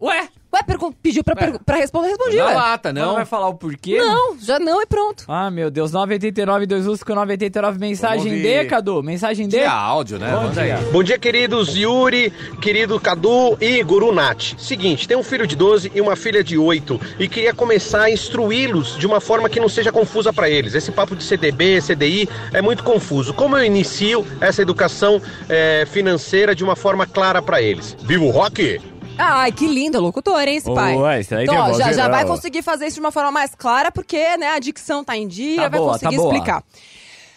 Ué? 0.00 0.28
Ué, 0.50 0.62
pediu 1.02 1.22
pra, 1.22 1.36
pergu- 1.36 1.60
pra 1.62 1.76
responder, 1.76 2.08
respondi, 2.08 2.36
Na 2.38 2.46
ué. 2.46 2.54
lata, 2.54 2.90
Não 2.90 3.08
não. 3.08 3.14
vai 3.16 3.26
falar 3.26 3.48
o 3.48 3.54
porquê? 3.54 3.98
Não, 3.98 4.38
já 4.40 4.58
não 4.58 4.80
e 4.80 4.86
pronto. 4.86 5.24
Ah, 5.28 5.50
meu 5.50 5.70
Deus. 5.70 5.92
989 5.92 6.64
2 6.64 6.86
989 6.86 7.78
Mensagem 7.78 8.28
Vamos 8.30 8.42
D, 8.42 8.56
ouvir. 8.56 8.66
Cadu. 8.68 9.02
Mensagem 9.02 9.46
D. 9.46 9.58
De 9.58 9.64
áudio, 9.66 10.18
né? 10.18 10.30
Bom 10.30 10.44
Manda 10.44 10.60
aí. 10.62 10.68
dia. 10.68 10.78
Bom 10.90 11.02
dia, 11.02 11.18
queridos 11.18 11.76
Yuri, 11.76 12.32
querido 12.62 12.98
Cadu 12.98 13.58
e 13.60 13.82
Guru 13.82 14.10
Nath. 14.10 14.54
Seguinte, 14.58 15.06
tem 15.06 15.18
um 15.18 15.22
filho 15.22 15.46
de 15.46 15.54
12 15.54 15.92
e 15.94 16.00
uma 16.00 16.16
filha 16.16 16.42
de 16.42 16.56
8 16.56 16.98
e 17.18 17.28
queria 17.28 17.52
começar 17.52 18.04
a 18.04 18.10
instruí-los 18.10 18.96
de 18.96 19.06
uma 19.06 19.20
forma 19.20 19.50
que 19.50 19.60
não 19.60 19.68
seja 19.68 19.92
confusa 19.92 20.32
para 20.32 20.48
eles. 20.48 20.74
Esse 20.74 20.90
papo 20.90 21.14
de 21.14 21.24
CDB, 21.24 21.82
CDI 21.82 22.26
é 22.54 22.62
muito 22.62 22.82
confuso. 22.82 23.34
Como 23.34 23.54
eu 23.56 23.64
inicio 23.64 24.26
essa 24.40 24.62
educação 24.62 25.20
eh, 25.48 25.86
financeira 25.90 26.54
de 26.54 26.64
uma 26.64 26.74
forma 26.74 27.06
clara 27.06 27.42
para 27.42 27.60
eles? 27.60 27.94
Viva 28.00 28.24
o 28.24 28.30
rock! 28.30 28.80
Ai, 29.18 29.50
que 29.50 29.66
lindo, 29.66 30.00
locutor, 30.00 30.40
hein, 30.46 30.56
esse 30.56 30.72
pai? 30.72 30.96
Ué, 30.96 31.20
isso 31.20 31.34
aí 31.34 31.44
então, 31.44 31.54
tem 31.54 31.74
ó, 31.74 31.78
já, 31.78 31.92
já 31.92 32.08
vai 32.08 32.24
conseguir 32.24 32.62
fazer 32.62 32.86
isso 32.86 32.94
de 32.94 33.00
uma 33.00 33.10
forma 33.10 33.32
mais 33.32 33.54
clara, 33.54 33.90
porque 33.90 34.36
né, 34.36 34.48
a 34.48 34.58
dicção 34.58 35.02
tá 35.02 35.16
em 35.16 35.26
dia, 35.26 35.62
Tá 35.62 35.68
vai 35.68 35.80
boa, 35.80 35.92
conseguir 35.92 36.16
tá 36.16 36.22
explicar. 36.22 36.64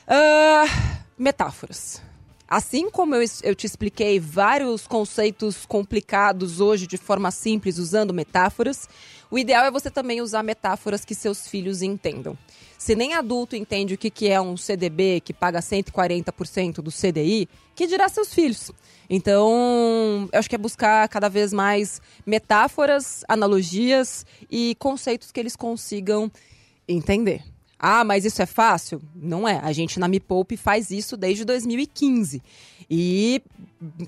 Ah, 0.08 0.66
metáforas. 1.18 2.02
Assim 2.48 2.90
como 2.90 3.16
eu, 3.16 3.24
eu 3.44 3.56
te 3.56 3.66
expliquei 3.66 4.20
vários 4.20 4.86
conceitos 4.86 5.66
complicados 5.66 6.60
hoje 6.60 6.86
de 6.86 6.98
forma 6.98 7.32
simples 7.32 7.78
usando 7.78 8.14
metáforas, 8.14 8.88
o 9.32 9.40
ideal 9.40 9.64
é 9.64 9.72
você 9.72 9.90
também 9.90 10.22
usar 10.22 10.44
metáforas 10.44 11.06
que 11.06 11.16
seus 11.16 11.48
filhos 11.48 11.82
entendam. 11.82 12.38
Se 12.78 12.96
nem 12.96 13.14
adulto 13.14 13.56
entende 13.56 13.94
o 13.94 13.98
que, 13.98 14.10
que 14.10 14.28
é 14.28 14.42
um 14.42 14.58
CDB 14.58 15.22
que 15.22 15.34
paga 15.34 15.60
140% 15.60 16.82
do 16.82 16.92
CDI, 16.92 17.48
que 17.74 17.88
dirá 17.88 18.10
seus 18.10 18.34
filhos? 18.34 18.72
Então, 19.10 20.28
eu 20.32 20.40
acho 20.40 20.50
que 20.50 20.56
é 20.56 20.58
buscar 20.58 21.08
cada 21.08 21.30
vez 21.30 21.54
mais 21.54 22.02
metáforas, 22.26 23.24
analogias 23.28 24.26
e 24.50 24.76
conceitos 24.80 25.32
que 25.32 25.40
eles 25.40 25.56
consigam 25.56 26.30
entender. 26.88 27.44
Ah, 27.84 28.04
mas 28.04 28.26
isso 28.26 28.40
é 28.44 28.46
fácil? 28.46 29.02
Não 29.16 29.48
é. 29.48 29.60
A 29.64 29.72
gente 29.72 30.00
na 30.00 30.08
Me 30.08 30.20
Poupe 30.20 30.56
faz 30.56 30.92
isso 30.92 31.18
desde 31.18 31.44
2015. 31.44 32.40
E 32.88 33.42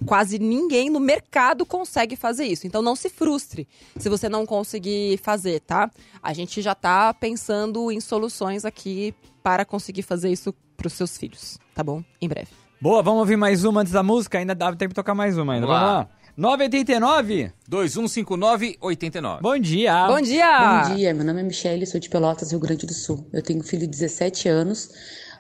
quase 0.06 0.38
ninguém 0.38 0.92
no 0.92 1.00
mercado 1.00 1.66
consegue 1.66 2.16
fazer 2.16 2.46
isso. 2.46 2.68
Então 2.68 2.84
não 2.84 2.96
se 2.96 3.10
frustre 3.10 3.68
se 3.98 4.10
você 4.10 4.30
não 4.30 4.46
conseguir 4.46 5.18
fazer, 5.24 5.60
tá? 5.62 5.90
A 6.22 6.34
gente 6.34 6.62
já 6.62 6.76
tá 6.76 7.12
pensando 7.16 7.92
em 7.92 8.00
soluções 8.00 8.64
aqui 8.64 9.12
para 9.42 9.66
conseguir 9.66 10.04
fazer 10.04 10.32
isso 10.32 10.54
para 10.78 10.86
os 10.86 10.94
seus 10.94 11.18
filhos, 11.18 11.58
tá 11.74 11.84
bom? 11.84 12.04
Em 12.22 12.28
breve. 12.28 12.50
Boa, 12.80 13.02
vamos 13.02 13.22
ouvir 13.22 13.38
mais 13.38 13.64
uma 13.64 13.82
antes 13.82 13.94
da 13.94 14.04
música? 14.04 14.38
Ainda 14.38 14.54
dá 14.54 14.76
tempo 14.76 14.90
de 14.90 14.96
tocar 14.96 15.16
mais 15.16 15.36
uma 15.36 15.54
ainda. 15.54 15.66
Vamos 15.66 15.82
Vamos 15.82 15.98
lá. 16.00 16.10
Lá. 16.38 16.42
989? 16.42 17.52
2159-89. 17.70 19.42
Bom 19.42 19.58
dia. 19.58 20.08
Bom 20.08 20.22
dia. 20.22 20.84
Bom 20.88 20.96
dia, 20.96 21.14
meu 21.14 21.26
nome 21.26 21.42
é 21.42 21.44
Michele, 21.44 21.86
sou 21.86 22.00
de 22.00 22.10
Pelotas, 22.10 22.52
Rio 22.52 22.60
Grande 22.60 22.86
do 22.86 22.94
Sul. 22.94 23.28
Eu 23.32 23.42
tenho 23.42 23.60
um 23.60 23.64
filho 23.64 23.82
de 23.82 23.88
17 23.88 24.48
anos, 24.50 24.90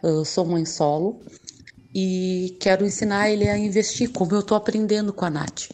eu 0.02 0.24
sou 0.26 0.46
mãe 0.46 0.66
solo 0.66 1.22
e 1.94 2.58
quero 2.60 2.86
ensinar 2.86 3.30
ele 3.30 3.48
a 3.48 3.58
investir, 3.58 4.12
como 4.12 4.34
eu 4.34 4.42
tô 4.42 4.56
aprendendo 4.56 5.14
com 5.14 5.26
a 5.26 5.30
Nath. 5.30 5.68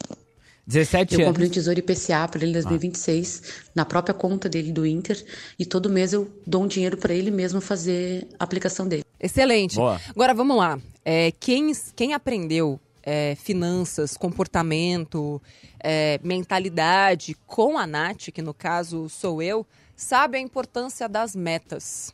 17 0.68 1.16
Eu 1.16 1.22
anos. 1.22 1.30
comprei 1.30 1.48
um 1.48 1.52
tesouro 1.52 1.80
IPCA 1.80 2.28
para 2.28 2.42
ele 2.44 2.52
em 2.52 2.54
2026, 2.54 3.42
na 3.74 3.86
própria 3.86 4.14
conta 4.14 4.48
dele 4.48 4.72
do 4.72 4.86
Inter, 4.86 5.24
e 5.58 5.66
todo 5.66 5.90
mês 5.90 6.14
eu 6.14 6.30
dou 6.46 6.64
um 6.64 6.68
dinheiro 6.68 6.96
para 6.96 7.12
ele 7.12 7.32
mesmo 7.32 7.60
fazer 7.60 8.28
a 8.38 8.44
aplicação 8.44 8.88
dele. 8.88 9.04
Excelente. 9.20 9.78
Boa. 9.78 10.00
Agora 10.10 10.34
vamos 10.34 10.56
lá. 10.56 10.80
É, 11.04 11.32
quem, 11.40 11.72
quem 11.96 12.14
aprendeu 12.14 12.80
é, 13.04 13.36
finanças, 13.36 14.18
comportamento, 14.18 15.42
é, 15.80 16.20
mentalidade 16.24 17.36
com 17.46 17.78
a 17.78 17.88
Nath, 17.88 18.32
que 18.34 18.42
no 18.42 18.54
caso 18.54 19.10
sou 19.10 19.42
eu, 19.42 19.66
sabe 19.96 20.38
a 20.38 20.42
importância 20.42 21.08
das 21.08 21.36
metas. 21.36 22.14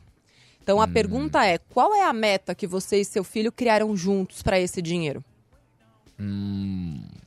Então 0.62 0.80
a 0.80 0.88
pergunta 0.88 1.44
é: 1.46 1.58
qual 1.58 1.94
é 1.94 2.04
a 2.04 2.12
meta 2.12 2.54
que 2.54 2.66
você 2.66 3.00
e 3.00 3.04
seu 3.04 3.22
filho 3.22 3.52
criaram 3.52 3.96
juntos 3.96 4.42
para 4.42 4.58
esse 4.58 4.82
dinheiro? 4.82 5.24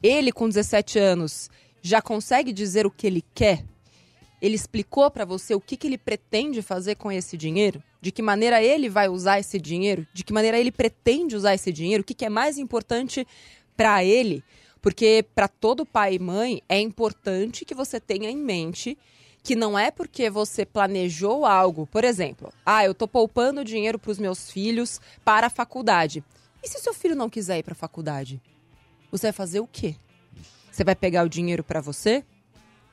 Ele, 0.01 0.31
com 0.31 0.47
17 0.47 0.99
anos, 0.99 1.49
já 1.81 2.01
consegue 2.01 2.51
dizer 2.51 2.85
o 2.85 2.91
que 2.91 3.07
ele 3.07 3.23
quer? 3.33 3.63
Ele 4.41 4.55
explicou 4.55 5.09
para 5.11 5.25
você 5.25 5.53
o 5.53 5.61
que, 5.61 5.75
que 5.75 5.87
ele 5.87 5.97
pretende 5.97 6.61
fazer 6.61 6.95
com 6.95 7.11
esse 7.11 7.37
dinheiro? 7.37 7.83
De 8.01 8.11
que 8.11 8.21
maneira 8.21 8.63
ele 8.63 8.89
vai 8.89 9.09
usar 9.09 9.39
esse 9.39 9.59
dinheiro? 9.59 10.07
De 10.13 10.23
que 10.23 10.31
maneira 10.31 10.57
ele 10.57 10.71
pretende 10.71 11.35
usar 11.35 11.53
esse 11.53 11.71
dinheiro? 11.71 12.01
O 12.01 12.05
que, 12.05 12.13
que 12.13 12.25
é 12.25 12.29
mais 12.29 12.57
importante 12.57 13.27
para 13.75 14.03
ele? 14.03 14.43
Porque 14.81 15.25
para 15.35 15.47
todo 15.47 15.85
pai 15.85 16.15
e 16.15 16.19
mãe 16.19 16.61
é 16.69 16.79
importante 16.79 17.65
que 17.65 17.75
você 17.75 17.99
tenha 17.99 18.29
em 18.29 18.37
mente 18.37 18.97
que 19.43 19.55
não 19.55 19.77
é 19.77 19.89
porque 19.89 20.29
você 20.29 20.65
planejou 20.65 21.45
algo, 21.45 21.87
por 21.87 22.03
exemplo, 22.03 22.51
ah, 22.65 22.83
eu 22.83 22.93
tô 22.93 23.07
poupando 23.07 23.63
dinheiro 23.63 23.97
para 23.97 24.11
os 24.11 24.19
meus 24.19 24.51
filhos 24.51 24.99
para 25.23 25.47
a 25.47 25.49
faculdade. 25.49 26.23
E 26.61 26.67
se 26.67 26.79
seu 26.79 26.93
filho 26.93 27.15
não 27.15 27.29
quiser 27.29 27.57
ir 27.57 27.63
para 27.63 27.71
a 27.71 27.75
faculdade? 27.75 28.41
Você 29.11 29.27
vai 29.27 29.33
fazer 29.33 29.59
o 29.59 29.67
quê? 29.67 29.95
Você 30.71 30.83
vai 30.83 30.95
pegar 30.95 31.25
o 31.25 31.29
dinheiro 31.29 31.63
para 31.63 31.81
você? 31.81 32.23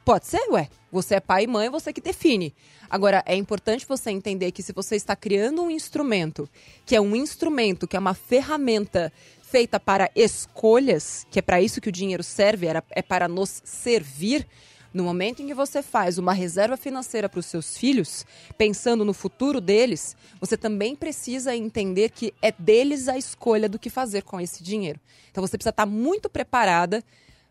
Pode 0.07 0.25
ser, 0.29 0.49
ué. 0.53 0.69
Você 0.93 1.17
é 1.17 1.21
pai 1.21 1.43
e 1.43 1.47
mãe, 1.49 1.69
você 1.69 1.93
que 1.93 2.01
define. 2.01 2.55
Agora, 2.89 3.25
é 3.27 3.35
importante 3.35 3.85
você 3.85 4.13
entender 4.13 4.53
que 4.53 4.63
se 4.63 4.73
você 4.73 4.95
está 4.95 5.17
criando 5.17 5.61
um 5.61 5.69
instrumento, 5.69 6.49
que 6.87 6.95
é 6.95 7.01
um 7.01 7.17
instrumento, 7.17 7.89
que 7.89 7.97
é 7.97 7.99
uma 7.99 8.15
ferramenta 8.15 9.13
feita 9.43 9.81
para 9.81 10.09
escolhas, 10.15 11.27
que 11.29 11.41
é 11.41 11.43
para 11.43 11.61
isso 11.61 11.81
que 11.81 11.89
o 11.89 11.93
dinheiro 11.93 12.23
serve, 12.23 12.69
era, 12.69 12.85
é 12.91 13.03
para 13.03 13.27
nos 13.27 13.61
servir. 13.65 14.47
No 14.95 15.03
momento 15.03 15.43
em 15.43 15.49
que 15.49 15.55
você 15.55 15.83
faz 15.83 16.19
uma 16.19 16.33
reserva 16.33 16.77
financeira 16.77 17.29
para 17.29 17.41
os 17.41 17.47
seus 17.47 17.77
filhos, 17.77 18.25
pensando 18.57 19.05
no 19.05 19.13
futuro 19.13 19.61
deles, 19.61 20.17
você 20.39 20.57
também 20.57 20.95
precisa 20.95 21.57
entender 21.57 22.11
que 22.11 22.33
é 22.41 22.53
deles 22.53 23.09
a 23.09 23.19
escolha 23.19 23.69
do 23.69 23.77
que 23.77 23.91
fazer 23.91 24.23
com 24.23 24.41
esse 24.41 24.63
dinheiro. 24.63 25.01
Então 25.33 25.45
você 25.45 25.59
precisa 25.59 25.71
estar 25.71 25.85
muito 25.85 26.31
preparada 26.31 27.03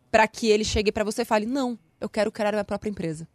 para 0.10 0.26
que 0.26 0.48
ele 0.48 0.64
chegue 0.64 0.94
para 0.94 1.04
você 1.04 1.24
e 1.24 1.26
fale: 1.26 1.46
Não, 1.46 1.78
eu 2.00 2.10
quero 2.10 2.32
criar 2.32 2.52
minha 2.52 2.64
própria 2.64 2.90
empresa. 2.90 3.28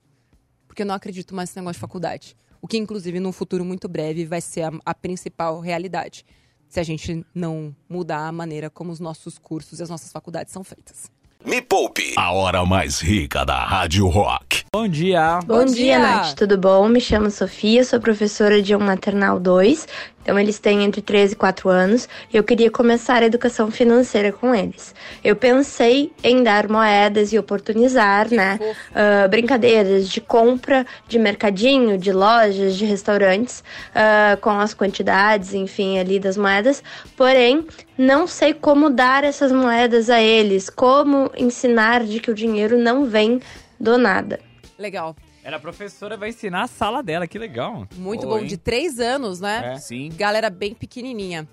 Porque 0.66 0.82
eu 0.82 0.86
não 0.86 0.94
acredito 0.94 1.34
mais 1.34 1.50
nesse 1.50 1.58
negócio 1.58 1.74
de 1.74 1.80
faculdade. 1.80 2.36
O 2.62 2.68
que, 2.68 2.76
inclusive, 2.76 3.18
num 3.18 3.32
futuro 3.32 3.64
muito 3.64 3.88
breve 3.88 4.24
vai 4.24 4.40
ser 4.40 4.62
a, 4.62 4.72
a 4.84 4.94
principal 4.94 5.60
realidade. 5.60 6.24
Se 6.68 6.78
a 6.78 6.82
gente 6.82 7.24
não 7.34 7.74
mudar 7.88 8.28
a 8.28 8.32
maneira 8.32 8.70
como 8.70 8.92
os 8.92 9.00
nossos 9.00 9.38
cursos 9.38 9.80
e 9.80 9.82
as 9.82 9.88
nossas 9.88 10.12
faculdades 10.12 10.52
são 10.52 10.62
feitas. 10.62 11.10
Me 11.44 11.62
Poupe. 11.62 12.12
A 12.18 12.32
hora 12.32 12.66
mais 12.66 13.00
rica 13.00 13.46
da 13.46 13.64
Rádio 13.64 14.06
Rock. 14.08 14.62
Bom 14.72 14.86
dia. 14.86 15.40
Bom, 15.46 15.64
dia, 15.64 15.98
Nath. 15.98 16.34
Tudo 16.34 16.58
bom? 16.58 16.86
Me 16.86 17.00
chamo 17.00 17.30
Sofia, 17.30 17.82
sou 17.82 17.98
professora 17.98 18.60
de 18.60 18.76
um 18.76 18.78
maternal 18.78 19.40
2. 19.40 19.88
Então, 20.22 20.38
eles 20.38 20.58
têm 20.58 20.84
entre 20.84 21.00
3 21.00 21.32
e 21.32 21.36
4 21.36 21.68
anos 21.70 22.08
e 22.32 22.36
eu 22.36 22.44
queria 22.44 22.70
começar 22.70 23.22
a 23.22 23.26
educação 23.26 23.70
financeira 23.70 24.30
com 24.30 24.54
eles. 24.54 24.94
Eu 25.24 25.34
pensei 25.34 26.12
em 26.22 26.42
dar 26.42 26.68
moedas 26.68 27.32
e 27.32 27.38
oportunizar, 27.38 28.30
né? 28.30 28.58
ah, 28.94 29.26
brincadeiras 29.26 30.08
de 30.08 30.20
compra 30.20 30.86
de 31.08 31.18
mercadinho, 31.18 31.96
de 31.96 32.12
lojas, 32.12 32.76
de 32.76 32.84
restaurantes, 32.84 33.64
ah, 33.94 34.36
com 34.42 34.50
as 34.50 34.74
quantidades, 34.74 35.54
enfim, 35.54 35.98
ali 35.98 36.20
das 36.20 36.36
moedas. 36.36 36.82
Porém, 37.16 37.66
não 38.00 38.26
sei 38.26 38.54
como 38.54 38.88
dar 38.88 39.24
essas 39.24 39.52
moedas 39.52 40.08
a 40.08 40.22
eles, 40.22 40.70
como 40.70 41.30
ensinar 41.36 42.02
de 42.04 42.18
que 42.18 42.30
o 42.30 42.34
dinheiro 42.34 42.78
não 42.78 43.04
vem 43.04 43.40
do 43.78 43.98
nada. 43.98 44.40
Legal. 44.78 45.14
Ela 45.44 45.56
a 45.56 45.60
professora 45.60 46.16
vai 46.16 46.30
ensinar 46.30 46.62
a 46.62 46.66
sala 46.66 47.02
dela, 47.02 47.26
que 47.26 47.38
legal. 47.38 47.86
Muito 47.96 48.26
Boa, 48.26 48.40
bom, 48.40 48.46
de 48.46 48.56
três 48.56 48.98
anos, 48.98 49.38
né? 49.40 49.74
É. 49.74 49.78
Sim. 49.78 50.10
Galera 50.16 50.48
bem 50.48 50.74
pequenininha. 50.74 51.46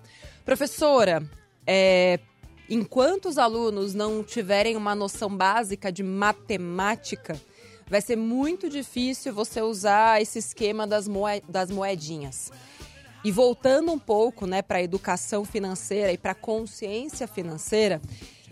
Professora, 0.45 1.21
é, 1.65 2.17
enquanto 2.69 3.27
os 3.27 3.37
alunos 3.37 3.93
não 3.93 4.23
tiverem 4.23 4.77
uma 4.77 4.95
noção 4.95 5.29
básica 5.29 5.91
de 5.91 6.03
matemática, 6.03 7.35
vai 7.89 7.99
ser 7.99 8.15
muito 8.15 8.69
difícil 8.69 9.33
você 9.33 9.61
usar 9.61 10.21
esse 10.21 10.39
esquema 10.39 10.87
das, 10.87 11.07
moe- 11.09 11.43
das 11.47 11.69
moedinhas. 11.69 12.51
E 13.27 13.31
voltando 13.31 13.91
um 13.91 13.99
pouco 13.99 14.47
né, 14.47 14.61
para 14.61 14.77
a 14.77 14.81
educação 14.81 15.43
financeira 15.43 16.13
e 16.13 16.17
para 16.17 16.31
a 16.31 16.33
consciência 16.33 17.27
financeira, 17.27 18.01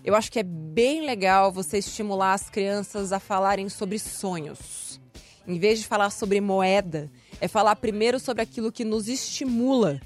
eu 0.04 0.14
acho 0.14 0.30
que 0.30 0.38
é 0.38 0.44
bem 0.44 1.06
legal 1.06 1.50
você 1.50 1.78
estimular 1.78 2.34
as 2.34 2.50
crianças 2.50 3.14
a 3.14 3.20
falarem 3.22 3.70
sobre 3.70 3.98
sonhos. 3.98 5.00
Em 5.48 5.58
vez 5.58 5.80
de 5.80 5.88
falar 5.88 6.10
sobre 6.10 6.42
moeda, 6.42 7.10
é 7.40 7.48
falar 7.48 7.78
primeiro 7.78 8.20
sobre 8.20 8.44
aquilo 8.44 8.70
que 8.70 8.84
nos 8.84 9.08
estimula. 9.08 10.02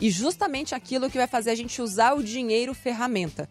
E 0.00 0.10
justamente 0.10 0.74
aquilo 0.74 1.08
que 1.08 1.16
vai 1.16 1.28
fazer 1.28 1.50
a 1.50 1.54
gente 1.54 1.80
usar 1.80 2.14
o 2.14 2.22
dinheiro 2.24 2.74
ferramenta. 2.74 3.48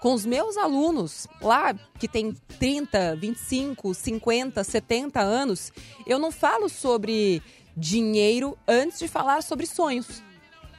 Com 0.00 0.14
os 0.14 0.24
meus 0.24 0.56
alunos 0.56 1.26
lá, 1.42 1.74
que 1.98 2.08
tem 2.08 2.32
30, 2.58 3.16
25, 3.16 3.92
50, 3.92 4.64
70 4.64 5.20
anos, 5.20 5.70
eu 6.06 6.18
não 6.18 6.30
falo 6.30 6.70
sobre 6.70 7.42
dinheiro 7.76 8.56
antes 8.66 8.98
de 8.98 9.08
falar 9.08 9.42
sobre 9.42 9.66
sonhos. 9.66 10.22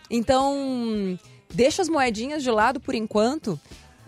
Então, 0.09 1.17
deixa 1.53 1.81
as 1.81 1.89
moedinhas 1.89 2.41
de 2.43 2.49
lado 2.51 2.79
por 2.79 2.95
enquanto 2.95 3.59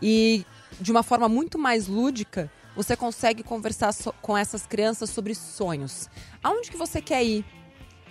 e 0.02 0.46
de 0.80 0.92
uma 0.92 1.04
forma 1.04 1.28
muito 1.28 1.60
mais 1.60 1.88
lúdica, 1.88 2.52
você 2.76 2.96
consegue 2.96 3.44
conversar 3.44 3.92
so- 3.92 4.14
com 4.22 4.38
essas 4.38 4.66
crianças 4.66 5.10
sobre 5.10 5.36
sonhos. 5.36 6.10
Aonde 6.42 6.72
que 6.72 6.78
você 6.78 7.02
quer 7.02 7.24
ir? 7.24 7.46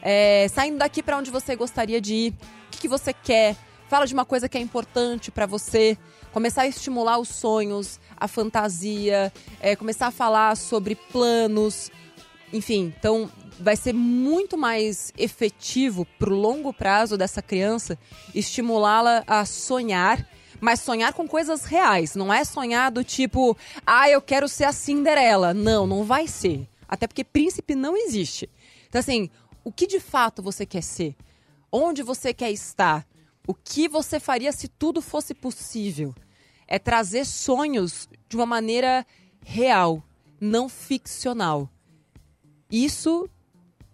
É, 0.03 0.47
saindo 0.49 0.79
daqui 0.79 1.03
para 1.03 1.17
onde 1.17 1.31
você 1.31 1.57
gostaria 1.57 2.01
de 2.01 2.15
ir? 2.15 2.31
O 2.33 2.71
que, 2.73 2.79
que 2.79 2.89
você 2.89 3.13
quer? 3.13 3.57
Fala 3.89 4.07
de 4.07 4.13
uma 4.13 4.27
coisa 4.27 4.49
que 4.49 4.59
é 4.59 4.61
importante 4.61 5.31
para 5.31 5.47
você. 5.47 5.97
Começar 6.31 6.63
a 6.63 6.67
estimular 6.69 7.19
os 7.19 7.29
sonhos, 7.29 7.99
a 8.17 8.29
fantasia, 8.29 9.33
é, 9.61 9.75
começar 9.75 10.09
a 10.09 10.11
falar 10.11 10.57
sobre 10.57 10.95
planos, 10.95 11.91
enfim, 12.53 12.93
então 12.99 13.31
vai 13.61 13.77
ser 13.77 13.93
muito 13.93 14.57
mais 14.57 15.13
efetivo 15.19 16.07
pro 16.19 16.35
longo 16.35 16.73
prazo 16.73 17.17
dessa 17.17 17.43
criança 17.43 17.99
estimulá-la 18.35 19.25
a 19.27 19.45
sonhar, 19.45 20.27
mas 20.61 20.81
sonhar 20.81 21.13
com 21.13 21.27
coisas 21.27 21.65
reais. 21.65 22.15
Não 22.15 22.33
é 22.33 22.45
sonhar 22.45 22.91
do 22.91 23.05
tipo, 23.05 23.57
ah, 23.87 24.09
eu 24.09 24.21
quero 24.21 24.49
ser 24.49 24.65
a 24.65 24.73
Cinderela. 24.73 25.53
Não, 25.53 25.87
não 25.87 26.05
vai 26.05 26.27
ser. 26.27 26.69
Até 26.89 27.07
porque 27.07 27.25
príncipe 27.25 27.75
não 27.75 27.97
existe. 27.97 28.49
Então, 28.89 29.01
assim, 29.01 29.31
o 29.63 29.71
que 29.71 29.87
de 29.87 30.01
fato 30.01 30.43
você 30.43 30.65
quer 30.65 30.83
ser? 30.83 31.15
Onde 31.71 32.03
você 32.03 32.33
quer 32.33 32.51
estar? 32.51 33.07
O 33.47 33.55
que 33.55 33.89
você 33.89 34.19
faria 34.19 34.53
se 34.53 34.69
tudo 34.69 35.01
fosse 35.03 35.35
possível? 35.35 36.15
É 36.67 36.79
trazer 36.79 37.25
sonhos 37.25 38.09
de 38.29 38.37
uma 38.37 38.47
maneira 38.47 39.07
real, 39.45 40.03
não 40.41 40.69
ficcional. 40.69 41.69
Isso 42.71 43.27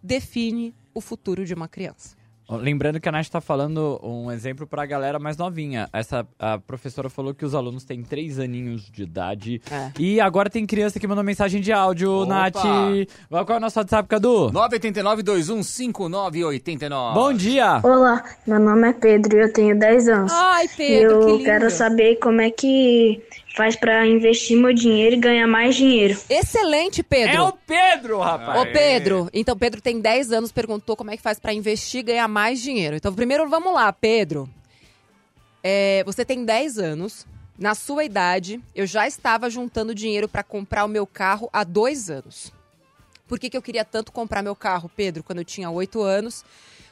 define 0.03 0.75
o 0.93 1.01
futuro 1.01 1.45
de 1.45 1.55
uma 1.55 1.69
criança. 1.69 2.17
Lembrando 2.47 3.01
que 3.01 3.09
a 3.09 3.13
Nath 3.13 3.29
tá 3.29 3.41
falando 3.41 3.99
um 4.03 4.31
exemplo 4.31 4.67
pra 4.67 4.85
galera 4.85 5.19
mais 5.19 5.35
novinha. 5.39 5.89
Essa 5.91 6.27
a 6.39 6.59
professora 6.59 7.09
falou 7.09 7.33
que 7.33 7.43
os 7.43 7.55
alunos 7.55 7.85
têm 7.85 8.03
três 8.03 8.39
aninhos 8.39 8.91
de 8.91 9.03
idade. 9.05 9.63
É. 9.71 9.91
E 9.99 10.21
agora 10.21 10.51
tem 10.51 10.67
criança 10.67 11.01
que 11.01 11.07
mandou 11.07 11.25
mensagem 11.25 11.59
de 11.63 11.73
áudio, 11.73 12.13
Opa! 12.13 12.27
Nath. 12.35 12.53
Qual 13.31 13.47
é 13.49 13.57
o 13.57 13.61
nosso 13.61 13.79
WhatsApp, 13.79 14.07
Cadu? 14.07 14.51
989-215989. 14.53 17.15
Bom 17.15 17.33
dia! 17.33 17.81
Olá, 17.83 18.23
meu 18.47 18.61
nome 18.61 18.91
é 18.91 18.93
Pedro 18.93 19.39
e 19.39 19.41
eu 19.41 19.51
tenho 19.53 19.79
10 19.79 20.09
anos. 20.09 20.31
Ai, 20.33 20.67
E 20.67 20.69
Pedro, 20.69 21.11
eu 21.13 21.21
que 21.21 21.33
lindo. 21.33 21.45
quero 21.45 21.71
saber 21.71 22.17
como 22.17 22.43
é 22.43 22.51
que 22.51 23.23
faz 23.55 23.77
pra 23.77 24.07
investir 24.07 24.57
meu 24.57 24.75
dinheiro 24.75 25.15
e 25.15 25.19
ganhar 25.19 25.47
mais 25.47 25.77
dinheiro. 25.77 26.19
Excelente, 26.29 27.03
Pedro. 27.03 27.37
É 27.37 27.41
o 27.41 27.53
Pedro, 27.53 28.19
rapaz! 28.19 28.61
Ô, 28.61 28.67
Pedro, 28.73 29.31
então 29.33 29.57
Pedro 29.57 29.81
tem 29.81 30.01
10 30.01 30.33
anos, 30.33 30.53
perguntou 30.53 30.97
como 30.97 31.13
é 31.13 31.17
que 31.17 31.23
faz 31.23 31.39
pra 31.39 31.55
investir 31.55 32.01
e 32.01 32.03
ganhar 32.03 32.27
mais 32.29 32.61
dinheiro. 32.61 32.97
Então, 32.97 33.15
primeiro, 33.15 33.49
vamos 33.49 33.73
lá, 33.73 33.93
Pedro. 33.93 34.51
É, 35.63 36.03
você 36.05 36.25
tem 36.25 36.45
10 36.45 36.79
anos, 36.79 37.27
na 37.57 37.75
sua 37.75 38.05
idade, 38.05 38.61
eu 38.75 38.87
já 38.87 39.07
estava 39.07 39.49
juntando 39.49 39.95
dinheiro 39.95 40.29
para 40.29 40.43
comprar 40.43 40.85
o 40.85 40.89
meu 40.89 41.07
carro 41.07 41.49
há 41.53 41.63
dois 41.63 42.11
anos. 42.11 42.53
Por 43.29 43.39
que, 43.39 43.49
que 43.49 43.57
eu 43.57 43.63
queria 43.63 43.85
tanto 43.85 44.13
comprar 44.13 44.43
meu 44.43 44.57
carro, 44.57 44.91
Pedro, 44.95 45.23
quando 45.23 45.39
eu 45.39 45.45
tinha 45.45 45.71
oito 45.71 46.03
anos? 46.03 46.45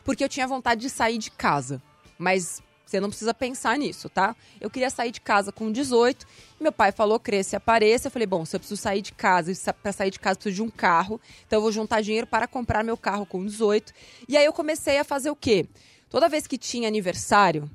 Porque 0.04 0.24
eu 0.24 0.28
tinha 0.28 0.46
vontade 0.46 0.80
de 0.80 0.88
sair 0.88 1.18
de 1.18 1.30
casa. 1.30 1.82
Mas 2.16 2.62
você 2.84 3.00
não 3.00 3.08
precisa 3.08 3.32
pensar 3.32 3.78
nisso, 3.78 4.08
tá? 4.08 4.36
Eu 4.60 4.68
queria 4.68 4.90
sair 4.90 5.10
de 5.10 5.20
casa 5.20 5.50
com 5.50 5.70
18. 5.70 6.26
Meu 6.60 6.72
pai 6.72 6.92
falou, 6.92 7.18
cresça 7.18 7.56
e 7.56 7.58
apareça. 7.58 8.08
Eu 8.08 8.10
falei, 8.10 8.26
bom, 8.26 8.44
se 8.44 8.54
eu 8.54 8.60
preciso 8.60 8.80
sair 8.80 9.00
de 9.00 9.12
casa, 9.12 9.52
para 9.82 9.92
sair 9.92 10.10
de 10.10 10.18
casa 10.18 10.34
eu 10.34 10.36
preciso 10.36 10.56
de 10.56 10.62
um 10.62 10.70
carro. 10.70 11.20
Então 11.46 11.58
eu 11.58 11.62
vou 11.62 11.72
juntar 11.72 12.00
dinheiro 12.00 12.26
para 12.26 12.46
comprar 12.46 12.84
meu 12.84 12.96
carro 12.96 13.24
com 13.24 13.44
18. 13.44 13.92
E 14.28 14.36
aí 14.36 14.44
eu 14.44 14.52
comecei 14.52 14.98
a 14.98 15.04
fazer 15.04 15.30
o 15.30 15.36
quê? 15.36 15.66
Toda 16.10 16.28
vez 16.28 16.46
que 16.46 16.58
tinha 16.58 16.86
aniversário, 16.86 17.70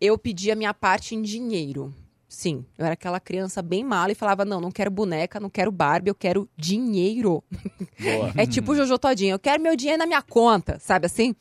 eu 0.00 0.16
pedia 0.16 0.56
minha 0.56 0.72
parte 0.72 1.14
em 1.14 1.22
dinheiro. 1.22 1.94
Sim, 2.26 2.64
eu 2.78 2.86
era 2.86 2.94
aquela 2.94 3.20
criança 3.20 3.60
bem 3.60 3.84
mala 3.84 4.10
e 4.10 4.14
falava: 4.14 4.42
não, 4.42 4.58
não 4.58 4.70
quero 4.70 4.90
boneca, 4.90 5.38
não 5.38 5.50
quero 5.50 5.70
Barbie, 5.70 6.08
eu 6.08 6.14
quero 6.14 6.48
dinheiro. 6.56 7.44
É 8.36 8.46
tipo 8.46 8.72
o 8.72 8.74
Jojo 8.74 8.98
Todinho, 8.98 9.34
eu 9.34 9.38
quero 9.38 9.62
meu 9.62 9.76
dinheiro 9.76 9.98
na 9.98 10.06
minha 10.06 10.22
conta, 10.22 10.78
sabe 10.80 11.06
assim? 11.06 11.36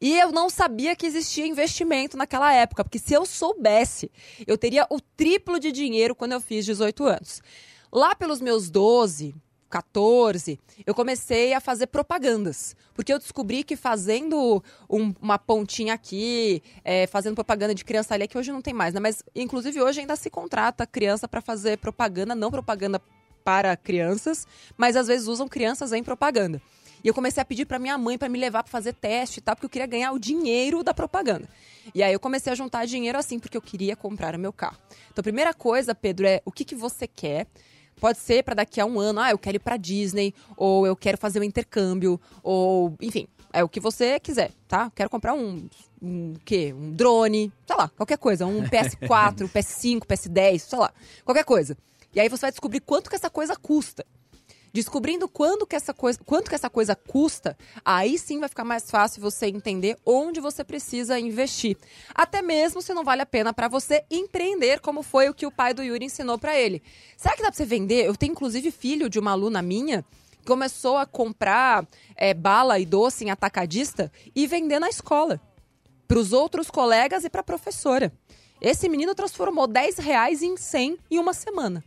E 0.00 0.18
eu 0.18 0.32
não 0.32 0.48
sabia 0.50 0.94
que 0.96 1.06
existia 1.06 1.46
investimento 1.46 2.16
naquela 2.16 2.52
época, 2.52 2.84
porque 2.84 2.98
se 2.98 3.14
eu 3.14 3.24
soubesse, 3.26 4.10
eu 4.46 4.56
teria 4.58 4.86
o 4.90 5.00
triplo 5.00 5.58
de 5.58 5.72
dinheiro 5.72 6.14
quando 6.14 6.32
eu 6.32 6.40
fiz 6.40 6.64
18 6.64 7.04
anos. 7.04 7.42
Lá 7.92 8.14
pelos 8.14 8.40
meus 8.40 8.70
12, 8.70 9.34
14, 9.68 10.58
eu 10.86 10.94
comecei 10.94 11.54
a 11.54 11.60
fazer 11.60 11.86
propagandas. 11.86 12.76
Porque 12.94 13.12
eu 13.12 13.18
descobri 13.18 13.64
que 13.64 13.74
fazendo 13.74 14.62
um- 14.88 15.14
uma 15.20 15.38
pontinha 15.38 15.94
aqui, 15.94 16.62
é, 16.84 17.06
fazendo 17.06 17.34
propaganda 17.34 17.74
de 17.74 17.84
criança 17.84 18.12
ali, 18.12 18.24
é 18.24 18.26
que 18.26 18.36
hoje 18.36 18.52
não 18.52 18.60
tem 18.60 18.74
mais, 18.74 18.92
né? 18.92 19.00
Mas, 19.00 19.22
inclusive, 19.34 19.80
hoje 19.80 20.00
ainda 20.00 20.14
se 20.14 20.28
contrata 20.28 20.86
criança 20.86 21.26
para 21.26 21.40
fazer 21.40 21.78
propaganda, 21.78 22.34
não 22.34 22.50
propaganda 22.50 23.00
para 23.42 23.76
crianças, 23.76 24.46
mas 24.76 24.94
às 24.94 25.06
vezes 25.06 25.26
usam 25.26 25.48
crianças 25.48 25.92
em 25.92 26.02
propaganda. 26.04 26.60
E 27.02 27.08
eu 27.08 27.14
comecei 27.14 27.40
a 27.40 27.44
pedir 27.44 27.66
para 27.66 27.78
minha 27.78 27.98
mãe 27.98 28.16
para 28.16 28.28
me 28.28 28.38
levar 28.38 28.62
para 28.62 28.70
fazer 28.70 28.92
teste 28.92 29.38
e 29.38 29.42
tal, 29.42 29.56
porque 29.56 29.66
eu 29.66 29.70
queria 29.70 29.86
ganhar 29.86 30.12
o 30.12 30.18
dinheiro 30.18 30.82
da 30.82 30.94
propaganda. 30.94 31.48
E 31.94 32.02
aí 32.02 32.12
eu 32.12 32.20
comecei 32.20 32.52
a 32.52 32.56
juntar 32.56 32.86
dinheiro 32.86 33.18
assim, 33.18 33.38
porque 33.38 33.56
eu 33.56 33.62
queria 33.62 33.96
comprar 33.96 34.34
o 34.34 34.38
meu 34.38 34.52
carro. 34.52 34.78
Então, 35.10 35.20
a 35.20 35.22
primeira 35.22 35.52
coisa, 35.52 35.94
Pedro, 35.94 36.26
é 36.26 36.40
o 36.44 36.52
que, 36.52 36.64
que 36.64 36.74
você 36.74 37.06
quer. 37.06 37.46
Pode 38.00 38.18
ser 38.18 38.42
para 38.42 38.54
daqui 38.54 38.80
a 38.80 38.86
um 38.86 38.98
ano, 38.98 39.20
ah, 39.20 39.30
eu 39.30 39.38
quero 39.38 39.56
ir 39.56 39.60
para 39.60 39.76
Disney, 39.76 40.34
ou 40.56 40.86
eu 40.86 40.96
quero 40.96 41.18
fazer 41.18 41.38
um 41.38 41.44
intercâmbio, 41.44 42.20
ou 42.42 42.96
enfim, 43.00 43.28
é 43.52 43.62
o 43.62 43.68
que 43.68 43.78
você 43.78 44.18
quiser, 44.18 44.50
tá? 44.66 44.90
Quero 44.94 45.10
comprar 45.10 45.34
um, 45.34 45.68
um 46.00 46.34
quê? 46.44 46.74
Um 46.76 46.90
drone, 46.90 47.52
sei 47.66 47.76
lá, 47.76 47.88
qualquer 47.90 48.18
coisa, 48.18 48.46
um 48.46 48.62
PS4, 48.64 49.48
PS5, 49.48 50.00
PS10, 50.00 50.58
sei 50.58 50.78
lá, 50.78 50.92
qualquer 51.24 51.44
coisa. 51.44 51.76
E 52.14 52.20
aí 52.20 52.28
você 52.28 52.42
vai 52.42 52.50
descobrir 52.50 52.80
quanto 52.80 53.08
que 53.08 53.16
essa 53.16 53.30
coisa 53.30 53.54
custa. 53.54 54.04
Descobrindo 54.72 55.28
quando 55.28 55.66
que 55.66 55.76
essa 55.76 55.92
coisa, 55.92 56.18
quanto 56.24 56.48
que 56.48 56.54
essa 56.54 56.70
coisa 56.70 56.96
custa, 56.96 57.56
aí 57.84 58.18
sim 58.18 58.40
vai 58.40 58.48
ficar 58.48 58.64
mais 58.64 58.90
fácil 58.90 59.20
você 59.20 59.46
entender 59.46 59.98
onde 60.04 60.40
você 60.40 60.64
precisa 60.64 61.18
investir. 61.18 61.76
Até 62.14 62.40
mesmo 62.40 62.80
se 62.80 62.94
não 62.94 63.04
vale 63.04 63.20
a 63.20 63.26
pena 63.26 63.52
para 63.52 63.68
você 63.68 64.02
empreender, 64.10 64.80
como 64.80 65.02
foi 65.02 65.28
o 65.28 65.34
que 65.34 65.44
o 65.44 65.50
pai 65.50 65.74
do 65.74 65.82
Yuri 65.82 66.06
ensinou 66.06 66.38
para 66.38 66.58
ele. 66.58 66.82
Será 67.18 67.36
que 67.36 67.42
dá 67.42 67.48
para 67.48 67.56
você 67.56 67.66
vender? 67.66 68.06
Eu 68.06 68.16
tenho 68.16 68.32
inclusive 68.32 68.70
filho 68.70 69.10
de 69.10 69.18
uma 69.18 69.32
aluna 69.32 69.60
minha 69.60 70.02
que 70.40 70.46
começou 70.46 70.96
a 70.96 71.04
comprar 71.04 71.86
é, 72.16 72.32
bala 72.32 72.78
e 72.78 72.86
doce 72.86 73.24
em 73.24 73.30
atacadista 73.30 74.10
e 74.34 74.46
vender 74.46 74.78
na 74.78 74.88
escola 74.88 75.38
para 76.08 76.18
os 76.18 76.32
outros 76.32 76.70
colegas 76.70 77.24
e 77.24 77.30
para 77.30 77.42
a 77.42 77.44
professora. 77.44 78.10
Esse 78.60 78.88
menino 78.88 79.14
transformou 79.14 79.66
10 79.66 79.98
reais 79.98 80.42
em 80.42 80.56
100 80.56 80.98
em 81.10 81.18
uma 81.18 81.34
semana. 81.34 81.84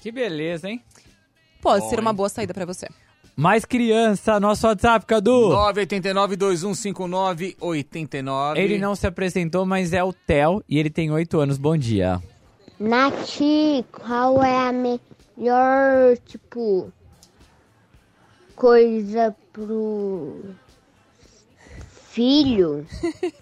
Que 0.00 0.12
beleza, 0.12 0.68
hein? 0.68 0.84
Pode 1.66 1.88
ser 1.88 1.98
uma 1.98 2.12
boa 2.12 2.28
saída 2.28 2.54
para 2.54 2.64
você. 2.64 2.86
Mais 3.34 3.64
criança, 3.64 4.38
nosso 4.38 4.68
WhatsApp, 4.68 5.04
Cadu. 5.04 5.48
989-2159-89. 5.74 8.56
Ele 8.56 8.78
não 8.78 8.94
se 8.94 9.04
apresentou, 9.04 9.66
mas 9.66 9.92
é 9.92 10.04
o 10.04 10.12
Theo 10.12 10.62
e 10.68 10.78
ele 10.78 10.90
tem 10.90 11.10
8 11.10 11.40
anos. 11.40 11.58
Bom 11.58 11.76
dia. 11.76 12.22
Nath, 12.78 13.40
qual 13.90 14.44
é 14.44 14.68
a 14.68 14.72
melhor, 14.72 16.16
tipo, 16.24 16.92
coisa 18.54 19.34
pro 19.52 20.40
filho 22.12 22.86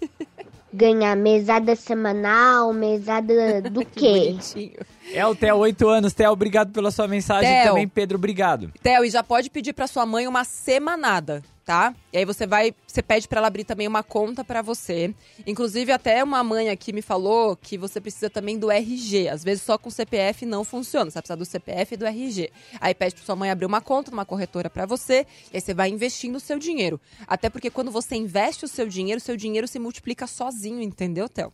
ganhar 0.73 1.15
mesada 1.15 1.75
semanal, 1.75 2.73
mesada 2.73 3.61
do 3.61 3.85
quê? 3.85 4.35
É 4.35 4.94
o 5.29 5.35
Theo, 5.35 5.57
8 5.57 5.87
anos. 5.87 6.13
Theo, 6.13 6.31
obrigado 6.31 6.71
pela 6.71 6.91
sua 6.91 7.07
mensagem. 7.07 7.49
Theo. 7.49 7.69
Também, 7.69 7.87
Pedro, 7.87 8.17
obrigado. 8.17 8.71
Theo, 8.81 9.05
e 9.05 9.09
já 9.09 9.23
pode 9.23 9.49
pedir 9.49 9.73
para 9.73 9.87
sua 9.87 10.05
mãe 10.05 10.27
uma 10.27 10.43
semanada, 10.43 11.43
tá? 11.65 11.93
E 12.11 12.17
aí 12.17 12.25
você 12.25 12.45
vai, 12.45 12.73
você 12.85 13.01
pede 13.01 13.27
para 13.27 13.39
ela 13.39 13.47
abrir 13.47 13.63
também 13.63 13.87
uma 13.87 14.03
conta 14.03 14.43
para 14.43 14.61
você. 14.61 15.13
Inclusive 15.45 15.91
até 15.91 16.23
uma 16.23 16.43
mãe 16.43 16.69
aqui 16.69 16.91
me 16.93 17.01
falou 17.01 17.55
que 17.55 17.77
você 17.77 18.01
precisa 18.01 18.29
também 18.29 18.57
do 18.57 18.71
RG. 18.71 19.29
Às 19.29 19.43
vezes 19.43 19.63
só 19.63 19.77
com 19.77 19.89
CPF 19.89 20.45
não 20.45 20.63
funciona, 20.63 21.09
você 21.09 21.19
precisa 21.19 21.37
do 21.37 21.45
CPF 21.45 21.93
e 21.93 21.97
do 21.97 22.05
RG. 22.05 22.51
Aí 22.79 22.93
pede 22.93 23.15
para 23.15 23.25
sua 23.25 23.35
mãe 23.35 23.49
abrir 23.49 23.65
uma 23.65 23.81
conta 23.81 24.11
numa 24.11 24.25
corretora 24.25 24.69
para 24.69 24.85
você, 24.85 25.25
e 25.51 25.57
aí 25.57 25.61
você 25.61 25.73
vai 25.73 25.89
investindo 25.89 26.35
o 26.35 26.39
seu 26.39 26.59
dinheiro. 26.59 26.99
Até 27.27 27.49
porque 27.49 27.69
quando 27.69 27.91
você 27.91 28.15
investe 28.15 28.65
o 28.65 28.67
seu 28.67 28.87
dinheiro, 28.87 29.19
o 29.19 29.23
seu 29.23 29.37
dinheiro 29.37 29.67
se 29.67 29.79
multiplica 29.79 30.27
sozinho, 30.27 30.81
entendeu, 30.81 31.27
Theo? 31.29 31.53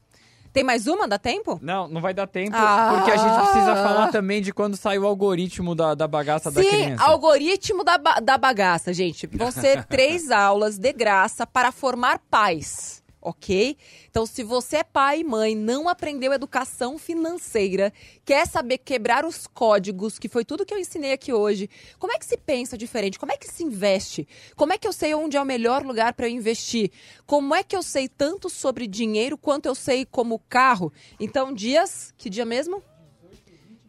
Tem 0.53 0.63
mais 0.63 0.85
uma? 0.87 1.07
Dá 1.07 1.17
tempo? 1.17 1.57
Não, 1.61 1.87
não 1.87 2.01
vai 2.01 2.13
dar 2.13 2.27
tempo, 2.27 2.55
Ah. 2.55 2.95
porque 2.97 3.11
a 3.11 3.17
gente 3.17 3.35
precisa 3.39 3.75
falar 3.75 4.09
também 4.11 4.41
de 4.41 4.51
quando 4.53 4.75
sai 4.75 4.97
o 4.99 5.05
algoritmo 5.05 5.73
da, 5.73 5.95
da 5.95 6.07
bagaça 6.07 6.51
da 6.51 6.61
Sim, 6.61 6.69
criança. 6.69 7.03
algoritmo 7.03 7.83
da, 7.83 7.97
da 7.97 8.37
bagaça, 8.37 8.93
gente. 8.93 9.27
Vão 9.27 9.49
ser 9.51 9.83
três 9.87 10.29
aulas 10.29 10.77
de 10.77 10.91
graça 10.91 11.47
para 11.47 11.71
formar 11.71 12.19
pais, 12.29 13.00
ok? 13.21 13.77
Então, 14.09 14.25
se 14.25 14.43
você 14.43 14.77
é 14.77 14.83
pai 14.83 15.19
e 15.19 15.23
mãe, 15.23 15.55
não 15.55 15.87
aprendeu 15.87 16.33
educação 16.33 16.97
financeira, 16.97 17.93
quer 18.25 18.47
saber 18.47 18.79
quebrar 18.79 19.25
os 19.25 19.45
códigos, 19.47 20.17
que 20.17 20.27
foi 20.27 20.43
tudo 20.43 20.65
que 20.65 20.73
eu 20.73 20.79
ensinei 20.79 21.13
aqui 21.13 21.31
hoje, 21.31 21.69
como 21.99 22.13
é 22.13 22.17
que 22.17 22.25
se 22.25 22.37
pensa 22.37 22.77
diferente? 22.77 23.19
Como 23.19 23.31
é 23.31 23.37
que 23.37 23.47
se 23.47 23.63
investe? 23.63 24.27
Como 24.55 24.73
é 24.73 24.77
que 24.77 24.87
eu 24.87 24.93
sei 24.93 25.13
onde 25.13 25.37
é 25.37 25.41
o 25.41 25.45
melhor 25.45 25.85
lugar 25.85 26.13
para 26.13 26.27
eu 26.27 26.31
investir? 26.31 26.91
Como 27.25 27.53
é 27.53 27.63
que 27.63 27.75
eu 27.75 27.83
sei 27.83 28.09
tanto 28.09 28.49
sobre 28.49 28.87
dinheiro 28.87 29.37
quanto 29.37 29.67
eu 29.67 29.75
sei 29.75 30.05
como 30.05 30.39
carro? 30.49 30.91
Então, 31.19 31.53
dias, 31.53 32.13
que 32.17 32.29
dia 32.29 32.45
mesmo? 32.45 32.81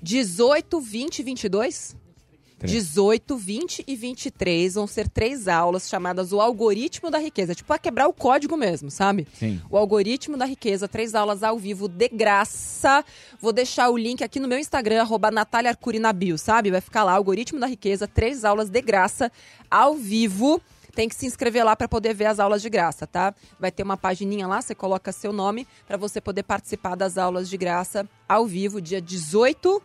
18, 0.03 0.81
20 0.81 1.19
e 1.21 1.23
22? 1.23 2.02
18, 2.67 3.37
20 3.37 3.85
e 3.87 3.97
23 3.97 4.75
vão 4.75 4.87
ser 4.87 5.09
três 5.09 5.49
aulas 5.49 5.89
chamadas 5.89 6.33
o 6.33 6.41
algoritmo 6.41 7.11
da 7.11 7.19
riqueza. 7.19 7.55
Tipo, 7.55 7.73
a 7.73 7.79
quebrar 7.79 8.09
o 8.09 8.13
código 8.13 8.57
mesmo, 8.57 8.91
sabe? 8.91 9.27
Sim. 9.35 9.61
O 9.71 9.77
algoritmo 9.77 10.37
da 10.37 10.45
riqueza, 10.45 10.89
três 10.89 11.15
aulas 11.15 11.43
ao 11.43 11.59
vivo 11.59 11.89
de 11.89 12.09
graça. 12.09 13.05
Vou 13.41 13.53
deixar 13.53 13.91
o 13.91 13.97
link 13.97 14.23
aqui 14.23 14.39
no 14.41 14.49
meu 14.49 14.59
Instagram, 14.59 15.01
arroba 15.01 15.31
Natália 15.31 15.77
bio, 16.15 16.39
sabe? 16.39 16.71
Vai 16.71 16.81
ficar 16.81 17.05
lá, 17.05 17.13
algoritmo 17.13 17.59
da 17.59 17.67
riqueza, 17.67 18.09
três 18.09 18.45
aulas 18.45 18.69
de 18.69 18.81
graça 18.81 19.31
ao 19.71 19.95
vivo. 19.95 20.61
Tem 20.95 21.09
que 21.09 21.15
se 21.15 21.25
inscrever 21.25 21.65
lá 21.65 21.75
para 21.75 21.89
poder 21.89 22.15
ver 22.15 22.27
as 22.27 22.39
aulas 22.39 22.61
de 22.61 22.69
graça, 22.69 23.07
tá? 23.07 23.35
Vai 23.59 23.71
ter 23.71 23.83
uma 23.83 23.97
pagininha 23.97 24.47
lá, 24.47 24.61
você 24.61 24.75
coloca 24.75 25.11
seu 25.11 25.33
nome 25.33 25.67
para 25.87 25.97
você 25.97 26.21
poder 26.21 26.43
participar 26.43 26.95
das 26.95 27.17
aulas 27.17 27.49
de 27.49 27.57
graça 27.57 28.07
ao 28.29 28.47
vivo, 28.47 28.81
dia 28.81 29.01
18, 29.01 29.83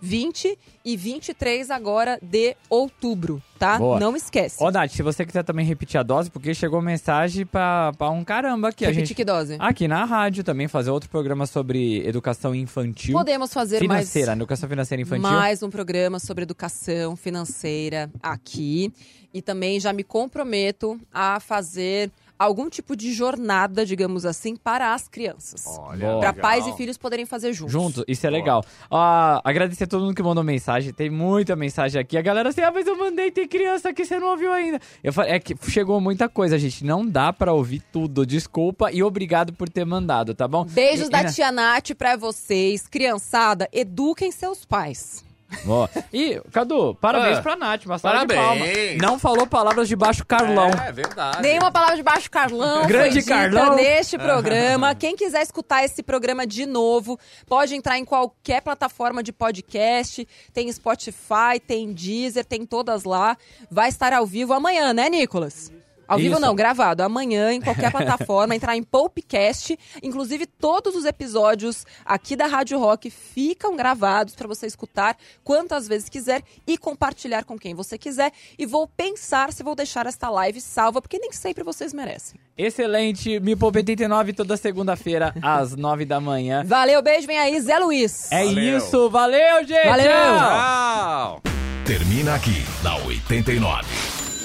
20 0.00 0.58
e 0.84 0.96
23 0.96 1.70
agora 1.70 2.18
de 2.22 2.56
outubro, 2.68 3.42
tá? 3.58 3.78
Boa. 3.78 3.98
Não 3.98 4.14
esquece. 4.14 4.62
Ô, 4.62 4.70
Nath, 4.70 4.90
se 4.92 5.02
você 5.02 5.24
quiser 5.24 5.42
também 5.42 5.64
repetir 5.66 5.98
a 5.98 6.02
dose, 6.02 6.30
porque 6.30 6.54
chegou 6.54 6.80
mensagem 6.80 7.44
pra, 7.46 7.92
pra 7.96 8.10
um 8.10 8.22
caramba 8.24 8.68
aqui. 8.68 8.84
a 8.84 8.88
Repetir 8.88 9.06
gente... 9.08 9.16
que 9.16 9.24
dose? 9.24 9.56
Aqui 9.58 9.88
na 9.88 10.04
rádio 10.04 10.44
também, 10.44 10.68
fazer 10.68 10.90
outro 10.90 11.08
programa 11.08 11.46
sobre 11.46 12.06
educação 12.06 12.54
infantil. 12.54 13.14
Podemos 13.14 13.52
fazer 13.52 13.82
mais- 13.86 14.02
financeira, 14.10 14.32
educação 14.32 14.68
financeira 14.68 15.02
infantil. 15.02 15.22
Mais 15.30 15.62
um 15.62 15.70
programa 15.70 16.18
sobre 16.18 16.42
educação 16.44 17.16
financeira 17.16 18.10
aqui. 18.22 18.92
E 19.34 19.42
também 19.42 19.78
já 19.78 19.92
me 19.92 20.02
comprometo 20.02 20.98
a 21.12 21.40
fazer 21.40 22.10
algum 22.38 22.68
tipo 22.68 22.94
de 22.96 23.12
jornada, 23.12 23.84
digamos 23.84 24.24
assim, 24.26 24.56
para 24.56 24.94
as 24.94 25.08
crianças. 25.08 25.64
Boa. 25.64 26.20
Para 26.20 26.32
pais 26.32 26.66
e 26.66 26.72
filhos 26.74 26.96
poderem 26.96 27.24
fazer 27.26 27.52
juntos. 27.52 27.72
Juntos, 27.72 28.04
isso 28.06 28.26
é 28.26 28.30
legal. 28.30 28.64
Ah, 28.90 29.40
agradecer 29.44 29.84
a 29.84 29.86
todo 29.86 30.04
mundo 30.04 30.14
que 30.14 30.22
mandou 30.22 30.42
mensagem. 30.44 30.92
Tem 30.92 31.10
muita 31.10 31.56
mensagem 31.56 32.00
aqui. 32.00 32.16
A 32.16 32.22
galera 32.22 32.48
assim, 32.50 32.60
ah, 32.60 32.70
mas 32.72 32.86
eu 32.86 32.96
mandei, 32.96 33.30
tem 33.30 33.46
criança 33.48 33.88
aqui, 33.90 34.04
você 34.04 34.18
não 34.18 34.28
ouviu 34.28 34.52
ainda. 34.52 34.80
Eu 35.02 35.12
falei, 35.12 35.32
é 35.32 35.38
que 35.38 35.54
chegou 35.70 36.00
muita 36.00 36.28
coisa, 36.28 36.58
gente. 36.58 36.84
Não 36.84 37.06
dá 37.06 37.32
pra 37.32 37.52
ouvir 37.52 37.82
tudo. 37.92 38.24
Desculpa 38.26 38.90
e 38.92 39.02
obrigado 39.02 39.52
por 39.52 39.68
ter 39.68 39.84
mandado, 39.84 40.34
tá 40.34 40.46
bom? 40.46 40.64
Beijos 40.64 41.08
E- 41.08 41.10
da 41.10 41.22
e- 41.22 41.32
tia 41.32 41.50
Nath 41.52 41.90
pra 41.96 42.16
vocês. 42.16 42.86
Criançada, 42.86 43.68
eduquem 43.72 44.30
seus 44.30 44.64
pais. 44.64 45.25
Ó, 45.66 45.88
E, 46.12 46.40
Cadu, 46.52 46.94
parabéns 46.96 47.38
Ah, 47.38 47.42
pra 47.42 47.56
Nath, 47.56 47.86
uma 47.86 47.98
salva 47.98 48.26
de 48.26 48.34
parabéns. 48.34 48.98
Não 49.00 49.18
falou 49.18 49.46
palavras 49.46 49.88
de 49.88 49.94
baixo 49.94 50.24
Carlão. 50.26 50.70
É 50.86 50.92
verdade. 50.92 51.42
Nenhuma 51.42 51.70
palavra 51.70 51.96
de 51.96 52.02
baixo 52.02 52.30
Carlão 52.30 52.86
Grande 52.86 53.22
Carlão. 53.22 53.76
neste 53.76 54.18
programa. 54.18 54.94
Quem 54.94 55.14
quiser 55.16 55.42
escutar 55.42 55.84
esse 55.84 56.02
programa 56.02 56.46
de 56.46 56.66
novo, 56.66 57.18
pode 57.46 57.74
entrar 57.74 57.98
em 57.98 58.04
qualquer 58.04 58.60
plataforma 58.60 59.22
de 59.22 59.32
podcast. 59.32 60.26
Tem 60.52 60.70
Spotify, 60.72 61.60
tem 61.64 61.92
Deezer, 61.92 62.44
tem 62.44 62.66
todas 62.66 63.04
lá. 63.04 63.36
Vai 63.70 63.88
estar 63.88 64.12
ao 64.12 64.26
vivo 64.26 64.52
amanhã, 64.52 64.92
né, 64.92 65.08
Nicolas? 65.08 65.70
Ao 66.06 66.18
vivo 66.18 66.34
Isso. 66.34 66.40
não, 66.40 66.54
gravado. 66.54 67.02
Amanhã, 67.02 67.52
em 67.52 67.60
qualquer 67.60 67.90
plataforma, 67.92 68.54
entrar 68.54 68.76
em 68.76 68.82
Popcast. 68.82 69.78
Inclusive, 70.02 70.46
todos 70.46 70.94
os 70.94 71.04
episódios 71.04 71.84
aqui 72.04 72.36
da 72.36 72.46
Rádio 72.46 72.78
Rock 72.78 73.10
ficam 73.10 73.76
gravados 73.76 74.34
para 74.34 74.46
você 74.46 74.66
escutar 74.66 75.16
quantas 75.42 75.88
vezes 75.88 76.08
quiser 76.08 76.42
e 76.66 76.78
compartilhar 76.78 77.44
com 77.44 77.58
quem 77.58 77.74
você 77.74 77.98
quiser. 77.98 78.32
E 78.58 78.66
vou 78.66 78.86
pensar 78.86 79.52
se 79.52 79.62
vou 79.62 79.74
deixar 79.74 80.06
esta 80.06 80.28
live 80.30 80.60
salva, 80.60 81.00
porque 81.00 81.18
nem 81.18 81.32
sempre 81.32 81.64
vocês 81.64 81.92
merecem. 81.92 82.38
Excelente, 82.56 83.38
Me 83.40 83.54
Poupa 83.54 83.78
89 83.78 84.32
toda 84.32 84.56
segunda-feira 84.56 85.34
às 85.42 85.76
9 85.76 86.04
da 86.04 86.20
manhã. 86.20 86.64
Valeu, 86.64 87.02
beijo, 87.02 87.26
vem 87.26 87.38
aí, 87.38 87.60
Zé 87.60 87.78
Luiz. 87.78 88.30
É 88.32 88.44
isso, 88.44 89.10
valeu, 89.10 89.64
gente! 89.66 89.86
Valeu. 89.86 90.06
Tchau. 90.06 91.42
Termina 91.84 92.34
aqui 92.34 92.64
na 92.82 92.96
89. 92.96 94.25